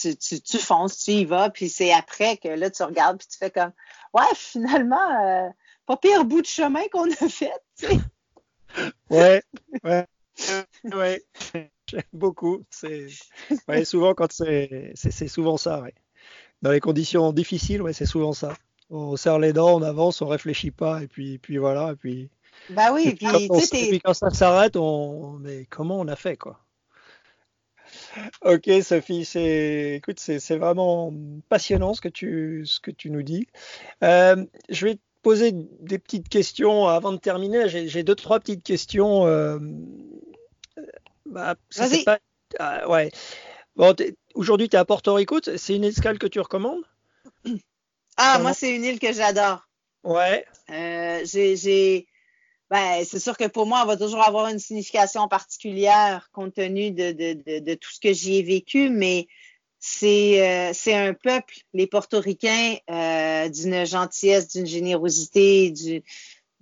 tu, 0.00 0.16
tu, 0.16 0.40
tu, 0.40 0.58
fonces, 0.58 0.98
tu 0.98 1.12
y 1.12 1.24
vas, 1.24 1.50
puis 1.50 1.68
c'est 1.68 1.92
après 1.92 2.36
que 2.36 2.48
là, 2.48 2.70
tu 2.70 2.82
regardes, 2.82 3.18
puis 3.18 3.28
tu 3.28 3.38
fais 3.38 3.50
comme 3.50 3.72
Ouais, 4.14 4.22
finalement, 4.34 5.24
euh, 5.24 5.48
pas 5.86 5.96
pire 5.96 6.24
bout 6.24 6.40
de 6.40 6.46
chemin 6.46 6.86
qu'on 6.92 7.10
a 7.10 7.28
fait, 7.28 7.52
tu 7.78 7.86
sais. 7.86 7.98
Ouais, 9.10 9.42
ouais 9.82 10.06
ouais, 10.84 11.22
j'aime 11.86 12.02
beaucoup. 12.12 12.64
C'est 12.70 13.08
souvent 13.84 14.14
quand 14.14 14.32
c'est 14.32 14.92
c'est 14.94 15.28
souvent 15.28 15.56
ça. 15.56 15.80
Ouais. 15.80 15.94
Dans 16.62 16.70
les 16.70 16.80
conditions 16.80 17.32
difficiles, 17.32 17.82
ouais, 17.82 17.92
c'est 17.92 18.06
souvent 18.06 18.32
ça. 18.32 18.54
On 18.90 19.16
serre 19.16 19.38
les 19.38 19.52
dents, 19.52 19.76
on 19.76 19.82
avance, 19.82 20.22
on 20.22 20.26
réfléchit 20.26 20.70
pas, 20.70 21.02
et 21.02 21.08
puis 21.08 21.38
puis 21.38 21.58
voilà, 21.58 21.92
et 21.92 21.96
puis. 21.96 22.30
Bah 22.70 22.92
oui, 22.92 23.08
et 23.08 23.14
puis, 23.14 23.26
puis, 23.70 24.00
quand 24.00 24.14
ça 24.14 24.30
s'arrête, 24.30 24.76
on 24.76 25.38
mais 25.40 25.66
comment 25.66 25.98
on 26.00 26.08
a 26.08 26.16
fait 26.16 26.36
quoi? 26.36 26.58
Ok, 28.42 28.70
Sophie, 28.82 29.24
c'est 29.24 29.94
écoute, 29.96 30.20
c'est 30.20 30.56
vraiment 30.56 31.12
passionnant 31.48 31.94
ce 31.94 32.00
que 32.00 32.08
tu 32.08 32.62
ce 32.66 32.80
que 32.80 32.90
tu 32.90 33.10
nous 33.10 33.22
dis. 33.22 33.46
Euh, 34.02 34.44
je 34.68 34.86
vais 34.86 34.94
te 34.94 35.00
poser 35.22 35.52
des 35.52 35.98
petites 35.98 36.28
questions 36.28 36.86
avant 36.86 37.12
de 37.12 37.18
terminer. 37.18 37.68
J'ai 37.68 38.02
deux 38.02 38.14
trois 38.14 38.40
petites 38.40 38.62
questions. 38.62 39.26
Euh, 39.26 39.58
bah, 41.26 41.56
Vas-y. 41.76 42.04
Pas... 42.04 42.18
Ah, 42.58 42.88
ouais. 42.88 43.10
Bon, 43.76 43.94
aujourd'hui, 44.34 44.68
tu 44.68 44.76
es 44.76 44.78
à 44.78 44.84
Porto 44.84 45.14
Rico. 45.14 45.38
C'est 45.56 45.76
une 45.76 45.84
escale 45.84 46.18
que 46.18 46.26
tu 46.26 46.40
recommandes? 46.40 46.84
Ah, 48.16 48.38
moi, 48.40 48.52
c'est 48.52 48.74
une 48.74 48.84
île 48.84 48.98
que 48.98 49.12
j'adore. 49.12 49.68
Ouais. 50.02 50.44
Euh, 50.70 51.20
j'ai. 51.24 52.07
Ben, 52.70 53.04
c'est 53.04 53.18
sûr 53.18 53.36
que 53.36 53.46
pour 53.46 53.66
moi, 53.66 53.80
on 53.82 53.86
va 53.86 53.96
toujours 53.96 54.22
avoir 54.22 54.48
une 54.48 54.58
signification 54.58 55.26
particulière 55.26 56.28
compte 56.32 56.54
tenu 56.54 56.90
de, 56.90 57.12
de, 57.12 57.60
de, 57.60 57.74
tout 57.74 57.90
ce 57.90 58.00
que 58.00 58.12
j'y 58.12 58.36
ai 58.36 58.42
vécu, 58.42 58.90
mais 58.90 59.26
c'est 59.78 60.46
euh, 60.46 60.72
c'est 60.74 60.94
un 60.94 61.14
peuple, 61.14 61.54
les 61.72 61.86
Portoricains, 61.86 62.76
euh, 62.90 63.48
d'une 63.48 63.86
gentillesse, 63.86 64.48
d'une 64.48 64.66
générosité, 64.66 65.70
du, 65.70 66.02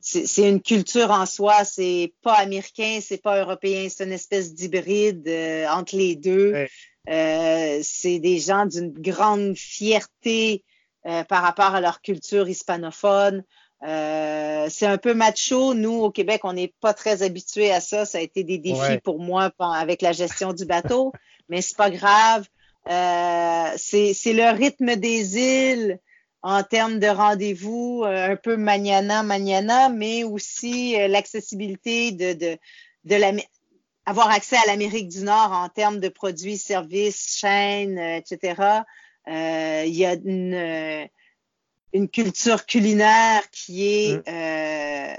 c'est 0.06 0.48
une 0.48 0.62
culture 0.62 1.10
en 1.10 1.26
soi, 1.26 1.64
c'est 1.64 2.14
pas 2.22 2.34
américain, 2.34 3.00
c'est 3.02 3.20
pas 3.20 3.40
européen, 3.40 3.88
c'est 3.90 4.04
une 4.04 4.12
espèce 4.12 4.54
d'hybride 4.54 5.26
euh, 5.26 5.66
entre 5.68 5.96
les 5.96 6.14
deux. 6.14 6.66
Euh, 7.08 7.80
c'est 7.82 8.20
des 8.20 8.38
gens 8.38 8.66
d'une 8.66 8.92
grande 8.92 9.56
fierté 9.56 10.64
euh, 11.06 11.24
par 11.24 11.42
rapport 11.42 11.74
à 11.74 11.80
leur 11.80 12.02
culture 12.02 12.48
hispanophone. 12.48 13.42
C'est 13.82 14.86
un 14.86 14.98
peu 14.98 15.14
macho. 15.14 15.74
Nous, 15.74 16.02
au 16.02 16.10
Québec, 16.10 16.42
on 16.44 16.52
n'est 16.52 16.72
pas 16.80 16.94
très 16.94 17.22
habitués 17.22 17.72
à 17.72 17.80
ça. 17.80 18.04
Ça 18.04 18.18
a 18.18 18.20
été 18.20 18.44
des 18.44 18.58
défis 18.58 18.98
pour 19.02 19.18
moi 19.20 19.50
avec 19.58 20.02
la 20.02 20.12
gestion 20.12 20.52
du 20.52 20.64
bateau, 20.64 21.12
mais 21.48 21.62
c'est 21.62 21.76
pas 21.76 21.90
grave. 21.90 22.46
c'est 22.86 24.32
le 24.32 24.56
rythme 24.56 24.96
des 24.96 25.38
îles. 25.38 25.98
en 26.42 26.62
termes 26.62 27.00
de 27.00 27.08
rendez-vous 27.08 28.04
un 28.06 28.36
peu 28.36 28.56
magnana, 28.56 29.22
magnana, 29.22 29.88
mais 29.88 30.24
aussi 30.24 30.96
l'accessibilité 31.08 32.12
de, 32.12 32.32
de, 32.34 32.58
de 33.04 33.16
la, 33.16 33.32
avoir 34.06 34.30
accès 34.30 34.56
à 34.56 34.66
l'Amérique 34.68 35.08
du 35.08 35.22
Nord 35.22 35.52
en 35.52 35.68
termes 35.68 35.98
de 35.98 36.08
produits, 36.08 36.56
services, 36.56 37.36
chaînes, 37.38 37.98
etc. 37.98 38.62
Euh, 39.28 39.82
il 39.84 39.94
y 39.94 40.06
a 40.06 40.14
une, 40.14 41.08
une, 41.96 42.08
culture 42.08 42.66
culinaire 42.66 43.42
qui 43.50 43.86
est 43.86 44.16
mm. 44.16 44.22
euh, 44.28 45.16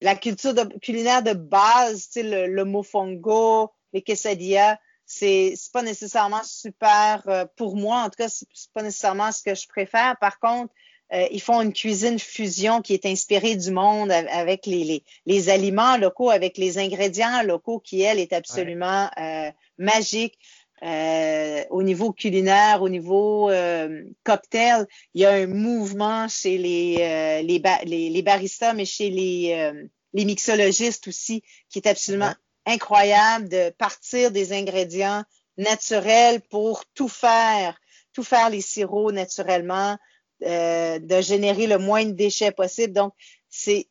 la 0.00 0.16
culture 0.16 0.54
culinaire 0.80 1.22
de 1.22 1.32
base, 1.32 2.06
tu 2.06 2.12
sais, 2.12 2.22
le, 2.22 2.46
le 2.46 2.64
mofongo, 2.64 3.70
les 3.92 4.02
quesadillas, 4.02 4.78
c'est 5.10 5.54
pas 5.72 5.82
nécessairement 5.82 6.42
super 6.44 7.24
euh, 7.26 7.44
pour 7.56 7.76
moi. 7.76 8.02
En 8.02 8.10
tout 8.10 8.16
cas, 8.16 8.28
c'est 8.28 8.46
pas 8.72 8.82
nécessairement 8.82 9.32
ce 9.32 9.42
que 9.42 9.54
je 9.54 9.66
préfère. 9.66 10.16
Par 10.20 10.38
contre, 10.38 10.72
euh, 11.12 11.26
ils 11.32 11.40
font 11.40 11.60
une 11.60 11.72
cuisine 11.72 12.20
fusion 12.20 12.80
qui 12.80 12.94
est 12.94 13.04
inspirée 13.04 13.56
du 13.56 13.72
monde 13.72 14.12
avec 14.12 14.66
les, 14.66 14.84
les, 14.84 15.04
les 15.26 15.48
aliments 15.48 15.96
locaux, 15.96 16.30
avec 16.30 16.56
les 16.56 16.78
ingrédients 16.78 17.42
locaux 17.42 17.80
qui, 17.80 18.02
elle, 18.02 18.20
est 18.20 18.32
absolument 18.32 19.10
euh, 19.18 19.50
magique. 19.78 20.38
Euh, 20.82 21.64
au 21.70 21.82
niveau 21.82 22.12
culinaire, 22.12 22.80
au 22.82 22.88
niveau 22.88 23.50
euh, 23.50 24.02
cocktail, 24.24 24.86
il 25.14 25.20
y 25.20 25.26
a 25.26 25.32
un 25.32 25.46
mouvement 25.46 26.26
chez 26.28 26.56
les, 26.56 26.96
euh, 27.00 27.42
les, 27.42 27.62
les, 27.84 28.10
les, 28.10 28.22
baristas, 28.22 28.72
mais 28.72 28.86
chez 28.86 29.10
les, 29.10 29.72
les 30.14 30.24
mixologistes 30.24 31.08
aussi, 31.08 31.42
qui 31.68 31.80
est 31.80 31.88
absolument 31.88 32.34
incroyable 32.66 33.48
de 33.48 33.70
partir 33.70 34.30
des 34.30 34.52
ingrédients 34.52 35.24
naturels 35.56 36.40
pour 36.40 36.84
tout 36.94 37.08
faire, 37.08 37.78
tout 38.12 38.22
faire 38.22 38.50
les 38.50 38.60
sirops 38.60 39.12
naturellement, 39.12 39.98
euh, 40.42 40.98
de 40.98 41.20
générer 41.20 41.66
le 41.66 41.78
moins 41.78 42.04
de 42.04 42.12
déchets 42.12 42.52
possible. 42.52 42.94
Donc, 42.94 43.12
c'est 43.48 43.88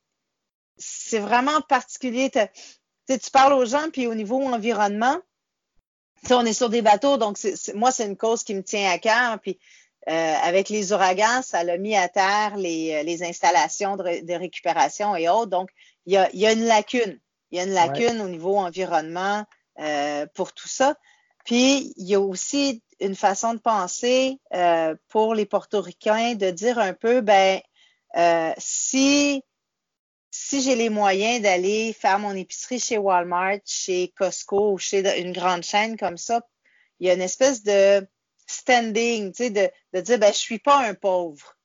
c'est 0.78 1.20
vraiment 1.20 1.62
particulier. 1.62 2.32
Tu, 2.32 3.20
tu 3.20 3.32
parles 3.32 3.54
aux 3.54 3.66
gens, 3.66 3.90
puis 3.92 4.08
au 4.08 4.16
niveau 4.16 4.42
environnement, 4.42 5.18
on 6.32 6.46
est 6.46 6.54
sur 6.54 6.70
des 6.70 6.82
bateaux, 6.82 7.18
donc 7.18 7.38
c'est, 7.38 7.74
moi, 7.74 7.92
c'est 7.92 8.06
une 8.06 8.18
cause 8.18 8.44
qui 8.44 8.56
me 8.56 8.64
tient 8.64 8.92
à 8.92 8.98
cœur. 8.98 9.40
Puis 9.40 9.60
euh, 10.08 10.36
avec 10.44 10.70
les 10.70 10.94
ouragans, 10.94 11.42
ça 11.44 11.64
l'a 11.64 11.78
mis 11.78 11.96
à 11.96 12.08
terre 12.08 12.56
les, 12.58 13.04
les 13.04 13.24
installations 13.24 13.98
de, 13.98 14.26
de, 14.26 14.34
récupération 14.34 15.16
et 15.16 15.30
autres. 15.30 15.52
Donc, 15.52 15.70
il 16.06 16.14
y 16.14 16.18
a, 16.18 16.30
y 16.34 16.46
a, 16.48 16.54
une 16.54 16.66
lacune. 16.66 17.20
Il 17.52 17.58
y 17.58 17.62
a 17.62 17.66
une 17.66 17.74
lacune 17.74 18.22
au 18.22 18.28
niveau 18.28 18.58
environnement 18.58 19.46
euh, 19.80 20.26
pour 20.34 20.54
tout 20.54 20.68
ça. 20.68 20.96
Puis, 21.46 21.94
il 21.98 22.08
y 22.08 22.16
a 22.16 22.20
aussi 22.20 22.84
une 23.00 23.16
façon 23.16 23.54
de 23.54 23.60
penser 23.60 24.40
euh, 24.54 24.96
pour 25.08 25.34
les 25.34 25.46
portoricains 25.46 26.36
de 26.36 26.50
dire 26.52 26.80
un 26.80 26.94
peu, 26.94 27.22
ben, 27.22 27.62
euh, 28.18 28.52
si, 28.58 29.44
si 30.32 30.62
j'ai 30.62 30.76
les 30.76 30.90
moyens 30.90 31.42
d'aller 31.42 31.94
faire 31.94 32.20
mon 32.20 32.36
épicerie 32.36 32.80
chez 32.80 32.98
Walmart, 32.98 33.60
chez 33.66 34.14
Costco 34.16 34.74
ou 34.74 34.78
chez 34.78 35.20
une 35.20 35.32
grande 35.32 35.64
chaîne 35.64 35.98
comme 35.98 36.18
ça, 36.18 36.42
il 37.00 37.08
y 37.08 37.10
a 37.10 37.14
une 37.14 37.22
espèce 37.22 37.64
de 37.64 38.08
standing, 38.46 39.32
tu 39.32 39.44
sais, 39.44 39.50
de, 39.50 39.70
de 39.94 40.02
dire, 40.02 40.20
ben, 40.20 40.34
je 40.34 40.38
suis 40.38 40.60
pas 40.60 40.78
un 40.78 40.94
pauvre. 40.94 41.56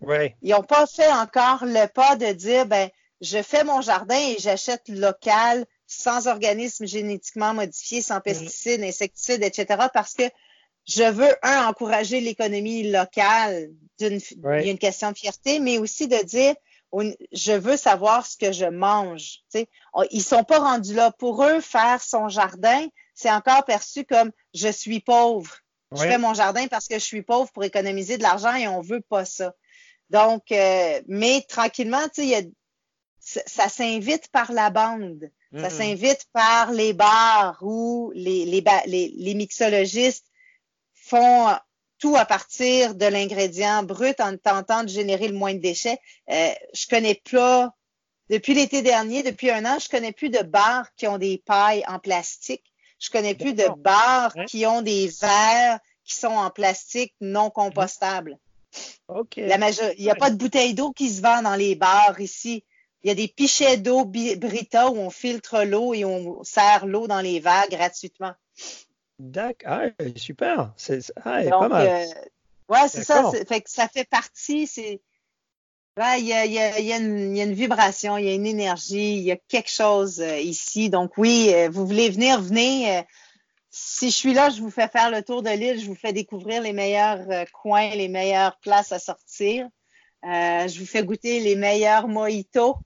Ouais. 0.00 0.36
Ils 0.42 0.50
n'ont 0.50 0.62
pas 0.62 0.86
fait 0.86 1.10
encore 1.10 1.64
le 1.64 1.86
pas 1.86 2.16
de 2.16 2.32
dire, 2.32 2.66
ben, 2.66 2.88
je 3.20 3.42
fais 3.42 3.64
mon 3.64 3.80
jardin 3.80 4.18
et 4.18 4.36
j'achète 4.38 4.88
local, 4.88 5.66
sans 5.86 6.28
organismes 6.28 6.86
génétiquement 6.86 7.54
modifiés, 7.54 8.02
sans 8.02 8.20
pesticides, 8.20 8.82
insecticides, 8.82 9.42
etc. 9.42 9.86
Parce 9.92 10.14
que 10.14 10.24
je 10.86 11.02
veux, 11.02 11.34
un, 11.42 11.66
encourager 11.66 12.20
l'économie 12.20 12.90
locale. 12.90 13.70
D'une, 13.98 14.20
Il 14.36 14.64
y 14.64 14.68
a 14.68 14.70
une 14.70 14.78
question 14.78 15.10
de 15.10 15.18
fierté, 15.18 15.58
mais 15.58 15.78
aussi 15.78 16.06
de 16.06 16.24
dire, 16.24 16.54
je 16.92 17.52
veux 17.52 17.76
savoir 17.76 18.26
ce 18.26 18.36
que 18.36 18.52
je 18.52 18.64
mange. 18.64 19.40
Tu 19.50 19.60
sais. 19.60 19.68
Ils 20.10 20.22
sont 20.22 20.44
pas 20.44 20.58
rendus 20.58 20.94
là. 20.94 21.10
Pour 21.10 21.44
eux, 21.44 21.60
faire 21.60 22.02
son 22.02 22.28
jardin, 22.28 22.86
c'est 23.14 23.30
encore 23.30 23.64
perçu 23.64 24.04
comme 24.04 24.30
je 24.54 24.68
suis 24.68 25.00
pauvre. 25.00 25.56
Je 25.92 26.02
fais 26.02 26.18
mon 26.18 26.34
jardin 26.34 26.66
parce 26.66 26.86
que 26.86 26.96
je 26.98 27.04
suis 27.04 27.22
pauvre 27.22 27.50
pour 27.50 27.64
économiser 27.64 28.18
de 28.18 28.22
l'argent 28.22 28.54
et 28.54 28.68
on 28.68 28.82
veut 28.82 29.00
pas 29.00 29.24
ça. 29.24 29.54
Donc, 30.10 30.52
euh, 30.52 31.00
mais 31.06 31.42
tranquillement, 31.48 32.04
tu 32.08 32.22
sais, 32.22 32.24
il 32.24 32.28
y 32.28 32.34
a, 32.34 32.42
ça 33.20 33.68
s'invite 33.68 34.28
par 34.28 34.52
la 34.52 34.70
bande. 34.70 35.30
Ça 35.56 35.70
s'invite 35.70 36.26
par 36.34 36.72
les 36.72 36.92
bars 36.92 37.58
où 37.62 38.12
les, 38.14 38.44
les, 38.44 38.62
les, 38.86 39.14
les, 39.16 39.34
mixologistes 39.34 40.26
font 40.94 41.56
tout 41.98 42.16
à 42.16 42.24
partir 42.24 42.94
de 42.94 43.06
l'ingrédient 43.06 43.82
brut 43.82 44.20
en 44.20 44.36
tentant 44.36 44.82
de 44.84 44.88
générer 44.88 45.28
le 45.28 45.34
moins 45.34 45.54
de 45.54 45.58
déchets. 45.58 45.98
Euh, 46.30 46.50
je 46.72 46.86
connais 46.86 47.20
pas, 47.30 47.74
depuis 48.30 48.54
l'été 48.54 48.82
dernier, 48.82 49.22
depuis 49.22 49.50
un 49.50 49.64
an, 49.64 49.78
je 49.80 49.88
connais 49.88 50.12
plus 50.12 50.30
de 50.30 50.42
bars 50.42 50.86
qui 50.96 51.06
ont 51.06 51.18
des 51.18 51.42
pailles 51.44 51.84
en 51.88 51.98
plastique. 51.98 52.64
Je 53.00 53.10
connais 53.10 53.34
plus 53.34 53.54
de 53.54 53.66
bars 53.78 54.34
qui 54.46 54.66
ont 54.66 54.82
des 54.82 55.08
verres 55.20 55.78
qui 56.04 56.14
sont 56.14 56.28
en 56.28 56.50
plastique 56.50 57.14
non 57.20 57.50
compostable. 57.50 58.38
OK. 59.08 59.36
La 59.36 59.56
il 59.96 60.02
n'y 60.02 60.10
a 60.10 60.14
pas 60.14 60.30
de 60.30 60.36
bouteille 60.36 60.74
d'eau 60.74 60.92
qui 60.92 61.10
se 61.10 61.22
vend 61.22 61.42
dans 61.42 61.54
les 61.54 61.74
bars 61.74 62.20
ici. 62.20 62.64
Il 63.02 63.08
y 63.08 63.10
a 63.10 63.14
des 63.14 63.28
pichets 63.28 63.76
d'eau 63.76 64.04
Brita 64.04 64.90
où 64.90 64.96
on 64.96 65.10
filtre 65.10 65.62
l'eau 65.62 65.94
et 65.94 66.04
on 66.04 66.42
sert 66.42 66.86
l'eau 66.86 67.06
dans 67.06 67.20
les 67.20 67.40
vagues 67.40 67.70
gratuitement. 67.70 68.32
D'accord, 69.18 69.80
ah, 69.98 70.04
super, 70.14 70.72
c'est 70.76 71.00
ah, 71.24 71.42
pas 71.50 71.68
mal. 71.68 71.88
Euh, 71.88 72.04
ouais, 72.68 72.88
c'est 72.88 73.02
ça, 73.02 73.32
fait 73.48 73.62
que 73.62 73.70
ça 73.70 73.88
fait 73.88 74.08
partie, 74.08 74.66
c'est 74.66 75.00
il 76.16 76.26
y, 76.26 76.32
a, 76.32 76.46
y, 76.46 76.58
a, 76.60 76.78
y, 76.78 76.92
a 76.92 77.00
y, 77.00 77.40
a, 77.40 77.44
une 77.44 77.52
vibration, 77.54 78.16
il 78.16 78.26
y 78.26 78.28
a 78.28 78.34
une 78.34 78.46
énergie, 78.46 79.16
il 79.16 79.24
y 79.24 79.32
a 79.32 79.36
quelque 79.48 79.70
chose 79.70 80.20
euh, 80.20 80.38
ici. 80.38 80.90
Donc 80.90 81.18
oui, 81.18 81.50
euh, 81.52 81.68
vous 81.68 81.84
voulez 81.84 82.08
venir, 82.08 82.40
venez. 82.40 83.02
si 83.72 84.10
je 84.10 84.14
suis 84.14 84.32
là, 84.32 84.50
je 84.50 84.60
vous 84.60 84.70
fais 84.70 84.86
faire 84.86 85.10
le 85.10 85.24
tour 85.24 85.42
de 85.42 85.50
l'île, 85.50 85.80
je 85.80 85.86
vous 85.86 85.96
fais 85.96 86.12
découvrir 86.12 86.62
les 86.62 86.72
meilleurs 86.72 87.44
coins, 87.52 87.90
les 87.90 88.06
meilleures 88.06 88.56
places 88.58 88.92
à 88.92 89.00
sortir. 89.00 89.68
je 90.22 90.78
vous 90.78 90.86
fais 90.86 91.02
goûter 91.02 91.40
les 91.40 91.56
meilleurs 91.56 92.06
mojitos 92.06 92.76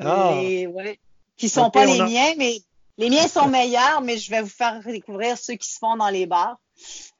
ah. 0.00 0.34
ouais, 0.34 1.00
qui 1.38 1.48
sont 1.48 1.70
pas 1.70 1.86
les 1.86 2.02
miens, 2.02 2.34
mais 2.36 2.60
les 2.98 3.10
miens 3.10 3.28
sont 3.28 3.46
meilleurs, 3.46 4.02
mais 4.02 4.18
je 4.18 4.30
vais 4.30 4.42
vous 4.42 4.48
faire 4.48 4.80
découvrir 4.84 5.38
ceux 5.38 5.54
qui 5.54 5.70
se 5.70 5.78
font 5.78 5.96
dans 5.96 6.08
les 6.08 6.26
bars. 6.26 6.60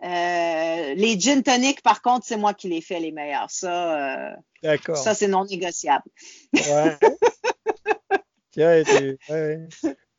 Euh, 0.02 0.94
les 0.94 1.18
gin 1.18 1.42
tonic, 1.42 1.82
par 1.82 2.02
contre, 2.02 2.26
c'est 2.26 2.36
moi 2.36 2.52
qui 2.52 2.68
les 2.68 2.80
fais 2.80 3.00
les 3.00 3.12
meilleurs. 3.12 3.50
Ça, 3.50 4.32
euh, 4.62 4.76
ça 4.94 5.14
c'est 5.14 5.28
non 5.28 5.44
négociable. 5.44 6.04
Ouais. 6.52 6.96
Tiens, 8.50 8.82
tu, 8.84 9.18
ouais. 9.28 9.68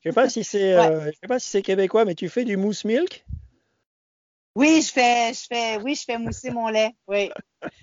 Je 0.01 0.09
sais 0.09 0.13
pas 0.13 0.29
si 0.29 0.45
c'est, 0.45 0.73
euh, 0.73 1.07
je 1.07 1.11
sais 1.11 1.27
pas 1.27 1.39
si 1.39 1.49
c'est 1.49 1.61
québécois, 1.61 2.05
mais 2.05 2.15
tu 2.15 2.29
fais 2.29 2.45
du 2.45 2.55
mousse 2.55 2.85
milk? 2.85 3.25
Oui, 4.55 4.81
je 4.81 4.91
fais, 4.91 5.33
je 5.33 5.45
fais, 5.47 5.77
oui, 5.77 5.95
je 5.95 6.03
fais 6.03 6.17
mousser 6.17 6.51
mon 6.51 6.69
lait. 6.69 6.91
Oui. 7.07 7.29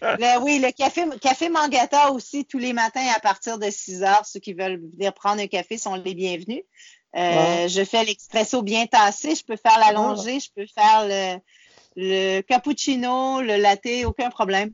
Le, 0.01 0.43
oui, 0.43 0.59
le 0.59 0.73
café, 0.73 1.05
café 1.21 1.49
Mangata 1.49 2.11
aussi, 2.11 2.45
tous 2.45 2.59
les 2.59 2.73
matins 2.73 3.07
à 3.15 3.21
partir 3.21 3.59
de 3.59 3.71
6 3.71 4.03
heures. 4.03 4.27
Ceux 4.27 4.41
qui 4.41 4.53
veulent 4.55 4.81
venir 4.93 5.13
prendre 5.15 5.41
un 5.41 5.47
café 5.47 5.79
sont 5.79 5.95
les 5.95 6.15
bienvenus. 6.15 6.63
Euh, 7.17 7.69
je 7.69 7.85
fais 7.85 8.05
l'expresso 8.05 8.63
bien 8.63 8.87
tassé. 8.87 9.35
Je 9.35 9.45
peux 9.45 9.57
faire 9.57 9.79
l'allongé, 9.79 10.41
je 10.41 10.51
peux 10.55 10.67
faire 10.67 11.07
le, 11.09 11.41
le, 11.97 12.41
cappuccino, 12.43 13.41
le 13.41 13.57
latte, 13.57 14.05
aucun 14.05 14.31
problème. 14.31 14.73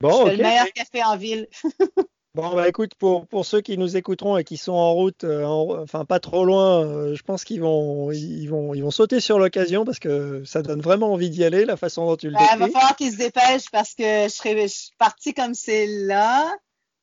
Bon, 0.00 0.26
je 0.26 0.30
fais 0.30 0.36
le 0.36 0.42
meilleur 0.42 0.72
café 0.72 1.02
en 1.02 1.16
ville. 1.16 1.48
Bon, 2.34 2.52
bah 2.52 2.68
écoute, 2.68 2.96
pour, 2.96 3.28
pour 3.28 3.46
ceux 3.46 3.60
qui 3.60 3.78
nous 3.78 3.96
écouteront 3.96 4.36
et 4.36 4.42
qui 4.42 4.56
sont 4.56 4.72
en 4.72 4.92
route, 4.92 5.22
euh, 5.22 5.44
enfin 5.44 6.04
pas 6.04 6.18
trop 6.18 6.44
loin, 6.44 6.84
euh, 6.84 7.14
je 7.14 7.22
pense 7.22 7.44
qu'ils 7.44 7.60
vont, 7.60 8.10
ils 8.10 8.48
vont, 8.48 8.74
ils 8.74 8.82
vont 8.82 8.90
sauter 8.90 9.20
sur 9.20 9.38
l'occasion 9.38 9.84
parce 9.84 10.00
que 10.00 10.42
ça 10.44 10.60
donne 10.60 10.80
vraiment 10.80 11.12
envie 11.12 11.30
d'y 11.30 11.44
aller, 11.44 11.64
la 11.64 11.76
façon 11.76 12.06
dont 12.06 12.16
tu 12.16 12.26
le 12.26 12.32
bah, 12.32 12.40
Il 12.54 12.58
va 12.58 12.68
falloir 12.70 12.96
qu'ils 12.96 13.12
se 13.12 13.18
dépêchent 13.18 13.70
parce 13.70 13.94
que 13.94 14.24
je 14.24 14.30
serais 14.30 14.66
partie 14.98 15.32
comme 15.32 15.54
c'est 15.54 15.86
là. 15.86 16.52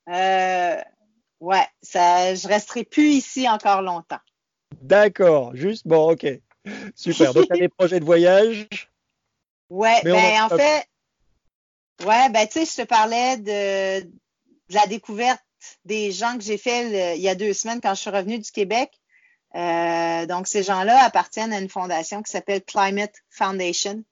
Euh, 0.09 0.75
ouais, 1.39 1.65
ça, 1.81 2.35
je 2.35 2.45
resterai 2.49 2.83
plus 2.83 3.11
ici 3.11 3.47
encore 3.47 3.81
longtemps. 3.81 4.19
D'accord, 4.81 5.55
juste, 5.55 5.87
bon, 5.87 6.11
ok. 6.11 6.25
Super. 6.95 7.33
Donc, 7.33 7.47
tu 7.47 7.53
as 7.53 7.57
des 7.57 7.69
projets 7.77 7.99
de 7.99 8.05
voyage? 8.05 8.67
Ouais, 9.69 10.01
ben, 10.03 10.43
en 10.43 10.49
fait, 10.49 10.85
ouais, 12.05 12.29
ben, 12.29 12.47
tu 12.47 12.65
sais, 12.65 12.65
je 12.65 12.83
te 12.83 12.87
parlais 12.87 13.37
de, 13.37 14.09
la 14.73 14.85
découverte 14.87 15.41
des 15.85 16.11
gens 16.11 16.37
que 16.37 16.43
j'ai 16.43 16.57
fait 16.57 17.15
il 17.15 17.21
y 17.21 17.29
a 17.29 17.35
deux 17.35 17.53
semaines 17.53 17.81
quand 17.81 17.93
je 17.93 18.01
suis 18.01 18.09
revenue 18.09 18.39
du 18.39 18.51
Québec. 18.51 18.91
Euh, 19.55 20.25
donc, 20.25 20.47
ces 20.47 20.63
gens-là 20.63 21.03
appartiennent 21.03 21.53
à 21.53 21.59
une 21.59 21.69
fondation 21.69 22.23
qui 22.23 22.31
s'appelle 22.31 22.63
Climate 22.63 23.13
Foundation 23.29 24.03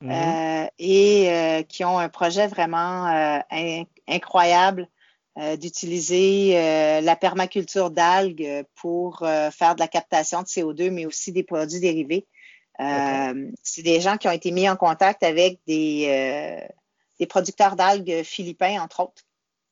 mhm. 0.00 0.10
euh, 0.10 0.66
et 0.78 1.30
euh, 1.30 1.62
qui 1.62 1.84
ont 1.84 1.98
un 1.98 2.08
projet 2.08 2.46
vraiment 2.46 3.40
incroyable 4.06 4.88
d'utiliser 5.60 6.52
la 7.00 7.16
permaculture 7.16 7.90
d'algues 7.90 8.64
pour 8.74 9.18
faire 9.20 9.74
de 9.74 9.80
la 9.80 9.88
captation 9.88 10.42
de 10.42 10.46
CO2, 10.46 10.90
mais 10.90 11.06
aussi 11.06 11.32
des 11.32 11.44
produits 11.44 11.80
dérivés. 11.80 12.26
C'est 12.78 13.82
des 13.82 14.00
gens 14.00 14.16
qui 14.16 14.26
ont 14.28 14.32
été 14.32 14.50
mis 14.50 14.68
en 14.68 14.76
contact 14.76 15.22
avec 15.22 15.60
des 15.66 16.66
des 17.18 17.26
producteurs 17.26 17.76
d'algues 17.76 18.22
philippins, 18.22 18.80
entre 18.80 19.00
autres. 19.00 19.22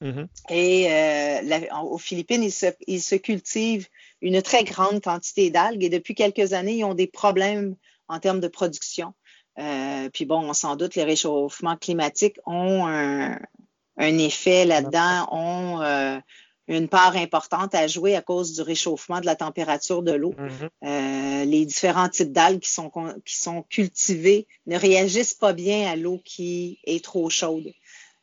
Mhm. 0.01 0.29
Et 0.51 0.91
euh, 0.91 1.75
aux 1.83 1.99
Philippines, 1.99 2.43
ils 2.43 2.53
se, 2.53 2.67
ils 2.87 3.01
se, 3.01 3.15
cultivent 3.15 3.89
une 4.21 4.43
très 4.43 4.65
grande 4.65 5.01
quantité 5.03 5.51
d'algues 5.51 5.85
et 5.85 5.89
depuis 5.89 6.15
quelques 6.15 6.53
années, 6.53 6.79
ils 6.79 6.85
ont 6.85 6.95
des 6.95 7.07
problèmes 7.07 7.77
en 8.09 8.19
termes 8.21 8.41
de 8.41 8.49
production. 8.49 9.15
Euh, 9.59 10.11
puis 10.11 10.27
bon, 10.27 10.53
sans 10.53 10.77
doute, 10.77 10.97
les 10.97 11.05
réchauffements 11.05 11.77
climatiques 11.77 12.39
ont 12.45 12.87
un, 12.87 13.41
un 13.97 14.19
effet 14.19 14.65
là-dedans, 14.65 15.29
ont 15.33 15.83
euh, 15.83 16.19
une 16.69 16.89
part 16.89 17.17
importante 17.17 17.75
à 17.75 17.87
jouer 17.87 18.17
à 18.17 18.23
cause 18.23 18.55
du 18.55 18.63
réchauffement 18.63 19.21
de 19.21 19.27
la 19.27 19.37
température 19.37 20.03
de 20.03 20.13
l'eau. 20.13 20.35
Mhm. 20.37 20.69
euh, 20.85 21.45
les 21.45 21.65
différents 21.65 22.09
types 22.09 22.33
d'algues 22.33 22.61
qui 22.61 22.71
sont, 22.71 22.91
qui 23.25 23.37
sont 23.37 23.63
cultivées 23.63 24.47
ne 24.67 24.77
réagissent 24.77 25.35
pas 25.35 25.53
bien 25.53 25.91
à 25.91 25.97
l'eau 25.97 26.21
qui 26.25 26.79
est 26.85 27.05
trop 27.05 27.31
chaude. 27.31 27.73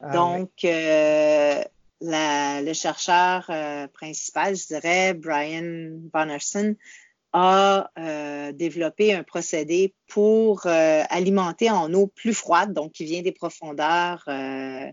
Ah, 0.01 0.11
Donc, 0.11 0.51
euh, 0.65 1.63
la, 2.01 2.61
le 2.61 2.73
chercheur 2.73 3.45
euh, 3.49 3.87
principal, 3.87 4.55
je 4.55 4.67
dirais, 4.67 5.13
Brian 5.13 5.89
Bonnerson, 6.13 6.75
a 7.33 7.89
euh, 7.97 8.51
développé 8.51 9.13
un 9.13 9.23
procédé 9.23 9.95
pour 10.07 10.67
euh, 10.67 11.01
alimenter 11.09 11.71
en 11.71 11.91
eau 11.93 12.07
plus 12.07 12.33
froide, 12.33 12.73
donc 12.73 12.91
qui 12.91 13.05
vient 13.05 13.23
des 13.23 13.31
profondeurs 13.31 14.23
euh, 14.27 14.91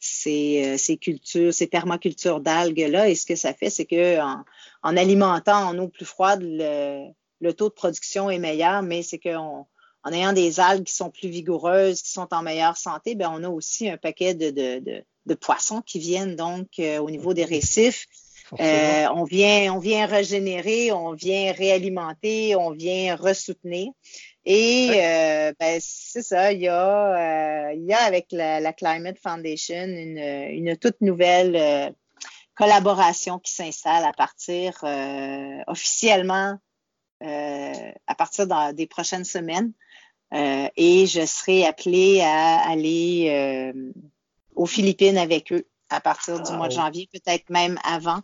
ces, 0.00 0.76
ces, 0.78 0.96
cultures, 0.96 1.54
ces 1.54 1.66
permacultures 1.66 2.40
d'algues-là. 2.40 3.08
Et 3.08 3.14
ce 3.14 3.26
que 3.26 3.36
ça 3.36 3.54
fait, 3.54 3.70
c'est 3.70 3.84
que 3.84 4.20
en, 4.20 4.42
en, 4.82 4.96
alimentant 4.96 5.68
en 5.68 5.78
eau 5.78 5.88
plus 5.88 6.06
froide, 6.06 6.40
le, 6.42 7.06
le, 7.40 7.52
taux 7.52 7.68
de 7.68 7.74
production 7.74 8.30
est 8.30 8.38
meilleur, 8.38 8.82
mais 8.82 9.02
c'est 9.02 9.18
qu'en 9.18 9.68
en 10.02 10.12
ayant 10.12 10.32
des 10.32 10.60
algues 10.60 10.84
qui 10.84 10.94
sont 10.94 11.10
plus 11.10 11.28
vigoureuses, 11.28 12.02
qui 12.02 12.10
sont 12.10 12.32
en 12.32 12.42
meilleure 12.42 12.76
santé, 12.76 13.14
ben 13.14 13.30
on 13.34 13.44
a 13.44 13.48
aussi 13.48 13.88
un 13.88 13.98
paquet 13.98 14.34
de, 14.34 14.50
de, 14.50 14.78
de, 14.78 15.04
de 15.26 15.34
poissons 15.34 15.82
qui 15.82 15.98
viennent 15.98 16.36
donc 16.36 16.68
euh, 16.78 16.98
au 16.98 17.10
niveau 17.10 17.34
des 17.34 17.44
récifs. 17.44 18.06
Euh, 18.58 19.06
on 19.14 19.22
vient, 19.24 19.72
on 19.72 19.78
vient 19.78 20.06
régénérer, 20.06 20.90
on 20.90 21.12
vient 21.12 21.52
réalimenter, 21.52 22.56
on 22.56 22.72
vient 22.72 23.14
ressoutenir. 23.14 23.92
Et 24.46 24.90
euh, 24.94 25.52
ben, 25.60 25.78
c'est 25.82 26.22
ça, 26.22 26.52
il 26.52 26.60
y 26.60 26.68
a, 26.68 27.68
euh, 27.68 27.72
il 27.74 27.84
y 27.84 27.92
a 27.92 28.02
avec 28.02 28.28
la, 28.32 28.60
la 28.60 28.72
Climate 28.72 29.18
Foundation 29.18 29.84
une, 29.84 30.18
une 30.18 30.76
toute 30.76 31.00
nouvelle 31.02 31.56
euh, 31.56 31.90
collaboration 32.54 33.38
qui 33.38 33.52
s'installe 33.52 34.04
à 34.04 34.12
partir 34.12 34.82
officiellement 35.66 36.58
à 37.22 38.14
partir 38.16 38.46
dans, 38.46 38.74
des 38.74 38.86
prochaines 38.86 39.24
semaines. 39.24 39.72
et 40.32 41.06
je 41.06 41.24
serai 41.26 41.66
appelée 41.66 42.20
à 42.22 42.68
aller 42.68 43.72
aux 44.54 44.66
Philippines 44.66 45.16
avec 45.16 45.52
eux 45.52 45.66
à 45.90 46.00
partir 46.00 46.40
du 46.42 46.52
mois 46.52 46.68
de 46.68 46.74
janvier, 46.74 47.08
peut-être 47.12 47.48
même 47.48 47.78
avant 47.82 48.20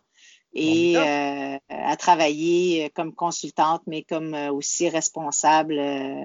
et 0.56 0.96
euh, 0.96 1.58
à 1.68 1.96
travailler 1.96 2.90
comme 2.90 3.14
consultante, 3.14 3.82
mais 3.86 4.02
comme 4.02 4.34
aussi 4.34 4.88
responsable. 4.88 5.78
Euh, 5.78 6.24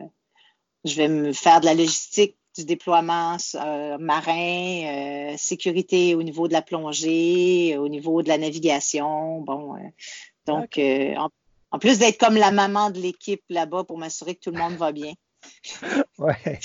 je 0.85 0.95
vais 0.95 1.09
me 1.09 1.33
faire 1.33 1.59
de 1.59 1.65
la 1.65 1.73
logistique, 1.73 2.37
du 2.55 2.65
déploiement 2.65 3.37
euh, 3.55 3.97
marin, 3.99 5.35
sécurité 5.37 6.15
au 6.15 6.23
niveau 6.23 6.47
de 6.47 6.53
la 6.53 6.61
plongée, 6.61 7.77
au 7.77 7.87
niveau 7.87 8.23
de 8.23 8.29
la 8.29 8.37
navigation. 8.37 9.41
Bon, 9.41 9.75
donc, 10.47 10.79
en, 10.79 11.29
en, 11.71 11.79
plus 11.79 11.99
d'être 11.99 12.17
comme 12.17 12.35
la 12.35 12.51
maman 12.51 12.89
de 12.89 12.99
l'équipe 12.99 13.43
là-bas 13.49 13.83
pour 13.83 13.97
m'assurer 13.97 14.35
que 14.35 14.39
tout 14.39 14.51
le 14.51 14.59
monde 14.59 14.73
va 14.73 14.91
bien. 14.91 15.13
ouais. 16.17 16.59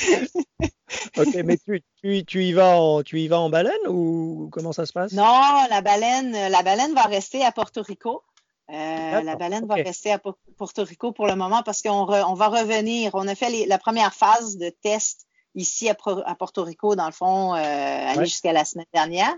ok, 1.16 1.34
mais 1.45 1.57
tu, 1.59 1.82
tu, 2.01 2.24
tu, 2.24 2.45
y 2.45 2.53
vas 2.53 2.78
en, 2.78 3.03
tu 3.03 3.20
y 3.20 3.28
vas 3.28 3.41
en 3.41 3.51
baleine 3.51 3.74
ou 3.89 4.49
comment 4.53 4.72
ça 4.72 4.87
se 4.87 4.93
passe? 4.93 5.12
Non, 5.12 5.66
la 5.70 5.80
baleine, 5.80 6.32
la 6.32 6.62
baleine 6.62 6.95
va 6.95 7.03
rester 7.03 7.45
à 7.45 7.53
Porto 7.53 7.82
Rico. 7.82 8.22
Euh, 8.68 9.22
la 9.22 9.37
baleine 9.37 9.64
okay. 9.64 9.82
va 9.82 9.89
rester 9.89 10.12
à 10.12 10.18
Porto 10.18 10.82
Rico 10.82 11.12
pour 11.12 11.26
le 11.26 11.37
moment 11.37 11.62
parce 11.62 11.82
qu'on 11.82 12.09
on 12.09 12.34
va 12.34 12.49
revenir. 12.49 13.12
On 13.14 13.28
a 13.28 13.34
fait 13.34 13.51
les, 13.51 13.66
la 13.66 13.78
première 13.78 14.12
phase 14.12 14.57
de 14.57 14.70
test 14.70 15.26
ici 15.55 15.89
à, 15.89 15.97
à 16.26 16.34
Porto 16.34 16.64
Rico, 16.64 16.97
dans 16.97 17.07
le 17.07 17.12
fond, 17.12 17.55
euh, 17.55 17.59
aller 17.59 18.18
ouais. 18.18 18.24
jusqu'à 18.24 18.53
la 18.53 18.64
semaine 18.64 18.87
dernière. 18.93 19.34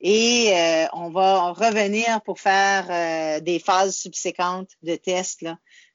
Et 0.00 0.52
euh, 0.54 0.86
on 0.92 1.10
va 1.10 1.50
revenir 1.50 2.22
pour 2.22 2.38
faire 2.38 3.42
des 3.42 3.58
phases 3.58 3.96
subséquentes 3.96 4.70
de 4.82 4.94
tests. 4.94 5.44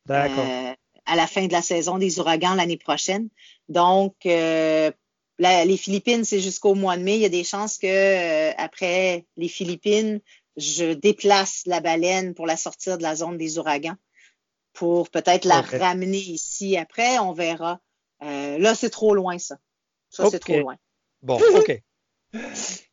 D'accord 0.05 0.75
à 1.05 1.15
la 1.15 1.27
fin 1.27 1.47
de 1.47 1.51
la 1.51 1.61
saison 1.61 1.97
des 1.97 2.19
ouragans 2.19 2.55
l'année 2.55 2.77
prochaine. 2.77 3.29
Donc, 3.69 4.15
euh, 4.25 4.91
la, 5.39 5.65
les 5.65 5.77
Philippines, 5.77 6.23
c'est 6.23 6.39
jusqu'au 6.39 6.75
mois 6.75 6.97
de 6.97 7.03
mai. 7.03 7.15
Il 7.15 7.21
y 7.21 7.25
a 7.25 7.29
des 7.29 7.43
chances 7.43 7.77
que 7.77 7.87
euh, 7.87 8.53
après 8.57 9.25
les 9.35 9.47
Philippines, 9.47 10.21
je 10.55 10.93
déplace 10.93 11.63
la 11.65 11.79
baleine 11.79 12.33
pour 12.33 12.45
la 12.45 12.57
sortir 12.57 12.97
de 12.97 13.03
la 13.03 13.15
zone 13.15 13.37
des 13.37 13.57
ouragans 13.57 13.95
pour 14.73 15.09
peut-être 15.09 15.45
la 15.45 15.59
okay. 15.59 15.77
ramener 15.77 16.17
ici 16.17 16.77
après. 16.77 17.19
On 17.19 17.33
verra. 17.33 17.79
Euh, 18.23 18.57
là, 18.57 18.75
c'est 18.75 18.89
trop 18.89 19.13
loin, 19.13 19.37
ça. 19.37 19.57
Ça, 20.09 20.23
okay. 20.23 20.31
c'est 20.31 20.39
trop 20.39 20.59
loin. 20.59 20.75
Bon, 21.21 21.39
OK. 21.55 21.81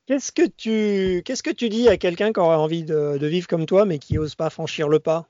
Qu'est-ce 0.06 0.32
que 0.32 0.46
tu 0.46 1.22
qu'est-ce 1.24 1.42
que 1.42 1.50
tu 1.50 1.68
dis 1.68 1.88
à 1.88 1.96
quelqu'un 1.96 2.32
qui 2.32 2.40
aurait 2.40 2.56
envie 2.56 2.82
de, 2.82 3.16
de 3.16 3.26
vivre 3.26 3.46
comme 3.46 3.66
toi, 3.66 3.84
mais 3.84 3.98
qui 3.98 4.14
n'ose 4.14 4.34
pas 4.34 4.50
franchir 4.50 4.88
le 4.88 4.98
pas? 4.98 5.26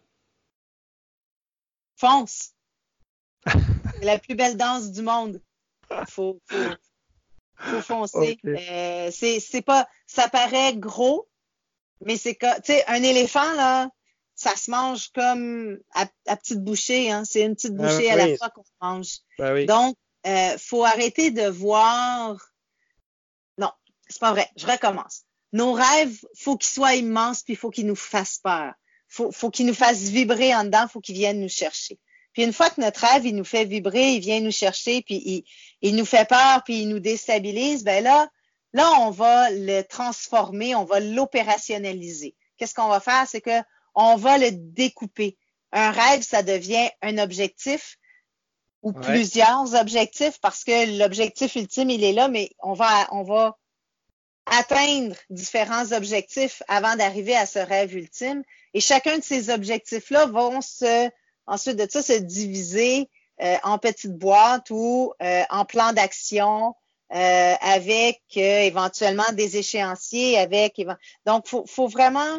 Fonce. 1.97 2.55
C'est 3.47 4.05
la 4.05 4.19
plus 4.19 4.35
belle 4.35 4.57
danse 4.57 4.91
du 4.91 5.03
monde. 5.03 5.41
Faut, 6.09 6.41
faut, 6.47 6.75
faut 7.57 7.81
foncer. 7.83 8.39
Okay. 8.45 8.71
Euh, 8.71 9.11
c'est 9.11 9.63
pas, 9.63 9.89
ça 10.07 10.29
paraît 10.29 10.77
gros, 10.77 11.29
mais 12.05 12.17
c'est 12.17 12.35
que, 12.35 12.55
tu 12.57 12.73
sais, 12.73 12.85
un 12.87 13.03
éléphant 13.03 13.53
là, 13.55 13.89
ça 14.35 14.57
se 14.57 14.71
mange 14.71 15.11
comme 15.13 15.79
à, 15.93 16.07
à 16.27 16.37
petite 16.37 16.63
bouchée. 16.63 17.11
Hein. 17.11 17.25
C'est 17.25 17.43
une 17.43 17.55
petite 17.55 17.75
bouchée 17.75 18.11
ah, 18.11 18.15
à 18.15 18.17
oui. 18.17 18.31
la 18.31 18.37
fois 18.39 18.51
qu'on 18.51 18.65
mange. 18.81 19.19
Ben 19.39 19.53
oui. 19.53 19.67
Donc, 19.67 19.97
euh, 20.27 20.57
faut 20.59 20.85
arrêter 20.85 21.31
de 21.31 21.47
voir. 21.47 22.39
Non, 23.59 23.71
c'est 24.09 24.21
pas 24.21 24.33
vrai. 24.33 24.49
Je 24.57 24.67
recommence. 24.67 25.25
Nos 25.53 25.73
rêves, 25.73 26.25
faut 26.39 26.57
qu'ils 26.57 26.73
soient 26.73 26.95
immenses, 26.95 27.43
puis 27.43 27.57
faut 27.57 27.71
qu'ils 27.71 27.87
nous 27.87 27.97
fassent 27.97 28.39
peur. 28.39 28.73
Faut, 29.09 29.33
faut 29.33 29.51
qu'ils 29.51 29.67
nous 29.67 29.75
fassent 29.75 30.05
vibrer 30.05 30.55
en 30.55 30.65
dedans, 30.65 30.87
faut 30.89 31.01
qu'ils 31.01 31.17
viennent 31.17 31.41
nous 31.41 31.49
chercher. 31.49 31.99
Puis 32.33 32.45
une 32.45 32.53
fois 32.53 32.71
que 32.71 32.81
notre 32.81 33.07
rêve, 33.07 33.27
il 33.27 33.35
nous 33.35 33.45
fait 33.45 33.65
vibrer, 33.65 34.13
il 34.13 34.21
vient 34.21 34.41
nous 34.41 34.53
chercher, 34.53 35.03
puis 35.03 35.17
il, 35.25 35.45
il 35.83 35.97
nous 35.97 36.05
fait 36.05 36.29
peur, 36.29 36.63
puis 36.65 36.83
il 36.83 36.89
nous 36.89 37.01
déstabilise, 37.01 37.85
ben 37.85 38.05
là, 38.05 38.29
là, 38.73 38.91
on 39.01 39.11
va 39.11 39.51
le 39.51 39.83
transformer, 39.83 40.75
on 40.75 40.85
va 40.85 41.01
l'opérationnaliser. 41.01 42.35
Qu'est-ce 42.57 42.75
qu'on 42.75 42.89
va 42.89 43.01
faire? 43.01 43.27
C'est 43.27 43.41
que 43.41 43.63
on 43.95 44.17
va 44.17 44.39
le 44.39 44.51
découper. 44.53 45.37
Un 45.73 45.91
rêve, 45.91 46.23
ça 46.23 46.43
devient 46.43 46.89
un 47.03 47.19
objectif 47.19 47.99
ou 48.83 48.93
ouais. 48.93 49.01
plusieurs 49.01 49.75
objectifs 49.75 50.39
parce 50.41 50.65
que 50.65 50.99
l'objectif 50.99 51.55
ultime, 51.57 51.91
il 51.91 52.05
est 52.05 52.13
là, 52.13 52.29
mais 52.29 52.51
on 52.61 52.73
va, 52.73 53.09
on 53.13 53.23
va 53.23 53.57
atteindre 54.47 55.17
différents 55.29 55.93
objectifs 55.93 56.63
avant 56.67 56.97
d'arriver 56.97 57.37
à 57.37 57.47
ce 57.47 57.59
rêve 57.59 57.95
ultime. 57.95 58.43
Et 58.75 58.81
chacun 58.81 59.19
de 59.19 59.23
ces 59.23 59.51
objectifs-là 59.51 60.27
vont 60.27 60.61
se 60.61 61.11
ensuite 61.51 61.77
de 61.77 61.87
ça 61.91 62.01
se 62.01 62.13
diviser 62.13 63.09
euh, 63.43 63.57
en 63.65 63.79
petites 63.79 64.17
boîtes 64.17 64.71
ou 64.71 65.13
euh, 65.21 65.43
en 65.51 65.65
plans 65.65 65.93
d'action 65.93 66.75
euh, 67.13 67.55
avec 67.61 68.21
éventuellement 68.37 69.31
des 69.33 69.57
échéanciers, 69.57 70.39
avec 70.39 70.81
donc 71.27 71.49
faut, 71.49 71.65
faut 71.67 71.89
vraiment 71.89 72.39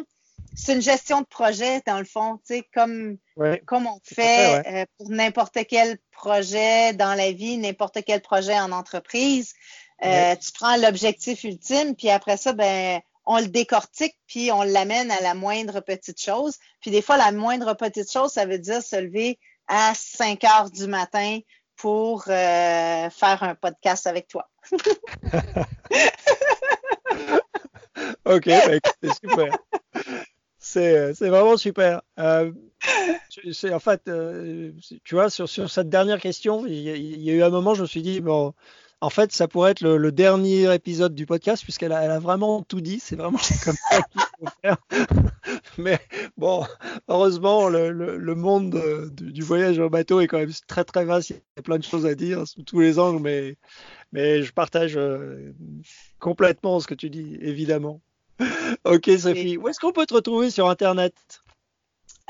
c'est 0.54 0.74
une 0.74 0.82
gestion 0.82 1.20
de 1.20 1.26
projet 1.26 1.82
dans 1.86 1.98
le 1.98 2.04
fond, 2.04 2.36
tu 2.46 2.54
sais 2.54 2.68
comme 2.74 3.18
ouais. 3.36 3.62
comme 3.66 3.86
on 3.86 3.98
fait 4.02 4.62
ouais. 4.64 4.86
pour 4.96 5.10
n'importe 5.10 5.58
quel 5.68 5.98
projet 6.10 6.94
dans 6.94 7.14
la 7.14 7.32
vie, 7.32 7.58
n'importe 7.58 7.98
quel 8.06 8.22
projet 8.22 8.58
en 8.58 8.72
entreprise. 8.72 9.52
Ouais. 10.02 10.36
tu 10.38 10.50
prends 10.52 10.76
l'objectif 10.76 11.44
ultime, 11.44 11.94
puis 11.94 12.10
après 12.10 12.36
ça, 12.36 12.52
ben 12.52 13.00
on 13.24 13.38
le 13.38 13.46
décortique, 13.46 14.16
puis 14.26 14.50
on 14.52 14.62
l'amène 14.62 15.10
à 15.10 15.20
la 15.20 15.34
moindre 15.34 15.80
petite 15.80 16.20
chose. 16.20 16.58
Puis 16.80 16.90
des 16.90 17.02
fois, 17.02 17.16
la 17.16 17.32
moindre 17.32 17.74
petite 17.74 18.10
chose, 18.10 18.32
ça 18.32 18.46
veut 18.46 18.58
dire 18.58 18.82
se 18.82 18.96
lever 18.96 19.38
à 19.68 19.92
5 19.94 20.42
heures 20.44 20.70
du 20.70 20.86
matin 20.86 21.38
pour 21.76 22.24
euh, 22.28 23.10
faire 23.10 23.42
un 23.42 23.54
podcast 23.54 24.06
avec 24.06 24.28
toi. 24.28 24.48
ok, 28.24 28.46
ben, 28.46 28.80
c'est 29.02 29.14
super. 29.20 29.58
C'est, 30.58 31.14
c'est 31.14 31.28
vraiment 31.28 31.56
super. 31.56 32.02
Euh, 32.18 32.52
en 33.72 33.78
fait, 33.80 34.02
euh, 34.08 34.72
tu 35.04 35.14
vois, 35.14 35.30
sur, 35.30 35.48
cette 35.48 35.88
dernière 35.88 36.20
question, 36.20 36.66
il 36.66 36.74
y, 36.74 37.24
y, 37.24 37.30
a 37.30 37.34
eu 37.34 37.42
un 37.42 37.50
moment, 37.50 37.74
je 37.74 37.82
me 37.82 37.86
suis 37.86 38.02
dit, 38.02 38.20
bon, 38.20 38.54
en 39.02 39.10
fait, 39.10 39.32
ça 39.32 39.48
pourrait 39.48 39.72
être 39.72 39.80
le, 39.80 39.96
le 39.96 40.12
dernier 40.12 40.72
épisode 40.72 41.12
du 41.12 41.26
podcast 41.26 41.64
puisqu'elle 41.64 41.90
a, 41.90 42.02
elle 42.04 42.12
a, 42.12 42.20
vraiment 42.20 42.62
tout 42.62 42.80
dit. 42.80 43.00
C'est 43.00 43.16
vraiment 43.16 43.38
comme 43.64 43.74
ça 43.90 44.00
qu'il 44.02 44.20
faut 44.38 44.46
faire. 44.62 44.76
Mais 45.78 45.98
bon, 46.36 46.64
heureusement, 47.08 47.68
le, 47.68 47.90
le, 47.90 48.16
le 48.16 48.34
monde 48.36 48.70
de, 48.70 49.10
du, 49.12 49.32
du, 49.32 49.42
voyage 49.42 49.80
en 49.80 49.88
bateau 49.88 50.20
est 50.20 50.28
quand 50.28 50.38
même 50.38 50.52
très 50.68 50.84
très 50.84 51.04
vaste. 51.04 51.30
Il 51.30 51.34
y 51.34 51.58
a 51.58 51.62
plein 51.62 51.78
de 51.78 51.84
choses 51.84 52.06
à 52.06 52.14
dire 52.14 52.46
sous 52.46 52.62
tous 52.62 52.78
les 52.78 53.00
angles, 53.00 53.20
mais, 53.20 53.56
mais 54.12 54.44
je 54.44 54.52
partage 54.52 54.96
euh, 54.96 55.52
complètement 56.20 56.78
ce 56.78 56.86
que 56.86 56.94
tu 56.94 57.10
dis, 57.10 57.36
évidemment. 57.40 58.00
ok, 58.84 59.10
Sophie. 59.18 59.56
Où 59.56 59.66
est-ce 59.66 59.80
qu'on 59.80 59.92
peut 59.92 60.06
te 60.06 60.14
retrouver 60.14 60.50
sur 60.50 60.68
Internet? 60.68 61.41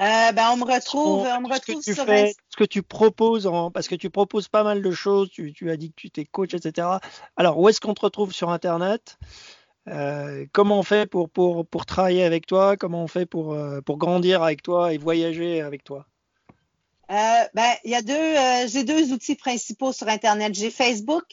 Euh, 0.01 0.33
ben, 0.33 0.51
on 0.53 0.57
me 0.57 0.65
retrouve, 0.65 1.27
on 1.27 1.41
me 1.43 1.53
retrouve 1.53 1.83
sur 1.83 1.95
ce 1.95 2.57
que 2.57 2.65
tu 2.65 2.83
proposes, 2.83 3.47
en, 3.47 3.71
parce 3.71 3.89
que 3.89 3.95
tu 3.95 4.09
proposes 4.09 4.49
pas 4.49 4.65
mal 4.65 4.83
de 4.83 4.91
choses. 4.91 5.31
Tu, 5.31 5.53
tu 5.53 5.71
as 5.71 5.77
dit 5.77 5.91
que 5.91 5.97
tu 5.97 6.11
t'es 6.11 6.25
coach, 6.25 6.55
etc. 6.55 6.89
Alors, 7.37 7.59
où 7.59 7.69
est-ce 7.69 7.81
qu'on 7.81 7.95
te 7.95 8.01
retrouve 8.01 8.33
sur 8.33 8.51
Internet? 8.51 9.19
Euh, 9.89 10.47
comment 10.53 10.79
on 10.79 10.83
fait 10.83 11.07
pour, 11.07 11.29
pour, 11.29 11.67
pour, 11.67 11.85
travailler 11.85 12.25
avec 12.25 12.47
toi? 12.47 12.77
Comment 12.77 13.03
on 13.03 13.09
fait 13.09 13.27
pour, 13.27 13.53
euh, 13.53 13.81
pour 13.81 13.99
grandir 13.99 14.43
avec 14.43 14.63
toi 14.63 14.95
et 14.95 14.99
voyager 14.99 15.61
avec 15.61 15.85
toi? 15.85 16.07
Euh, 17.11 17.45
ben, 17.53 17.73
il 17.85 17.91
y 17.91 17.95
a 17.95 18.03
deux, 18.03 18.69
j'ai 18.69 18.85
deux 18.85 19.13
outils 19.13 19.35
principaux 19.35 19.93
sur 19.93 20.09
Internet. 20.09 20.55
J'ai 20.55 20.71
Facebook 20.71 21.25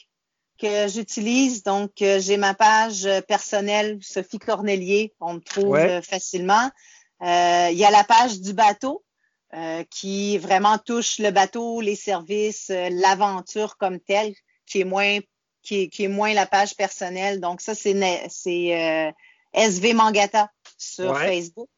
que 0.60 0.88
j'utilise, 0.88 1.62
donc 1.62 1.92
j'ai 1.96 2.36
ma 2.36 2.52
page 2.52 3.08
personnelle 3.26 3.98
Sophie 4.02 4.38
Cornelier, 4.38 5.14
on 5.18 5.34
me 5.34 5.40
trouve 5.40 5.78
facilement. 6.02 6.70
Il 7.20 7.76
y 7.76 7.84
a 7.84 7.90
la 7.90 8.04
page 8.04 8.40
du 8.40 8.52
bateau 8.52 9.04
qui 9.90 10.38
vraiment 10.38 10.78
touche 10.78 11.18
le 11.18 11.30
bateau, 11.30 11.80
les 11.80 11.96
services, 11.96 12.68
l'aventure 12.68 13.76
comme 13.76 14.00
telle, 14.00 14.34
qui 14.66 14.80
est 14.80 14.84
moins 14.84 15.18
qui 15.62 15.90
est, 15.98 16.08
moins 16.08 16.32
la 16.34 16.46
page 16.46 16.76
personnelle. 16.76 17.40
Donc, 17.40 17.60
ça, 17.60 17.74
c'est 17.74 17.94
euh, 17.94 19.12
SV 19.52 19.94
Mangata 19.94 20.50
sur 20.76 21.16
Facebook. 21.18 21.68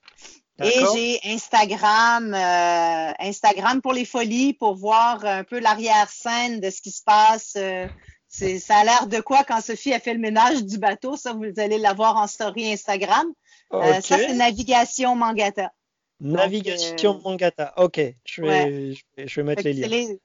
Et 0.62 0.84
j'ai 0.94 1.20
Instagram, 1.24 2.32
euh, 2.34 3.12
Instagram 3.18 3.80
pour 3.80 3.92
les 3.92 4.04
folies, 4.04 4.52
pour 4.52 4.76
voir 4.76 5.24
un 5.24 5.42
peu 5.42 5.58
l'arrière-scène 5.58 6.60
de 6.60 6.70
ce 6.70 6.80
qui 6.80 6.92
se 6.92 7.02
passe. 7.02 7.54
Euh, 7.56 7.88
ça 8.28 8.76
a 8.76 8.84
l'air 8.84 9.06
de 9.08 9.20
quoi 9.20 9.44
quand 9.44 9.60
Sophie 9.60 9.92
a 9.92 9.98
fait 9.98 10.12
le 10.12 10.20
ménage 10.20 10.64
du 10.64 10.78
bateau. 10.78 11.16
Ça, 11.16 11.32
vous 11.32 11.44
allez 11.56 11.78
l'avoir 11.78 12.16
en 12.16 12.28
story 12.28 12.70
Instagram. 12.72 13.26
Ça, 13.72 14.00
c'est 14.00 14.34
Navigation 14.34 15.16
Mangata. 15.16 15.72
Navigation 16.20 17.20
Mangata. 17.24 17.72
OK. 17.76 18.00
Je 18.24 18.42
vais, 18.42 18.94
je 19.16 19.40
vais, 19.40 19.42
mettre 19.42 19.62
les 19.64 19.72
liens 19.72 20.16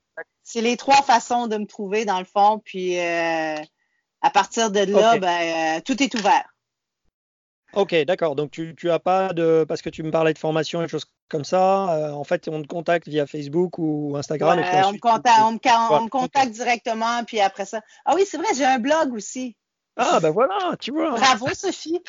c'est 0.47 0.61
les 0.61 0.77
trois 0.77 1.01
façons 1.01 1.47
de 1.47 1.57
me 1.57 1.65
trouver, 1.65 2.05
dans 2.05 2.19
le 2.19 2.25
fond. 2.25 2.61
Puis 2.63 2.97
euh, 2.99 3.57
à 4.21 4.29
partir 4.29 4.71
de 4.71 4.79
là, 4.79 5.17
ben, 5.17 5.77
euh, 5.77 5.81
tout 5.85 6.01
est 6.01 6.13
ouvert. 6.15 6.45
Ok, 7.73 7.93
d'accord. 8.05 8.35
Donc 8.35 8.51
tu, 8.51 8.73
tu 8.75 8.89
as 8.89 8.99
pas 8.99 9.33
de. 9.33 9.65
Parce 9.67 9.81
que 9.81 9.89
tu 9.89 10.03
me 10.03 10.11
parlais 10.11 10.33
de 10.33 10.39
formation 10.39 10.81
et 10.81 10.87
choses 10.87 11.05
comme 11.27 11.43
ça. 11.43 11.93
Euh, 11.93 12.11
en 12.11 12.23
fait, 12.23 12.47
on 12.47 12.61
te 12.61 12.67
contacte 12.67 13.09
via 13.09 13.27
Facebook 13.27 13.77
ou 13.77 14.15
Instagram. 14.15 14.57
on, 14.57 14.93
me 14.93 16.09
contacte, 16.09 16.51
directement. 16.51 17.25
Puis 17.25 17.41
après 17.41 17.65
ça. 17.65 17.81
Ah 18.05 18.13
oui, 18.15 18.23
c'est 18.25 18.37
vrai, 18.37 18.47
j'ai 18.55 18.65
un 18.65 18.79
blog 18.79 19.13
aussi. 19.13 19.57
Ah, 19.97 20.19
ben 20.21 20.29
voilà, 20.29 20.77
tu 20.79 20.91
vois. 20.91 21.11
Bravo, 21.11 21.47
Sophie. 21.53 21.99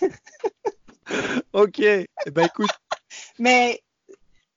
ok. 1.52 1.80
Eh 1.80 2.06
ben 2.30 2.46
écoute. 2.46 2.70
Mais 3.38 3.82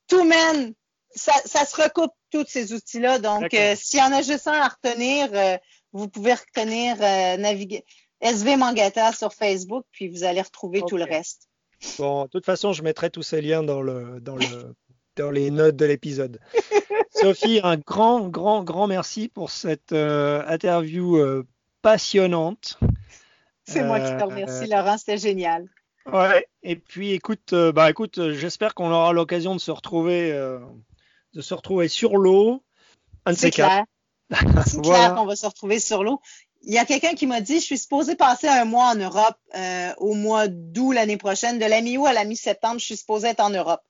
tout 0.07 0.23
mène 0.23 0.73
ça, 1.13 1.65
se 1.65 1.81
recoupe 1.81 2.13
tous 2.31 2.45
ces 2.47 2.73
outils-là. 2.73 3.19
Donc, 3.19 3.53
euh, 3.53 3.75
s'il 3.75 3.99
y 3.99 4.03
en 4.03 4.11
a 4.11 4.21
juste 4.21 4.47
un 4.47 4.53
à 4.53 4.67
retenir, 4.67 5.29
euh, 5.33 5.57
vous 5.93 6.07
pouvez 6.07 6.33
retenir 6.33 6.95
euh, 7.01 7.37
naviguer 7.37 7.83
SV 8.21 8.55
Mangata 8.55 9.11
sur 9.13 9.33
Facebook, 9.33 9.85
puis 9.91 10.07
vous 10.07 10.23
allez 10.23 10.41
retrouver 10.41 10.83
tout 10.87 10.97
le 10.97 11.05
reste. 11.05 11.49
Bon, 11.97 12.25
de 12.25 12.29
toute 12.29 12.45
façon, 12.45 12.73
je 12.73 12.83
mettrai 12.83 13.09
tous 13.09 13.23
ces 13.23 13.41
liens 13.41 13.63
dans, 13.63 13.81
le, 13.81 14.19
dans, 14.21 14.35
le, 14.35 14.75
dans 15.15 15.31
les 15.31 15.49
notes 15.49 15.75
de 15.75 15.85
l'épisode. 15.85 16.39
Sophie, 17.09 17.59
un 17.63 17.77
grand, 17.77 18.29
grand, 18.29 18.63
grand 18.63 18.87
merci 18.87 19.27
pour 19.27 19.49
cette 19.49 19.91
interview 19.91 21.43
passionnante. 21.81 22.79
C'est 23.63 23.83
moi 23.83 23.99
qui 23.99 24.15
te 24.15 24.23
remercie, 24.23 24.67
Laurent, 24.67 24.97
c'était 24.97 25.17
génial. 25.17 25.67
Ouais, 26.05 26.47
et 26.63 26.75
puis 26.75 27.11
écoute, 27.11 27.53
bah 27.53 27.89
écoute, 27.89 28.31
j'espère 28.31 28.73
qu'on 28.73 28.91
aura 28.91 29.13
l'occasion 29.13 29.53
de 29.55 29.59
se 29.59 29.71
retrouver 29.71 30.31
de 31.33 31.41
se 31.41 31.53
retrouver 31.53 31.87
sur 31.87 32.17
l'eau. 32.17 32.63
C'est 33.33 33.51
clair. 33.51 33.83
C'est 34.65 34.81
clair 34.81 35.15
qu'on 35.15 35.25
va 35.25 35.35
se 35.35 35.45
retrouver 35.45 35.79
sur 35.79 36.03
l'eau. 36.03 36.21
Il 36.63 36.73
y 36.73 36.77
a 36.77 36.85
quelqu'un 36.85 37.15
qui 37.15 37.25
m'a 37.25 37.41
dit, 37.41 37.59
je 37.59 37.65
suis 37.65 37.77
supposé 37.77 38.15
passer 38.15 38.47
un 38.47 38.65
mois 38.65 38.91
en 38.91 38.95
Europe 38.95 39.37
euh, 39.55 39.93
au 39.97 40.13
mois 40.13 40.47
d'août 40.47 40.91
l'année 40.91 41.17
prochaine. 41.17 41.57
De 41.57 41.65
la 41.65 41.81
mi-août 41.81 42.05
à 42.05 42.13
la 42.13 42.23
mi-septembre, 42.23 42.79
je 42.79 42.85
suis 42.85 42.97
supposé 42.97 43.29
être 43.29 43.39
en 43.39 43.49
Europe. 43.49 43.81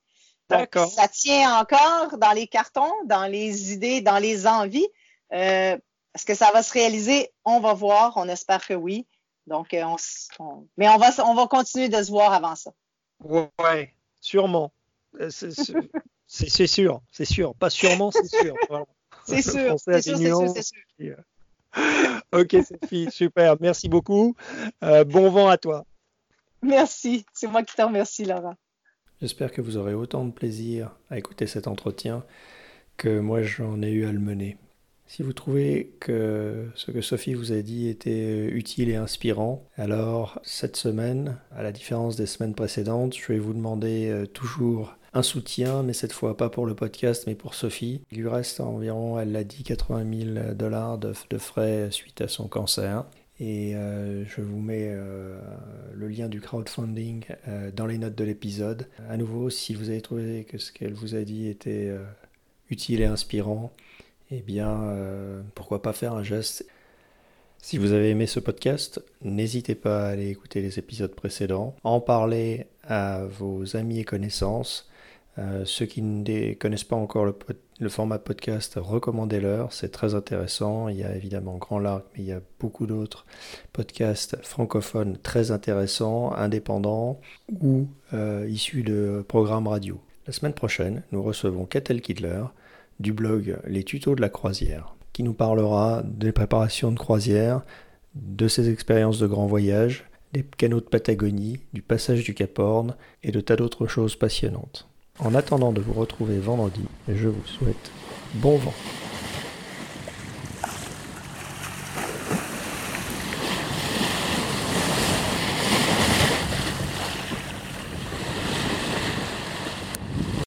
D'accord. 0.48 0.90
Ça 0.90 1.06
tient 1.06 1.58
encore 1.58 2.18
dans 2.18 2.32
les 2.32 2.46
cartons, 2.46 2.92
dans 3.04 3.26
les 3.26 3.72
idées, 3.72 4.00
dans 4.00 4.18
les 4.18 4.46
envies. 4.46 4.86
Euh, 5.32 5.76
est-ce 6.14 6.24
que 6.24 6.34
ça 6.34 6.50
va 6.52 6.62
se 6.62 6.72
réaliser? 6.72 7.30
On 7.44 7.60
va 7.60 7.74
voir. 7.74 8.14
On 8.16 8.28
espère 8.28 8.66
que 8.66 8.74
oui. 8.74 9.06
Donc, 9.46 9.74
euh, 9.74 9.82
on, 10.38 10.68
mais 10.76 10.88
on 10.88 10.98
va, 10.98 11.10
on 11.24 11.34
va 11.34 11.46
continuer 11.46 11.88
de 11.88 12.02
se 12.02 12.10
voir 12.10 12.32
avant 12.32 12.54
ça. 12.54 12.72
Ouais, 13.20 13.94
sûrement. 14.20 14.72
C'est 15.28 16.66
sûr, 16.66 17.02
c'est 17.10 17.24
sûr. 17.24 17.54
Pas 17.56 17.70
sûrement, 17.70 18.10
c'est 18.10 18.28
sûr. 18.28 18.54
C'est 19.24 19.42
sûr, 19.42 19.76
c'est 19.78 20.02
sûr, 20.02 20.48
c'est 20.48 20.64
sûr. 20.98 21.16
ok, 22.32 22.56
Sophie, 22.66 23.08
super. 23.10 23.56
Merci 23.60 23.88
beaucoup. 23.88 24.34
Euh, 24.82 25.04
bon 25.04 25.30
vent 25.30 25.48
à 25.48 25.56
toi. 25.56 25.84
Merci. 26.60 27.24
C'est 27.32 27.46
moi 27.46 27.62
qui 27.62 27.74
te 27.76 27.82
remercie, 27.82 28.24
Laura. 28.24 28.56
J'espère 29.20 29.52
que 29.52 29.60
vous 29.60 29.76
aurez 29.76 29.94
autant 29.94 30.24
de 30.24 30.32
plaisir 30.32 30.90
à 31.08 31.18
écouter 31.18 31.46
cet 31.46 31.68
entretien 31.68 32.24
que 32.96 33.20
moi 33.20 33.42
j'en 33.42 33.80
ai 33.82 33.90
eu 33.90 34.06
à 34.06 34.12
le 34.12 34.18
mener. 34.18 34.56
Si 35.14 35.22
vous 35.22 35.34
trouvez 35.34 35.92
que 36.00 36.70
ce 36.74 36.90
que 36.90 37.02
Sophie 37.02 37.34
vous 37.34 37.52
a 37.52 37.60
dit 37.60 37.86
était 37.86 38.46
utile 38.46 38.88
et 38.88 38.96
inspirant, 38.96 39.68
alors 39.76 40.40
cette 40.42 40.74
semaine, 40.74 41.36
à 41.54 41.62
la 41.62 41.70
différence 41.70 42.16
des 42.16 42.24
semaines 42.24 42.54
précédentes, 42.54 43.14
je 43.14 43.30
vais 43.30 43.38
vous 43.38 43.52
demander 43.52 44.08
euh, 44.08 44.24
toujours 44.24 44.96
un 45.12 45.22
soutien, 45.22 45.82
mais 45.82 45.92
cette 45.92 46.14
fois 46.14 46.38
pas 46.38 46.48
pour 46.48 46.64
le 46.64 46.74
podcast, 46.74 47.24
mais 47.26 47.34
pour 47.34 47.52
Sophie. 47.52 48.00
Il 48.10 48.22
lui 48.22 48.28
reste 48.28 48.58
environ, 48.60 49.20
elle 49.20 49.32
l'a 49.32 49.44
dit, 49.44 49.64
80 49.64 50.34
000 50.34 50.54
dollars 50.54 50.96
de, 50.96 51.12
frais 51.36 51.90
suite 51.90 52.22
à 52.22 52.28
son 52.28 52.48
cancer. 52.48 53.04
Et 53.38 53.76
euh, 53.76 54.24
je 54.24 54.40
vous 54.40 54.60
mets 54.60 54.92
euh, 54.92 55.38
le 55.92 56.08
lien 56.08 56.28
du 56.28 56.40
crowdfunding 56.40 57.26
dans 57.76 57.84
les 57.84 57.98
notes 57.98 58.14
de 58.14 58.24
l'épisode. 58.24 58.88
À 59.10 59.18
nouveau, 59.18 59.50
si 59.50 59.74
vous 59.74 59.90
avez 59.90 60.00
trouvé 60.00 60.44
que 60.44 60.56
ce 60.56 60.72
qu'elle 60.72 60.94
vous 60.94 61.14
a 61.14 61.20
dit 61.20 61.48
était 61.48 61.92
utile 62.70 63.02
et 63.02 63.04
inspirant, 63.04 63.74
eh 64.32 64.42
bien, 64.42 64.94
pourquoi 65.54 65.82
pas 65.82 65.92
faire 65.92 66.14
un 66.14 66.22
geste 66.22 66.64
si 67.64 67.78
vous 67.78 67.92
avez 67.92 68.10
aimé 68.10 68.26
ce 68.26 68.40
podcast, 68.40 69.00
n'hésitez 69.22 69.76
pas 69.76 70.06
à 70.06 70.08
aller 70.08 70.30
écouter 70.30 70.60
les 70.60 70.80
épisodes 70.80 71.14
précédents, 71.14 71.76
en 71.84 72.00
parler 72.00 72.66
à 72.82 73.22
vos 73.24 73.76
amis 73.76 74.00
et 74.00 74.04
connaissances, 74.04 74.90
euh, 75.38 75.62
ceux 75.64 75.86
qui 75.86 76.02
ne 76.02 76.54
connaissent 76.54 76.82
pas 76.82 76.96
encore 76.96 77.24
le, 77.24 77.88
format 77.88 78.18
podcast, 78.18 78.74
recommandez-leur, 78.76 79.72
c'est 79.72 79.90
très 79.90 80.16
intéressant. 80.16 80.88
Il 80.88 80.96
y 80.96 81.04
a 81.04 81.14
évidemment 81.14 81.56
Grand 81.56 81.78
Larc, 81.78 82.04
mais 82.14 82.24
il 82.24 82.26
y 82.26 82.32
a 82.32 82.40
beaucoup 82.58 82.86
d'autres 82.86 83.26
podcasts 83.72 84.36
francophones 84.42 85.16
très 85.22 85.52
intéressants, 85.52 86.32
indépendants 86.34 87.20
ou 87.60 87.86
euh, 88.12 88.46
issus 88.50 88.82
de 88.82 89.24
programmes 89.26 89.68
radio. 89.68 90.00
La 90.26 90.32
semaine 90.32 90.52
prochaine, 90.52 91.02
nous 91.12 91.22
recevons 91.22 91.64
Catel 91.64 92.00
Kidler 92.00 92.42
du 93.00 93.12
blog 93.12 93.58
Les 93.66 93.84
tutos 93.84 94.14
de 94.14 94.20
la 94.20 94.28
croisière, 94.28 94.94
qui 95.12 95.22
nous 95.22 95.34
parlera 95.34 96.02
des 96.04 96.32
préparations 96.32 96.92
de 96.92 96.98
croisière, 96.98 97.62
de 98.14 98.48
ses 98.48 98.68
expériences 98.70 99.18
de 99.18 99.26
grand 99.26 99.46
voyage, 99.46 100.04
des 100.32 100.42
canaux 100.42 100.80
de 100.80 100.86
Patagonie, 100.86 101.60
du 101.72 101.82
passage 101.82 102.24
du 102.24 102.34
Cap 102.34 102.58
Horn 102.58 102.96
et 103.22 103.32
de 103.32 103.40
tas 103.40 103.56
d'autres 103.56 103.86
choses 103.86 104.16
passionnantes. 104.16 104.88
En 105.18 105.34
attendant 105.34 105.72
de 105.72 105.80
vous 105.80 105.92
retrouver 105.92 106.38
vendredi, 106.38 106.84
je 107.08 107.28
vous 107.28 107.46
souhaite 107.46 107.90
bon 108.34 108.56
vent. 108.56 108.74